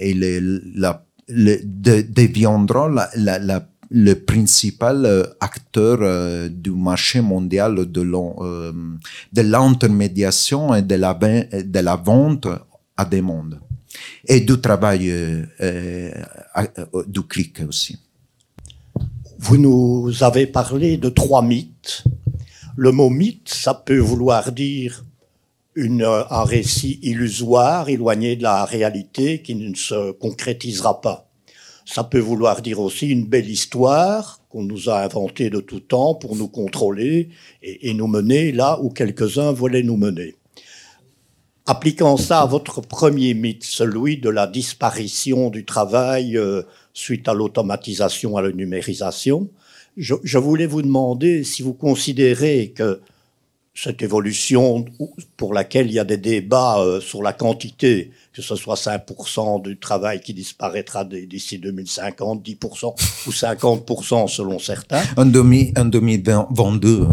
il 0.00 0.22
est 0.24 0.40
la, 0.74 1.04
deviendra 1.28 3.08
le 3.90 4.14
principal 4.14 5.06
acteur 5.40 6.50
du 6.50 6.70
marché 6.72 7.20
mondial 7.20 7.90
de 7.90 9.40
l'intermédiation 9.42 10.74
et 10.74 10.82
de 10.82 10.94
la, 10.96 11.14
vin- 11.14 11.44
de 11.52 11.78
la 11.80 11.96
vente 11.96 12.48
à 12.96 13.04
demande 13.04 13.60
et 14.26 14.40
du 14.40 14.60
travail 14.60 15.10
euh, 15.10 16.12
à- 16.54 16.66
euh, 16.94 17.04
du 17.06 17.22
clic 17.22 17.60
aussi. 17.68 17.98
Vous 19.38 19.56
nous 19.56 20.12
avez 20.22 20.46
parlé 20.46 20.96
de 20.96 21.08
trois 21.08 21.42
mythes. 21.42 22.04
Le 22.76 22.90
mot 22.92 23.10
mythe, 23.10 23.48
ça 23.48 23.74
peut 23.74 23.98
vouloir 23.98 24.52
dire 24.52 25.04
un 25.76 26.42
récit 26.44 26.98
illusoire, 27.02 27.88
éloigné 27.88 28.34
de 28.34 28.42
la 28.42 28.64
réalité, 28.64 29.42
qui 29.42 29.54
ne 29.54 29.74
se 29.74 30.10
concrétisera 30.12 31.00
pas. 31.00 31.30
Ça 31.84 32.02
peut 32.04 32.18
vouloir 32.18 32.62
dire 32.62 32.80
aussi 32.80 33.06
une 33.08 33.24
belle 33.26 33.48
histoire 33.48 34.40
qu'on 34.48 34.64
nous 34.64 34.90
a 34.90 35.04
inventée 35.04 35.50
de 35.50 35.60
tout 35.60 35.80
temps 35.80 36.14
pour 36.16 36.34
nous 36.36 36.48
contrôler 36.48 37.28
et 37.62 37.94
nous 37.94 38.08
mener 38.08 38.50
là 38.50 38.78
où 38.82 38.90
quelques-uns 38.90 39.52
voulaient 39.52 39.84
nous 39.84 39.96
mener. 39.96 40.34
Appliquant 41.70 42.16
ça 42.16 42.40
à 42.40 42.46
votre 42.46 42.80
premier 42.80 43.34
mythe, 43.34 43.62
celui 43.62 44.16
de 44.16 44.30
la 44.30 44.46
disparition 44.46 45.50
du 45.50 45.66
travail 45.66 46.34
euh, 46.34 46.62
suite 46.94 47.28
à 47.28 47.34
l'automatisation, 47.34 48.38
à 48.38 48.40
la 48.40 48.52
numérisation, 48.52 49.50
je, 49.98 50.14
je 50.24 50.38
voulais 50.38 50.64
vous 50.64 50.80
demander 50.80 51.44
si 51.44 51.62
vous 51.62 51.74
considérez 51.74 52.72
que 52.74 53.02
cette 53.80 54.02
évolution 54.02 54.84
pour 55.36 55.54
laquelle 55.54 55.86
il 55.86 55.92
y 55.92 55.98
a 56.00 56.04
des 56.04 56.16
débats 56.16 56.80
euh, 56.80 57.00
sur 57.00 57.22
la 57.22 57.32
quantité, 57.32 58.10
que 58.32 58.42
ce 58.42 58.56
soit 58.56 58.74
5% 58.74 59.62
du 59.62 59.78
travail 59.78 60.20
qui 60.20 60.34
disparaîtra 60.34 61.04
d'ici 61.04 61.58
2050, 61.58 62.44
10% 62.44 62.86
ou 63.26 63.30
50% 63.30 64.28
selon 64.28 64.58
certains. 64.58 65.02
En, 65.16 65.26
demi, 65.26 65.72
en 65.76 65.84
2022 65.84 66.88
euh, 66.88 67.04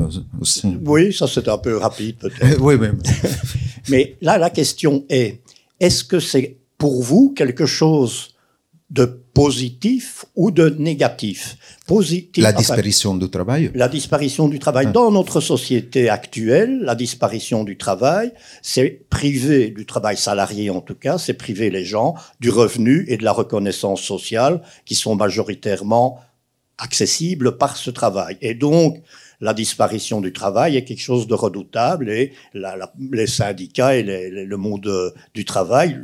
aussi. 0.41 0.75
Oui, 0.83 1.13
ça 1.13 1.27
c'est 1.27 1.47
un 1.47 1.59
peu 1.59 1.77
rapide 1.77 2.17
peut-être. 2.17 2.59
Oui, 2.65 2.75
oui. 2.75 2.87
Mais 3.89 4.15
là, 4.21 4.39
la 4.39 4.49
question 4.49 5.05
est, 5.09 5.41
est-ce 5.79 6.03
que 6.03 6.19
c'est 6.19 6.57
pour 6.79 7.03
vous 7.03 7.33
quelque 7.35 7.67
chose 7.67 8.34
de 8.91 9.05
positif 9.05 10.25
ou 10.35 10.51
de 10.51 10.69
négatif 10.69 11.57
Positif. 11.87 12.43
La 12.43 12.49
enfin, 12.49 12.57
disparition 12.57 13.15
du 13.15 13.29
travail. 13.29 13.71
la 13.75 13.87
disparition 13.87 14.47
du 14.47 14.59
travail. 14.59 14.91
Dans 14.91 15.11
notre 15.11 15.39
société 15.39 16.09
actuelle, 16.09 16.79
la 16.81 16.95
disparition 16.95 17.63
du 17.63 17.77
travail, 17.77 18.31
c'est 18.61 19.05
priver 19.09 19.69
du 19.69 19.85
travail 19.85 20.17
salarié 20.17 20.69
en 20.69 20.81
tout 20.81 20.95
cas, 20.95 21.17
c'est 21.17 21.33
priver 21.33 21.69
les 21.69 21.83
gens 21.83 22.15
du 22.39 22.49
revenu 22.49 23.05
et 23.07 23.17
de 23.17 23.23
la 23.23 23.31
reconnaissance 23.31 24.01
sociale 24.01 24.61
qui 24.85 24.95
sont 24.95 25.15
majoritairement 25.15 26.19
accessibles 26.77 27.57
par 27.57 27.77
ce 27.77 27.89
travail. 27.89 28.37
Et 28.41 28.53
donc, 28.53 29.01
la 29.41 29.53
disparition 29.53 30.21
du 30.21 30.33
travail 30.33 30.77
est 30.77 30.83
quelque 30.83 31.01
chose 31.01 31.27
de 31.27 31.33
redoutable 31.33 32.09
et 32.09 32.33
les 32.53 33.27
syndicats 33.27 33.95
et 33.95 34.03
le 34.03 34.57
monde 34.57 34.87
euh, 34.87 35.11
du 35.33 35.45
travail 35.45 35.99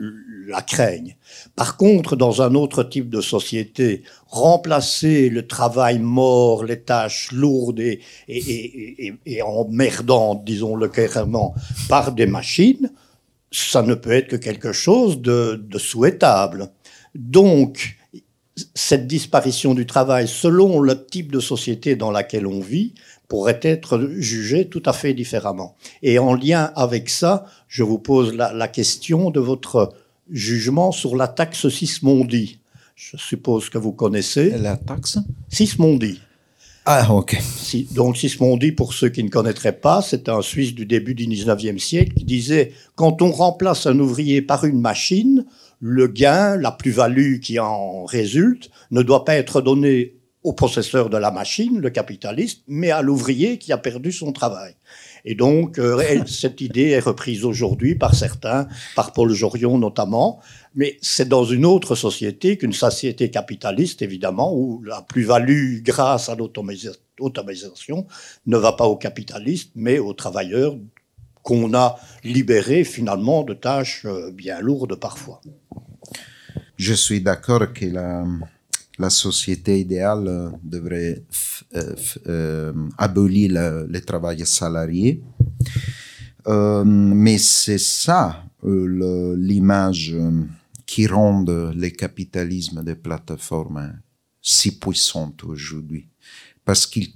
la 0.47 0.61
craignent. 0.61 1.15
Par 1.55 1.77
contre, 1.77 2.15
dans 2.15 2.41
un 2.41 2.55
autre 2.55 2.83
type 2.83 3.09
de 3.09 3.21
société, 3.21 4.03
remplacer 4.27 5.29
le 5.29 5.47
travail 5.47 5.99
mort, 5.99 6.63
les 6.63 6.81
tâches 6.81 7.31
lourdes 7.31 7.79
et, 7.79 8.01
emmerdantes, 9.43 10.43
disons-le 10.43 10.89
clairement, 10.89 11.55
par 11.87 12.11
des 12.11 12.25
machines, 12.25 12.91
ça 13.51 13.81
ne 13.81 13.95
peut 13.95 14.11
être 14.11 14.27
que 14.27 14.35
quelque 14.35 14.71
chose 14.71 15.21
de 15.21 15.77
souhaitable. 15.77 16.69
Donc, 17.15 17.97
cette 18.75 19.07
disparition 19.07 19.73
du 19.73 19.85
travail, 19.85 20.27
selon 20.27 20.79
le 20.79 21.05
type 21.05 21.31
de 21.31 21.39
société 21.39 21.95
dans 21.95 22.11
laquelle 22.11 22.45
on 22.45 22.59
vit, 22.59 22.93
pourrait 23.31 23.61
être 23.63 24.09
jugée 24.17 24.67
tout 24.67 24.83
à 24.85 24.91
fait 24.91 25.13
différemment. 25.13 25.77
Et 26.03 26.19
en 26.19 26.33
lien 26.33 26.73
avec 26.75 27.09
ça, 27.09 27.45
je 27.69 27.81
vous 27.81 27.97
pose 27.97 28.35
la, 28.35 28.51
la 28.51 28.67
question 28.67 29.31
de 29.31 29.39
votre 29.39 29.93
jugement 30.29 30.91
sur 30.91 31.15
la 31.15 31.29
taxe 31.29 31.69
Sismondi. 31.69 32.59
Je 32.93 33.15
suppose 33.15 33.69
que 33.69 33.77
vous 33.77 33.93
connaissez. 33.93 34.49
La 34.57 34.75
taxe 34.75 35.17
Sismondi. 35.47 36.19
Ah, 36.83 37.07
ok. 37.13 37.37
Si, 37.41 37.87
donc 37.93 38.17
Sismondi, 38.17 38.73
pour 38.73 38.93
ceux 38.93 39.07
qui 39.07 39.23
ne 39.23 39.29
connaîtraient 39.29 39.79
pas, 39.79 40.01
c'est 40.01 40.27
un 40.27 40.41
Suisse 40.41 40.75
du 40.75 40.85
début 40.85 41.15
du 41.15 41.25
19e 41.25 41.79
siècle 41.79 42.13
qui 42.15 42.25
disait 42.25 42.73
quand 42.95 43.21
on 43.21 43.31
remplace 43.31 43.85
un 43.85 43.97
ouvrier 43.97 44.41
par 44.41 44.65
une 44.65 44.81
machine, 44.81 45.45
le 45.79 46.07
gain, 46.07 46.57
la 46.57 46.71
plus-value 46.73 47.39
qui 47.39 47.59
en 47.59 48.03
résulte, 48.03 48.71
ne 48.91 49.01
doit 49.03 49.23
pas 49.23 49.35
être 49.35 49.61
donné 49.61 50.15
au 50.43 50.53
possesseur 50.53 51.09
de 51.09 51.17
la 51.17 51.29
machine, 51.29 51.79
le 51.79 51.89
capitaliste, 51.89 52.63
mais 52.67 52.89
à 52.89 53.01
l'ouvrier 53.01 53.59
qui 53.59 53.71
a 53.71 53.77
perdu 53.77 54.11
son 54.11 54.31
travail. 54.31 54.75
Et 55.23 55.35
donc, 55.35 55.77
euh, 55.77 56.23
cette 56.25 56.61
idée 56.61 56.89
est 56.89 56.99
reprise 56.99 57.45
aujourd'hui 57.45 57.95
par 57.95 58.15
certains, 58.15 58.67
par 58.95 59.13
Paul 59.13 59.31
Jorion 59.33 59.77
notamment, 59.77 60.39
mais 60.73 60.97
c'est 61.01 61.29
dans 61.29 61.45
une 61.45 61.65
autre 61.65 61.95
société 61.95 62.57
qu'une 62.57 62.73
société 62.73 63.29
capitaliste, 63.29 64.01
évidemment, 64.01 64.55
où 64.55 64.81
la 64.83 65.01
plus-value 65.01 65.81
grâce 65.81 66.29
à 66.29 66.35
l'automatisation 66.35 68.07
ne 68.47 68.57
va 68.57 68.71
pas 68.71 68.87
aux 68.87 68.97
capitalistes, 68.97 69.71
mais 69.75 69.99
aux 69.99 70.13
travailleurs 70.13 70.75
qu'on 71.43 71.73
a 71.73 71.99
libérés 72.23 72.83
finalement 72.83 73.43
de 73.43 73.53
tâches 73.53 74.05
euh, 74.05 74.31
bien 74.31 74.59
lourdes 74.59 74.95
parfois. 74.95 75.41
Je 76.77 76.93
suis 76.93 77.21
d'accord 77.21 77.73
que 77.73 77.85
la, 77.85 78.23
la 78.97 79.09
société 79.09 79.79
idéale 79.79 80.27
euh, 80.27 80.49
devrait 80.63 81.23
euh, 81.75 81.95
euh, 82.27 82.73
abolir 82.97 83.85
le, 83.87 83.99
travail 84.01 84.45
salarié. 84.45 85.21
mais 86.85 87.37
c'est 87.37 87.77
ça 87.77 88.43
l'image 88.63 90.15
qui 90.85 91.07
rend 91.07 91.43
le 91.47 91.89
capitalisme 91.89 92.83
des 92.83 92.95
plateformes 92.95 93.99
si 94.41 94.77
puissant 94.77 95.33
aujourd'hui. 95.43 96.07
Parce 96.65 96.85
qu'il 96.85 97.15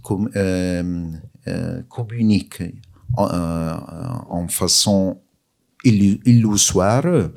communique 1.89 2.63
en, 3.17 4.47
façon 4.47 5.21
illusoire 5.84 7.30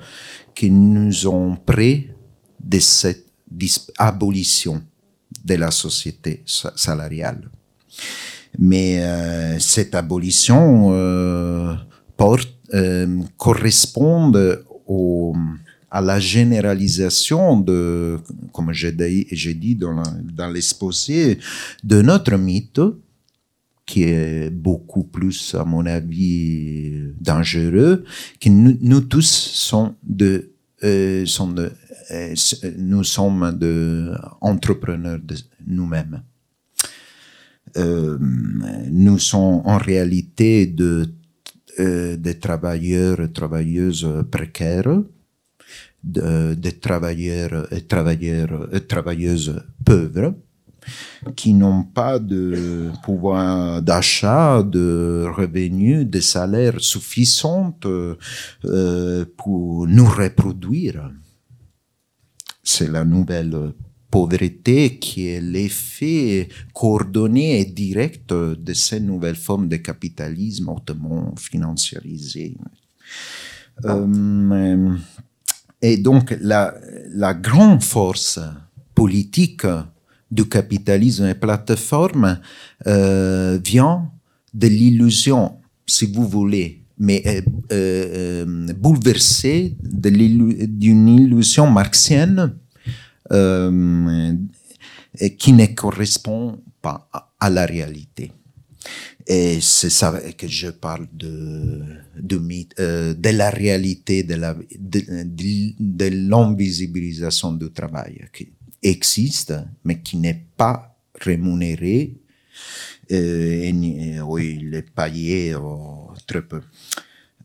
que 0.54 0.66
nous 0.66 1.26
ont 1.26 1.56
près 1.56 2.14
de 2.60 2.78
cette 2.78 3.27
abolition 3.98 4.82
de 5.44 5.54
la 5.54 5.70
société 5.70 6.42
salariale. 6.46 7.50
Mais 8.58 9.02
euh, 9.02 9.58
cette 9.58 9.94
abolition 9.94 10.88
euh, 10.92 11.74
euh, 12.74 13.22
correspond 13.36 14.32
à 15.90 16.00
la 16.00 16.20
généralisation 16.20 17.60
de, 17.60 18.18
comme 18.52 18.72
j'ai 18.72 18.92
dit 18.92 19.74
dans, 19.74 20.02
dans 20.34 20.48
l'exposé, 20.48 21.38
de 21.82 22.02
notre 22.02 22.36
mythe, 22.36 22.80
qui 23.86 24.02
est 24.02 24.50
beaucoup 24.50 25.04
plus, 25.04 25.54
à 25.54 25.64
mon 25.64 25.86
avis, 25.86 26.92
dangereux, 27.20 28.04
que 28.38 28.50
nous, 28.50 29.00
tous 29.00 29.22
sommes 29.22 29.94
de, 30.02 30.52
sont 31.24 31.48
de 31.48 31.62
euh, 31.62 31.70
nous 32.76 33.04
sommes 33.04 33.56
de 33.58 34.14
entrepreneurs 34.40 35.20
nous-mêmes. 35.66 36.22
Euh, 37.76 38.18
nous 38.90 39.18
sommes 39.18 39.62
en 39.64 39.78
réalité 39.78 40.66
de, 40.66 41.06
euh, 41.78 42.16
des 42.16 42.38
travailleurs 42.38 43.20
et 43.20 43.30
travailleuses 43.30 44.08
précaires, 44.30 45.02
de, 46.02 46.54
des 46.54 46.78
travailleurs 46.78 47.70
et, 47.72 47.82
travailleurs 47.82 48.68
et 48.74 48.80
travailleuses 48.80 49.62
pauvres 49.84 50.34
qui 51.36 51.52
n'ont 51.52 51.82
pas 51.82 52.18
de 52.18 52.90
pouvoir 53.04 53.82
d'achat, 53.82 54.62
de 54.62 55.26
revenus, 55.36 56.06
de 56.06 56.20
salaires 56.20 56.80
suffisants 56.80 57.78
euh, 57.84 59.24
pour 59.36 59.86
nous 59.86 60.06
reproduire 60.06 61.10
c'est 62.68 62.90
la 62.90 63.04
nouvelle 63.04 63.72
pauvreté 64.10 64.98
qui 64.98 65.28
est 65.28 65.40
l'effet 65.40 66.48
coordonné 66.74 67.60
et 67.60 67.64
direct 67.64 68.32
de 68.32 68.72
ces 68.74 69.00
nouvelles 69.00 69.36
formes 69.36 69.68
de 69.68 69.76
capitalisme 69.76 70.68
hautement 70.68 71.34
financiarisé. 71.36 72.56
Euh, 73.86 74.94
et 75.80 75.96
donc 75.96 76.36
la, 76.40 76.74
la 77.10 77.32
grande 77.32 77.82
force 77.82 78.38
politique 78.94 79.66
du 80.30 80.46
capitalisme 80.46 81.24
et 81.24 81.34
plateforme 81.34 82.38
euh, 82.86 83.58
vient 83.64 84.10
de 84.52 84.66
l'illusion, 84.66 85.56
si 85.86 86.04
vous 86.04 86.28
voulez, 86.28 86.82
mais 86.98 87.22
euh, 87.26 87.40
euh, 87.72 88.72
bouleversé 88.74 89.76
d'une 89.80 91.08
illusion 91.08 91.70
marxienne 91.70 92.54
euh, 93.32 94.34
qui 95.38 95.52
ne 95.52 95.66
correspond 95.66 96.60
pas 96.80 97.08
à, 97.40 97.50
la 97.50 97.66
réalité. 97.66 98.32
Et 99.26 99.58
c'est 99.60 99.90
ça 99.90 100.18
que 100.36 100.48
je 100.48 100.68
parle 100.68 101.06
de, 101.12 101.82
de, 102.18 102.40
euh, 102.80 103.14
de 103.14 103.28
la 103.30 103.50
réalité, 103.50 104.22
de 104.22 104.34
la 104.34 104.54
de, 104.78 106.08
l'invisibilisation 106.08 107.52
du 107.52 107.70
travail 107.70 108.24
qui 108.32 108.48
existe, 108.82 109.54
mais 109.84 110.00
qui 110.00 110.16
n'est 110.16 110.46
pas 110.56 110.96
rémunéré 111.20 112.14
euh, 112.14 112.26
et, 113.08 114.20
oui, 114.22 114.58
il 114.60 114.74
est 114.74 114.90
payé 114.90 115.54
très 116.26 116.42
peu. 116.42 116.60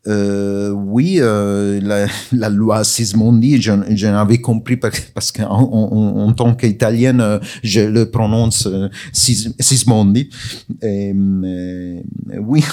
Euh, 0.06 0.72
oui, 0.72 1.20
euh, 1.20 1.80
la, 1.82 2.08
la, 2.34 2.50
loi 2.50 2.84
Sismondi, 2.84 3.62
j'en 3.62 4.16
avais 4.16 4.40
compris 4.40 4.76
parce 4.76 5.32
qu'en 5.32 5.46
en, 5.46 6.28
en, 6.28 6.34
tant 6.34 6.56
qu'italienne, 6.56 7.22
euh, 7.22 7.40
je 7.64 7.80
le 7.82 8.10
prononce 8.10 8.68
euh, 8.68 8.90
Sismondi. 9.14 10.30
Et, 10.82 11.14
euh, 11.16 12.02
oui, 12.40 12.66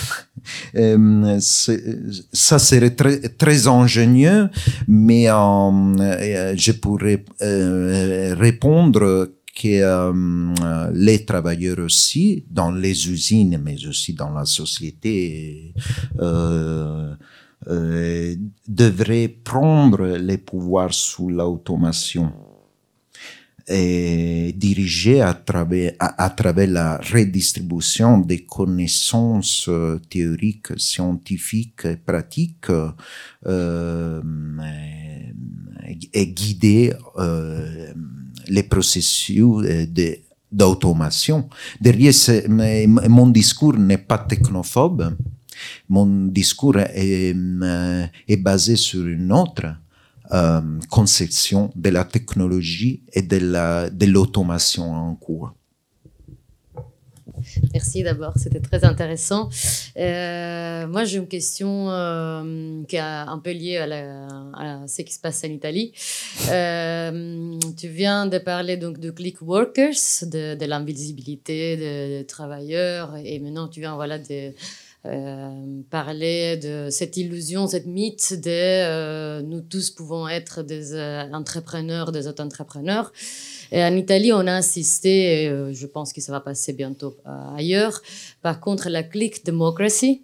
ça 2.32 2.58
serait 2.58 2.90
très, 2.90 3.20
très 3.20 3.68
ingénieux, 3.68 4.48
mais 4.88 5.26
je 5.26 6.72
pourrais 6.72 7.24
répondre 8.34 9.28
que 9.60 9.68
euh, 9.68 10.90
les 10.94 11.24
travailleurs 11.26 11.80
aussi, 11.80 12.44
dans 12.50 12.70
les 12.70 13.10
usines, 13.10 13.60
mais 13.62 13.86
aussi 13.86 14.14
dans 14.14 14.32
la 14.32 14.46
société, 14.46 15.74
euh, 16.18 17.14
euh, 17.68 18.34
devraient 18.66 19.28
prendre 19.28 20.06
les 20.16 20.38
pouvoirs 20.38 20.94
sous 20.94 21.28
l'automation 21.28 22.32
et 23.68 24.54
diriger 24.56 25.20
à 25.20 25.34
travers, 25.34 25.92
la 25.98 26.96
redistribution 26.96 28.18
des 28.18 28.44
connaissances 28.44 29.70
théoriques, 30.08 30.72
scientifiques 30.76 31.84
et 31.84 31.96
pratiques 31.96 32.72
et, 36.12 36.26
guider 36.32 36.92
les 38.50 38.64
processus 38.64 39.64
euh, 39.64 39.86
d'automation. 40.52 41.48
Derrière, 41.80 42.12
mon 42.48 43.28
discours 43.28 43.78
n'est 43.78 43.98
pas 43.98 44.18
technophobe. 44.18 45.16
Mon 45.88 46.26
discours 46.26 46.78
est, 46.78 47.34
euh, 47.34 48.06
basé 48.38 48.76
sur 48.76 49.06
une 49.06 49.32
autre 49.32 49.76
euh, 50.32 50.60
conception 50.88 51.70
de 51.74 51.90
la 51.90 52.04
technologie 52.04 53.02
et 53.12 53.22
de 53.22 54.06
l'automation 54.06 54.92
de 54.92 54.96
en 54.96 55.14
cours. 55.14 55.52
Merci 57.72 58.02
d'abord, 58.02 58.32
c'était 58.36 58.60
très 58.60 58.84
intéressant. 58.84 59.48
Euh, 59.96 60.86
moi, 60.86 61.04
j'ai 61.04 61.18
une 61.18 61.28
question 61.28 61.90
euh, 61.90 62.82
qui 62.88 62.96
est 62.96 63.00
un 63.00 63.38
peu 63.38 63.52
liée 63.52 63.78
à, 63.78 64.86
ce 64.86 65.02
qui 65.02 65.12
se 65.12 65.20
passe 65.20 65.44
en 65.44 65.48
Italie. 65.48 65.92
Euh, 66.50 67.58
tu 67.76 67.88
viens 67.88 68.26
de 68.26 68.38
parler 68.38 68.76
donc 68.76 68.98
de 68.98 69.10
click 69.10 69.40
workers, 69.42 69.94
de, 70.22 70.64
l'invisibilité 70.64 71.76
des, 71.76 72.26
travailleurs, 72.26 73.16
et 73.24 73.38
maintenant 73.38 73.68
tu 73.68 73.80
viens 73.80 73.94
voilà 73.94 74.18
de 74.18 74.52
parler 75.90 76.58
de 76.58 76.88
cette 76.90 77.16
illusion, 77.16 77.66
cette 77.66 77.86
mythe 77.86 78.34
de 78.40 79.40
nous 79.42 79.62
tous 79.62 79.90
pouvons 79.90 80.28
être 80.28 80.62
des 80.62 80.94
entrepreneurs, 81.32 82.12
des 82.12 82.26
auto-entrepreneurs. 82.26 83.12
Et 83.72 83.82
en 83.82 83.94
Italie, 83.96 84.32
on 84.32 84.46
a 84.46 84.52
insisté, 84.52 85.48
euh, 85.48 85.72
je 85.72 85.86
pense 85.86 86.12
que 86.12 86.20
ça 86.20 86.32
va 86.32 86.40
passer 86.40 86.72
bientôt 86.72 87.16
euh, 87.26 87.56
ailleurs, 87.56 88.02
par 88.42 88.60
contre, 88.60 88.88
la 88.88 89.02
click 89.02 89.44
democracy 89.44 90.22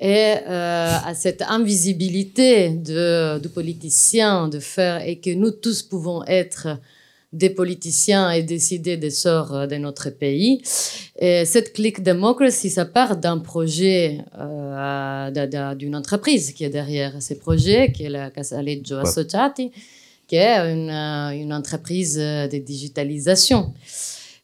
et 0.00 0.34
euh, 0.46 0.90
à 1.04 1.14
cette 1.14 1.42
invisibilité 1.42 2.70
de, 2.70 3.38
de 3.38 3.48
politiciens 3.48 4.48
de 4.48 4.58
faire 4.58 5.06
et 5.06 5.20
que 5.20 5.30
nous 5.30 5.50
tous 5.50 5.82
pouvons 5.82 6.24
être 6.24 6.78
des 7.32 7.50
politiciens 7.50 8.30
et 8.30 8.42
décider 8.42 8.96
des 8.96 9.10
sorts 9.10 9.66
de 9.66 9.76
notre 9.76 10.10
pays. 10.10 10.62
Et 11.18 11.44
cette 11.44 11.72
click 11.72 12.02
democracy, 12.02 12.70
ça 12.70 12.84
part 12.84 13.16
d'un 13.16 13.38
projet 13.38 14.18
d'une 15.76 15.96
entreprise 15.96 16.52
qui 16.52 16.64
est 16.64 16.70
derrière 16.70 17.20
ces 17.20 17.36
projets, 17.36 17.90
qui 17.90 18.04
est 18.04 18.08
la 18.08 18.30
Casaleggio 18.30 18.98
Associati 18.98 19.72
euh, 20.40 21.30
une 21.30 21.52
entreprise 21.52 22.16
de 22.16 22.58
digitalisation. 22.58 23.74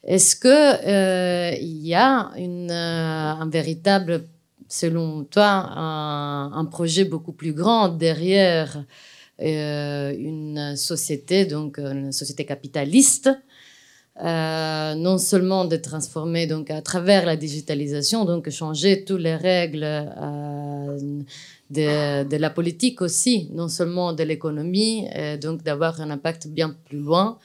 Est-ce 0.04 0.36
que 0.36 1.60
il 1.60 1.86
y 1.86 1.94
a 1.94 2.30
un 2.34 3.48
véritable, 3.50 4.24
selon 4.68 5.24
toi, 5.24 5.72
un, 5.76 6.64
projet 6.66 7.04
beaucoup 7.04 7.32
plus 7.32 7.52
grand 7.52 7.88
derrière 7.88 8.84
une 9.38 10.74
société, 10.76 11.44
donc 11.44 11.78
une 11.78 12.12
société 12.12 12.44
capitaliste 12.46 13.30
euh, 14.22 14.94
non 14.94 15.18
seulement 15.18 15.64
de 15.64 15.76
transformer 15.76 16.46
donc 16.46 16.70
à 16.70 16.82
travers 16.82 17.24
la 17.26 17.36
digitalisation, 17.36 18.24
donc 18.24 18.50
changer 18.50 19.04
toutes 19.04 19.20
les 19.20 19.36
règles 19.36 19.84
euh, 19.84 20.98
de, 21.70 22.36
la 22.36 22.50
politique 22.50 23.00
aussi, 23.02 23.48
non 23.52 23.68
seulement 23.68 24.12
de 24.12 24.22
l'économie, 24.24 25.06
donc 25.40 25.62
d'avoir 25.62 26.00
un 26.00 26.10
impact 26.10 26.48
bien 26.48 26.76
plus 26.86 26.98
loin. 26.98 27.38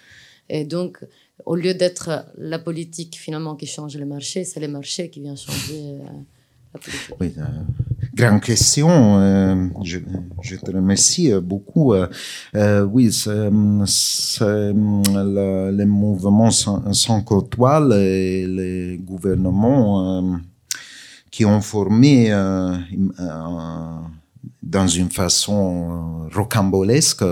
Et 0.49 0.63
donc, 0.63 0.99
au 1.45 1.55
lieu 1.55 1.73
d'être 1.73 2.26
la 2.38 2.59
politique 2.59 3.15
finalement 3.17 3.55
qui 3.55 3.65
change 3.67 3.97
le 3.97 4.05
marché, 4.05 4.43
c'est 4.43 4.59
le 4.59 4.67
marché 4.67 5.09
qui 5.09 5.21
vient 5.21 5.36
changer 5.36 5.97
euh, 5.99 6.03
Oui, 7.19 7.34
grande 8.13 8.41
question. 8.41 9.19
Euh, 9.19 9.67
je, 9.84 9.99
te 10.55 10.71
remercie 10.71 11.32
euh, 11.32 11.41
beaucoup. 11.41 11.93
Euh, 11.93 12.07
euh 12.55 12.84
oui, 12.84 13.11
c'est, 13.11 13.49
le, 13.49 15.71
les 15.71 15.86
mouvements 15.86 16.51
sans, 16.51 16.93
sans 16.93 17.21
et 17.93 18.45
les 18.47 18.97
gouvernements 18.97 20.19
euh, 20.19 20.38
qui 21.30 21.45
ont 21.45 21.61
formé 21.61 22.32
dans 24.63 24.88
une 24.88 25.11
façon 25.11 26.28
rocambolesque 26.34 27.23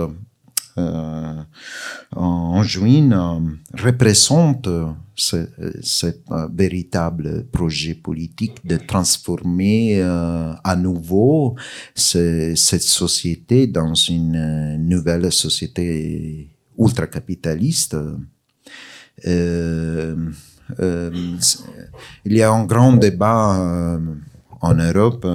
en 0.76 2.64
juin 2.64 3.44
représente 3.78 4.68
ce, 5.16 6.16
véritable 6.54 7.46
projet 7.52 7.94
politique 7.94 8.66
de 8.66 8.78
transformer 8.78 10.02
euh, 10.02 10.54
à 10.64 10.76
nouveau 10.76 11.56
cette 11.96 12.82
société 12.82 13.68
dans 13.68 13.94
une 13.94 14.78
nouvelle 14.78 15.32
société 15.32 16.50
ultra-capitaliste. 16.78 17.96
Euh, 19.28 20.16
euh, 20.80 21.12
il 22.26 22.34
y 22.34 22.42
a 22.42 22.52
un 22.52 22.66
grand 22.66 22.94
débat 22.94 24.00
en 24.62 24.74
Europe 24.74 25.28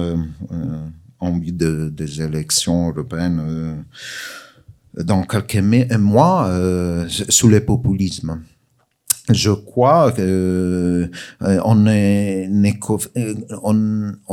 en 1.19 1.39
vue 1.39 1.51
de, 1.51 1.89
des 1.89 2.21
élections 2.21 2.89
européennes 2.89 3.85
dans 4.95 5.23
quelques 5.23 5.63
mois 5.97 6.49
sous 7.07 7.47
le 7.47 7.59
populisme 7.65 8.41
je 9.29 9.51
crois 9.51 10.11
qu'on 10.11 10.21
euh, 10.21 11.07
on 11.61 11.75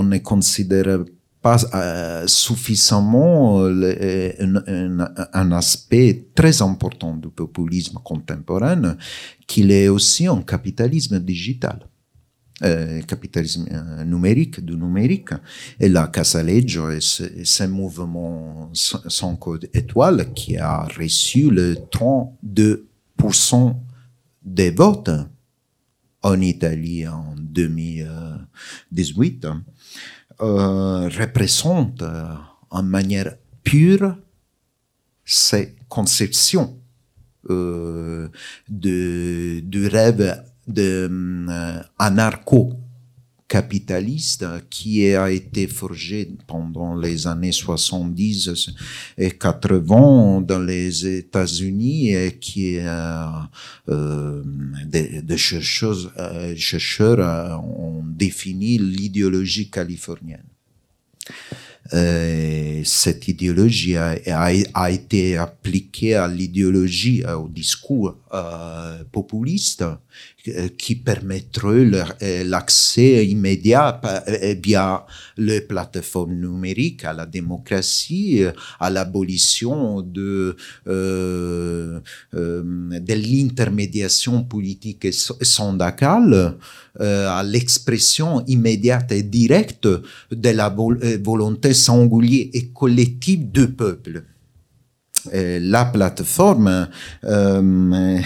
ne 0.02 0.18
considère 0.18 1.04
pas 1.42 1.58
euh, 1.74 2.26
suffisamment 2.26 3.64
un, 3.64 5.52
aspect 5.52 6.26
très 6.34 6.62
important 6.62 7.14
du 7.14 7.28
populisme 7.28 7.98
contemporain, 8.02 8.96
qu'il 9.46 9.70
est 9.70 9.88
aussi 9.88 10.26
un 10.26 10.42
capitalisme 10.42 11.20
digital. 11.20 11.86
Euh, 12.62 13.02
capitalisme 13.02 13.66
euh, 13.70 14.02
numérique, 14.04 14.64
du 14.64 14.76
numérique, 14.76 15.28
et 15.78 15.90
la 15.90 16.06
Casaleggio 16.06 16.90
et 16.90 17.02
ce, 17.02 17.66
mouvement 17.66 18.70
sans 18.72 19.36
code 19.36 19.68
étoile 19.74 20.32
qui 20.32 20.56
a 20.56 20.84
reçu 20.84 21.50
le 21.50 21.74
32% 21.74 23.76
des 24.42 24.70
votes 24.70 25.10
en 26.22 26.40
Italie 26.40 27.06
en 27.06 27.34
2018 27.36 29.46
euh, 30.40 31.08
représentent 31.08 32.02
euh, 32.02 32.34
en 32.70 32.82
manière 32.82 33.36
pure 33.64 34.16
ces 35.24 35.74
conceptions 35.88 36.78
euh, 37.48 38.28
de, 38.68 39.60
du 39.60 39.86
rêve 39.86 40.44
de 40.66 41.08
euh, 41.10 41.82
anarcho 41.98 42.72
capitaliste 43.48 44.44
qui 44.70 45.14
a 45.14 45.30
été 45.30 45.68
forgé 45.68 46.28
pendant 46.46 46.96
les 46.96 47.26
années 47.26 47.52
70 47.52 48.70
et 49.18 49.30
80 49.30 50.40
dans 50.42 50.58
les 50.58 51.06
États-Unis 51.06 52.14
et 52.14 52.38
qui 52.38 52.78
euh, 52.78 53.26
euh, 53.88 54.42
des, 54.84 55.36
chercheurs, 55.36 56.12
euh, 56.18 56.54
chercheurs 56.56 57.64
ont 57.64 58.02
défini 58.04 58.78
l'idéologie 58.78 59.70
californienne. 59.70 60.42
Euh, 61.92 62.80
cette 62.84 63.28
idéologie 63.28 63.96
a, 63.96 64.16
a, 64.26 64.50
a, 64.74 64.90
été 64.90 65.36
appliquée 65.36 66.14
à 66.16 66.26
l'idéologie, 66.26 67.22
au 67.24 67.48
discours 67.48 68.16
euh, 68.34 69.04
populiste 69.12 69.84
qui 70.78 70.96
permettrait 70.96 71.66
euh, 71.66 72.44
l'accès 72.44 73.26
immédiat 73.26 74.00
euh, 74.04 74.54
via 74.62 75.06
les 75.36 75.60
plateformes 75.60 76.34
numériques 76.34 77.04
à 77.04 77.12
la 77.12 77.26
démocratie, 77.26 78.42
à 78.80 78.90
l'abolition 78.90 80.02
de, 80.02 80.56
euh, 80.86 82.00
l'intermédiation 82.32 84.44
politique 84.44 85.04
et 85.04 85.12
syndicale, 85.12 86.56
à 86.98 87.42
l'expression 87.44 88.44
immédiate 88.46 89.12
et 89.12 89.22
directe 89.22 89.88
de 90.30 90.50
la 90.50 90.74
volonté 91.22 91.74
singulière 91.74 92.46
et 92.52 92.68
collective 92.68 93.50
du 93.50 93.68
peuple. 93.68 94.24
la 95.32 95.84
plateforme 95.86 96.88
euh, 97.24 98.20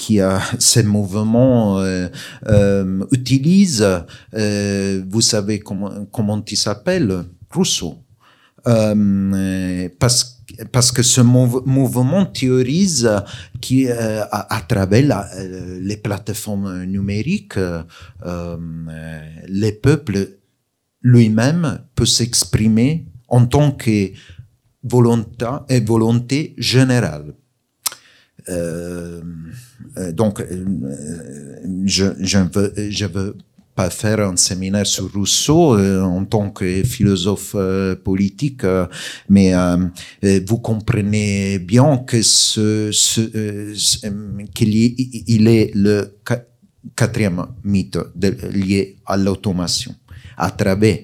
qui 0.00 0.18
a 0.18 0.40
ces 0.58 0.82
mouvements 0.82 1.78
euh, 1.78 2.08
euh, 2.48 3.04
utilise, 3.12 3.86
euh, 4.34 5.02
vous 5.06 5.20
savez 5.20 5.60
comment, 5.60 6.06
comment 6.10 6.42
il 6.50 6.56
s'appelle 6.56 7.24
Rousseau. 7.54 7.98
Euh, 8.66 9.88
parce 9.98 10.38
parce 10.72 10.90
que 10.90 11.02
ce 11.02 11.20
mouvement 11.20 12.26
théorise 12.26 13.08
qui, 13.60 13.88
euh, 13.88 14.24
à, 14.30 14.60
travers 14.68 15.24
euh, 15.36 15.78
les 15.80 15.96
plateformes 15.96 16.84
numériques, 16.84 17.58
les 19.48 19.72
peuples 19.72 20.38
lui-même 21.02 21.78
peut 21.94 22.04
s'exprimer 22.04 23.06
en 23.28 23.46
tant 23.46 23.70
que 23.70 24.10
volonté, 24.82 25.46
volonté 25.86 26.54
générale. 26.58 27.34
Euh, 28.48 29.20
euh, 29.98 30.12
donc, 30.12 30.40
euh, 30.40 30.64
je, 31.84 32.06
je 32.20 33.06
veux, 33.06 33.36
pas 33.74 33.88
faire 33.88 34.20
un 34.20 34.36
séminaire 34.36 34.86
sur 34.86 35.10
Rousseau 35.12 35.78
en 35.78 36.24
tant 36.24 36.50
que 36.50 36.82
philosophe 36.82 37.54
politique, 38.04 38.62
mais 39.28 39.52
vous 40.44 40.58
comprenez 40.58 41.60
bien 41.60 41.98
que 41.98 42.20
qu'il 44.52 44.74
il 45.28 45.48
est 45.48 45.70
le 45.74 46.18
quatrième 46.96 47.46
mythe 47.62 47.98
lié 48.52 48.96
à 49.06 49.16
l'automation 49.16 49.94
à 50.36 50.50
travers, 50.50 50.98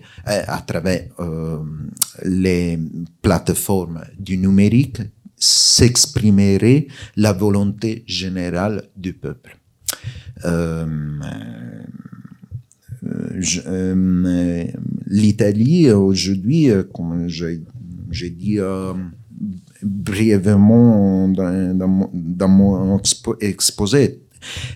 les 2.24 2.78
plateformes 3.22 4.03
du 4.18 4.39
numérique 4.39 5.03
s'exprimerait 5.37 6.89
la 7.16 7.32
volonté 7.32 8.05
générale 8.07 8.89
du 8.97 9.12
peuple. 9.12 9.59
Euh, 10.45 10.87
euh, 13.05 13.41
euh 13.66 14.64
L'Italie, 15.09 15.91
aujourd'hui, 15.93 16.68
comme 16.93 17.28
j'ai 17.28 18.30
dit 18.30 18.59
brièvement 19.82 21.28
dans 21.28 22.49
mon 22.49 23.01
exposé, 23.41 24.26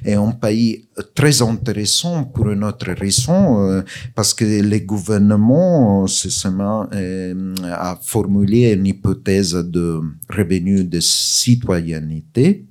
est 0.05 0.15
un 0.15 0.33
pays 0.33 0.87
très 1.15 1.43
intéressant 1.43 2.25
pour 2.25 2.51
une 2.51 2.65
autre 2.65 2.93
raison, 2.93 3.69
euh, 3.69 3.83
parce 4.15 4.35
que 4.35 4.45
le 4.45 4.79
gouvernement 4.81 6.07
euh, 6.07 7.55
a 7.65 7.99
formulé 8.03 8.73
une 8.73 8.87
hypothèse 8.87 9.55
de 9.55 10.01
revenu 10.29 10.85
de 10.85 11.01
citoyenneté 11.01 12.65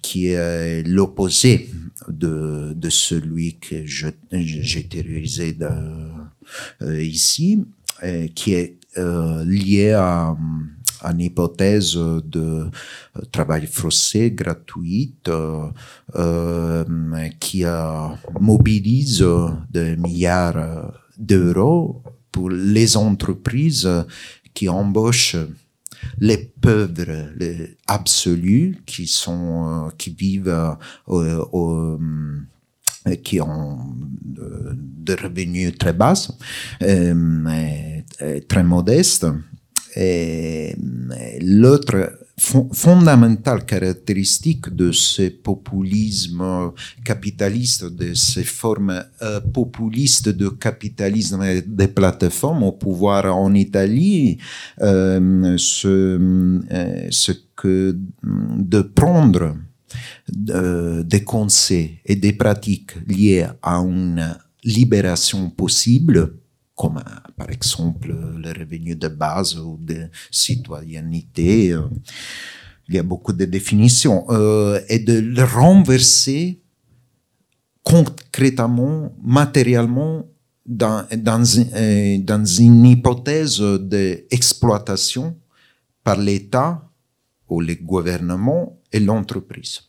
qui 0.00 0.28
est 0.28 0.82
l'opposé 0.86 1.70
de, 2.08 2.72
de 2.74 2.90
celui 2.90 3.58
que 3.58 3.86
j'ai 3.86 4.82
théorisé 4.88 5.56
euh, 5.60 7.02
ici, 7.02 7.64
qui 8.34 8.54
est 8.54 8.78
lié 8.96 9.92
à 9.92 10.36
une 11.02 11.20
hypothèse 11.20 11.96
de 11.96 12.70
travail 13.30 13.66
forcé 13.66 14.30
gratuit 14.30 15.14
qui 17.40 17.64
mobilise 18.40 19.24
des 19.70 19.96
milliards 19.96 20.92
d'euros 21.18 22.02
pour 22.30 22.50
les 22.50 22.96
entreprises 22.96 23.88
qui 24.54 24.68
embauchent 24.68 25.36
les 26.18 26.52
pauvres, 26.60 27.30
les 27.36 27.76
absolus, 27.86 28.82
qui 28.86 29.06
sont, 29.06 29.90
qui 29.96 30.10
vivent 30.10 30.76
au, 31.06 31.98
qui 33.22 33.40
ont 33.40 33.78
des 34.24 35.14
revenus 35.14 35.76
très 35.78 35.92
bas, 35.92 36.14
très 38.48 38.64
modestes. 38.64 39.26
Et 39.94 40.74
l'autre 41.40 42.18
fondamentale 42.72 43.64
caractéristique 43.64 44.74
de 44.74 44.90
ce 44.90 45.28
populisme 45.28 46.72
capitaliste, 47.04 47.84
de 47.84 48.14
ces 48.14 48.44
formes 48.44 49.04
euh, 49.20 49.40
populistes 49.40 50.30
de 50.30 50.48
capitalisme 50.48 51.44
des 51.66 51.88
plateformes 51.88 52.62
au 52.62 52.72
pouvoir 52.72 53.36
en 53.36 53.52
Italie, 53.54 54.38
euh, 54.80 55.56
ce, 55.58 55.88
euh, 56.72 57.06
ce 57.10 57.32
que 57.54 57.96
de 58.22 58.80
prendre 58.80 59.54
des 60.28 61.22
conseils 61.24 61.98
et 62.06 62.16
des 62.16 62.32
pratiques 62.32 62.92
liées 63.06 63.46
à 63.62 63.76
une 63.76 64.36
libération 64.64 65.50
possible, 65.50 66.34
comme 66.74 67.02
par 67.42 67.50
exemple 67.50 68.14
le 68.44 68.50
revenu 68.52 68.94
de 68.94 69.08
base 69.08 69.58
ou 69.58 69.76
de 69.80 70.08
citoyenneté. 70.30 71.72
Euh, 71.72 71.88
il 72.88 72.94
y 72.94 72.98
a 72.98 73.02
beaucoup 73.02 73.32
de 73.32 73.44
définitions. 73.44 74.24
Euh, 74.30 74.80
et 74.88 75.00
de 75.00 75.18
le 75.18 75.42
renverser 75.42 76.60
concrètement, 77.82 79.12
matériellement, 79.20 80.24
euh, 80.80 82.18
dans 82.18 82.44
une 82.44 82.84
hypothèse 82.86 83.60
d'exploitation 83.60 85.36
par 86.04 86.16
l'État 86.16 86.88
ou 87.48 87.60
le 87.60 87.74
gouvernement 87.74 88.78
et 88.92 89.00
l'entreprise. 89.00 89.80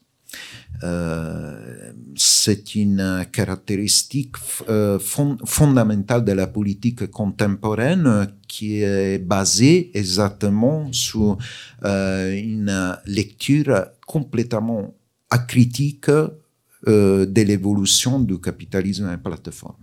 Euh, 0.84 1.94
c'est 2.16 2.76
une 2.76 3.26
caractéristique 3.32 4.36
euh, 4.68 5.00
fondamentale 5.00 6.26
de 6.26 6.34
la 6.34 6.48
politique 6.48 7.10
contemporaine 7.10 8.28
qui 8.48 8.82
est 8.82 9.18
basée 9.18 9.92
exactement 9.98 10.92
sur 10.92 11.38
euh, 11.86 12.36
une 12.36 12.98
lecture 13.06 13.86
complètement 14.06 14.94
acritique 15.30 16.12
de 16.86 17.42
l'évolution 17.42 18.20
du 18.20 18.40
capitalisme 18.42 19.10
et 19.12 19.18
plateforme. 19.18 19.78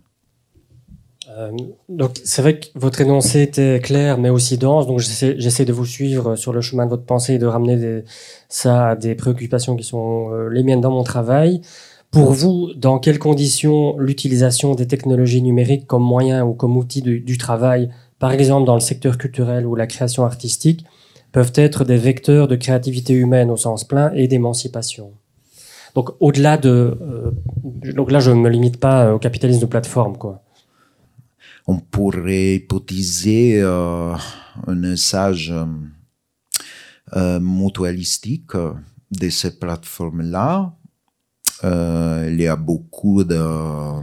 Euh, 1.38 1.50
donc 1.88 2.12
c'est 2.24 2.42
vrai 2.42 2.58
que 2.58 2.66
votre 2.74 3.00
énoncé 3.00 3.42
était 3.42 3.78
clair 3.80 4.18
mais 4.18 4.30
aussi 4.30 4.58
dense, 4.58 4.86
donc 4.86 4.98
j'essaie 4.98 5.64
de 5.64 5.72
vous 5.72 5.84
suivre 5.84 6.34
sur 6.34 6.52
le 6.52 6.60
chemin 6.60 6.86
de 6.86 6.90
votre 6.90 7.04
pensée 7.04 7.34
et 7.34 7.38
de 7.38 7.46
ramener 7.46 8.04
ça 8.48 8.88
à 8.88 8.96
des 8.96 9.14
préoccupations 9.14 9.76
qui 9.76 9.84
sont 9.84 10.32
euh, 10.32 10.48
les 10.48 10.62
miennes 10.62 10.80
dans 10.80 10.90
mon 10.90 11.04
travail. 11.04 11.60
Pour 12.10 12.32
vous, 12.32 12.72
dans 12.74 12.98
quelles 12.98 13.20
conditions 13.20 13.96
l'utilisation 13.98 14.74
des 14.74 14.88
technologies 14.88 15.42
numériques 15.42 15.86
comme 15.86 16.02
moyen 16.02 16.44
ou 16.44 16.54
comme 16.54 16.76
outil 16.76 17.02
du, 17.02 17.38
travail, 17.38 17.90
par 18.18 18.32
exemple 18.32 18.66
dans 18.66 18.74
le 18.74 18.80
secteur 18.80 19.16
culturel 19.16 19.64
ou 19.64 19.76
la 19.76 19.86
création 19.86 20.24
artistique, 20.24 20.84
peuvent 21.30 21.52
être 21.54 21.84
des 21.84 21.96
vecteurs 21.96 22.48
de 22.48 22.56
créativité 22.56 23.12
humaine 23.12 23.50
au 23.52 23.56
sens 23.56 23.84
plein 23.84 24.10
et 24.14 24.26
d'émancipation? 24.26 25.12
Donc 25.94 26.10
au-delà 26.18 26.56
de, 26.56 26.98
euh, 27.00 27.30
donc 27.94 28.10
là 28.10 28.18
je 28.18 28.32
me 28.32 28.48
limite 28.48 28.78
pas 28.78 29.14
au 29.14 29.18
capitalisme 29.20 29.60
de 29.60 29.66
plateforme 29.66 30.16
quoi 30.16 30.42
on 31.66 31.78
pourrait 31.78 32.56
hypothéser 32.56 33.60
euh, 33.62 34.14
un 34.66 34.82
usage 34.82 35.54
euh, 37.16 37.40
mutualistique 37.40 38.52
de 39.10 39.28
ces 39.30 39.58
plateformes-là. 39.58 40.74
Euh, 41.64 42.28
il 42.30 42.40
y 42.40 42.46
a 42.46 42.56
beaucoup 42.56 43.24
de 43.24 43.34
euh, 43.36 44.00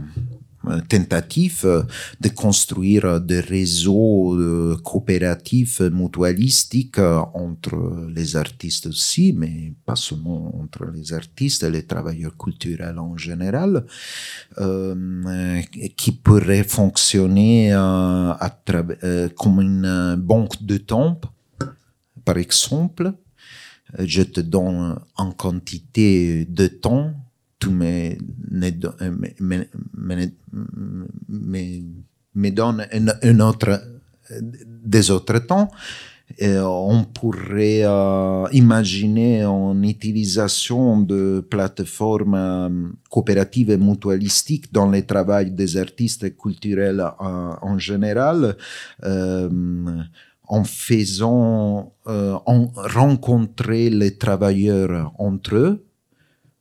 tentative 0.88 1.62
euh, 1.64 1.82
de 2.20 2.28
construire 2.28 3.20
des 3.20 3.40
réseaux 3.40 4.36
coopératifs 4.84 5.80
mutualistiques 5.80 6.98
euh, 6.98 7.20
entre 7.34 8.08
les 8.14 8.36
artistes 8.36 8.86
aussi, 8.86 9.32
mais 9.32 9.74
pas 9.84 9.96
seulement 9.96 10.54
entre 10.60 10.86
les 10.92 11.12
artistes 11.12 11.62
et 11.62 11.70
les 11.70 11.84
travailleurs 11.84 12.36
culturels 12.36 12.98
en 12.98 13.16
général, 13.16 13.84
euh, 14.58 15.60
qui 15.96 16.12
pourrait 16.12 16.64
fonctionner 16.64 17.72
euh, 17.72 19.28
comme 19.36 19.60
une 19.60 20.16
banque 20.16 20.62
de 20.62 20.78
temps, 20.78 21.20
par 22.24 22.38
exemple. 22.38 23.12
Je 23.98 24.22
te 24.22 24.40
donne 24.40 24.98
en 25.16 25.32
quantité 25.32 26.44
de 26.44 26.66
temps 26.66 27.14
tu 27.58 27.70
me, 27.70 28.16
me, 28.50 28.70
me, 29.94 30.30
me 32.34 32.50
un, 33.22 33.40
autre, 33.40 33.82
des 34.84 35.10
autres 35.10 35.38
temps. 35.40 35.70
On 36.40 37.04
pourrait 37.04 37.84
euh, 37.84 38.46
imaginer 38.52 39.42
une 39.42 39.84
utilisation 39.84 41.00
de 41.00 41.40
plateformes 41.40 42.34
euh, 42.34 42.88
coopératives 43.08 43.70
et 43.70 43.78
mutualistiques 43.78 44.70
dans 44.72 44.90
le 44.90 45.04
travail 45.06 45.50
des 45.50 45.78
artistes 45.78 46.36
culturels 46.36 47.00
euh, 47.00 47.54
en 47.62 47.78
général, 47.78 48.56
en 50.50 50.64
faisant 50.64 51.94
en 52.06 52.70
rencontrer 52.74 53.90
les 53.90 54.16
travailleurs 54.16 55.12
entre 55.18 55.56
eux, 55.56 55.87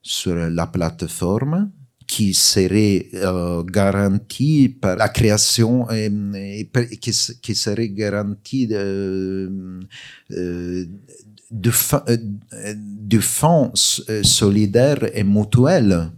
sur 0.07 0.35
la 0.35 0.67
plateforme 0.67 1.71
qui 2.07 2.33
serait 2.33 3.07
euh, 3.15 3.63
garantie 3.63 4.69
par 4.69 4.95
la 4.95 5.09
création 5.09 5.89
et, 5.91 6.69
qui, 7.01 7.13
serait 7.13 7.89
garantie 7.89 8.65
de, 8.65 9.81
euh, 10.31 10.85
de 11.51 13.19
fonds 13.19 13.71
solidaires 13.75 15.09
et 15.13 15.25
mutuels 15.25 16.11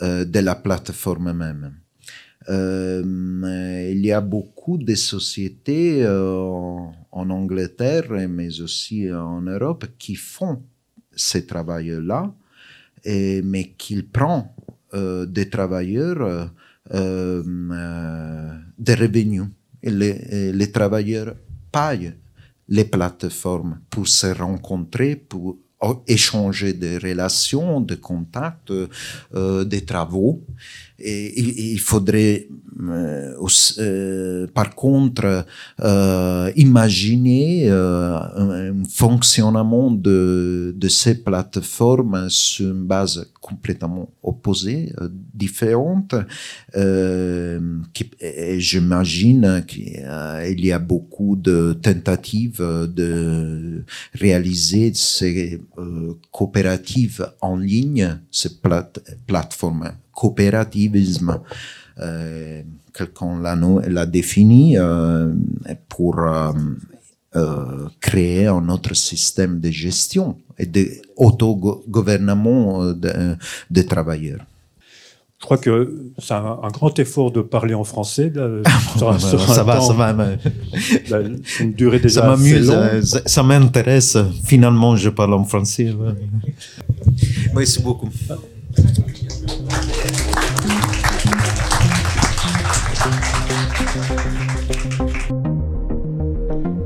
euh, 0.00 0.24
de 0.24 0.40
la 0.40 0.54
plateforme 0.54 1.32
même. 1.32 1.74
Euh, 2.48 3.90
il 3.92 4.04
y 4.04 4.10
a 4.10 4.20
beaucoup 4.20 4.78
de 4.78 4.94
sociétés 4.94 6.02
euh, 6.02 6.40
en 7.12 7.30
Angleterre, 7.30 8.10
mais 8.28 8.60
aussi 8.60 9.12
en 9.12 9.42
Europe, 9.42 9.86
qui 9.98 10.14
font 10.14 10.62
ces 11.14 11.46
travaux-là 13.04 13.42
mais 13.44 13.72
qu'il 13.76 14.08
prend 14.08 14.54
euh, 14.94 15.24
des 15.24 15.48
travailleurs 15.48 16.20
euh, 16.20 16.46
euh, 16.92 18.52
des 18.78 18.94
revenus. 18.94 19.44
Et 19.82 19.90
les, 19.90 20.52
les 20.52 20.70
travailleurs 20.70 21.34
payent 21.72 22.14
les 22.68 22.84
plateformes 22.84 23.80
pour 23.90 24.06
se 24.06 24.26
rencontrer, 24.26 25.16
pour 25.16 25.58
échanger 26.06 26.72
des 26.72 26.98
relations, 26.98 27.80
des 27.80 27.96
contacts, 27.98 28.72
euh, 29.34 29.64
des 29.64 29.84
travaux. 29.84 30.44
Et, 30.98 31.72
il 31.72 31.80
faudrait 31.80 32.46
euh, 32.80 33.34
euh, 33.78 34.46
par 34.54 34.74
contre 34.74 35.44
euh, 35.80 36.52
imaginer 36.56 37.68
un 37.70 38.84
fonctionnement 38.88 39.90
de, 39.90 40.74
de 40.76 40.88
ces 40.88 41.22
plateformes 41.22 42.28
sur 42.28 42.66
une 42.70 42.84
base 42.84 43.31
complètement 43.42 44.08
opposée, 44.22 44.94
différente. 45.34 46.14
J'imagine 48.56 49.64
qu'il 49.66 50.64
y 50.64 50.72
a 50.72 50.78
beaucoup 50.78 51.36
de 51.36 51.74
tentatives 51.82 52.62
de 52.62 53.84
réaliser 54.14 54.94
ces 54.94 55.60
coopératives 56.30 57.28
en 57.42 57.56
ligne, 57.56 58.20
ces 58.30 58.60
plate 58.60 59.00
plateformes 59.26 59.92
coopérativisme. 60.12 61.40
Euh, 61.98 62.62
quelqu'un 62.94 63.40
l'a 63.40 64.06
défini 64.06 64.78
euh, 64.78 65.32
pour 65.88 66.18
euh, 66.20 66.52
euh, 67.36 67.88
créer 68.00 68.46
un 68.46 68.68
autre 68.68 68.94
système 68.94 69.60
de 69.60 69.70
gestion 69.70 70.38
et 70.62 70.66
d'autogouvernement 70.66 72.92
de, 72.92 73.36
de 73.70 73.82
travailleurs. 73.82 74.40
je 75.38 75.44
crois 75.44 75.58
que 75.58 76.12
c'est 76.18 76.34
un, 76.34 76.58
un, 76.62 76.68
grand 76.68 76.96
effort 76.98 77.30
de 77.32 77.42
parler 77.42 77.74
en 77.74 77.84
français. 77.84 78.32
Là, 78.34 78.48
sur, 78.96 79.20
sur 79.20 79.40
ça, 79.40 79.62
va, 79.64 79.76
temps, 79.76 79.88
ça 79.88 79.92
va, 79.94 80.12
mais... 80.12 80.38
là, 81.10 81.18
une 81.60 81.72
durée 81.72 81.98
déjà 81.98 82.20
ça 82.22 82.28
m'amuse, 82.28 82.70
euh, 82.70 83.02
ça 83.02 83.42
m'intéresse. 83.42 84.16
Finalement, 84.44 84.96
je 84.96 85.10
parle 85.10 85.34
en 85.34 85.44
français. 85.44 85.92
Merci 87.54 87.82
beaucoup. 87.82 88.08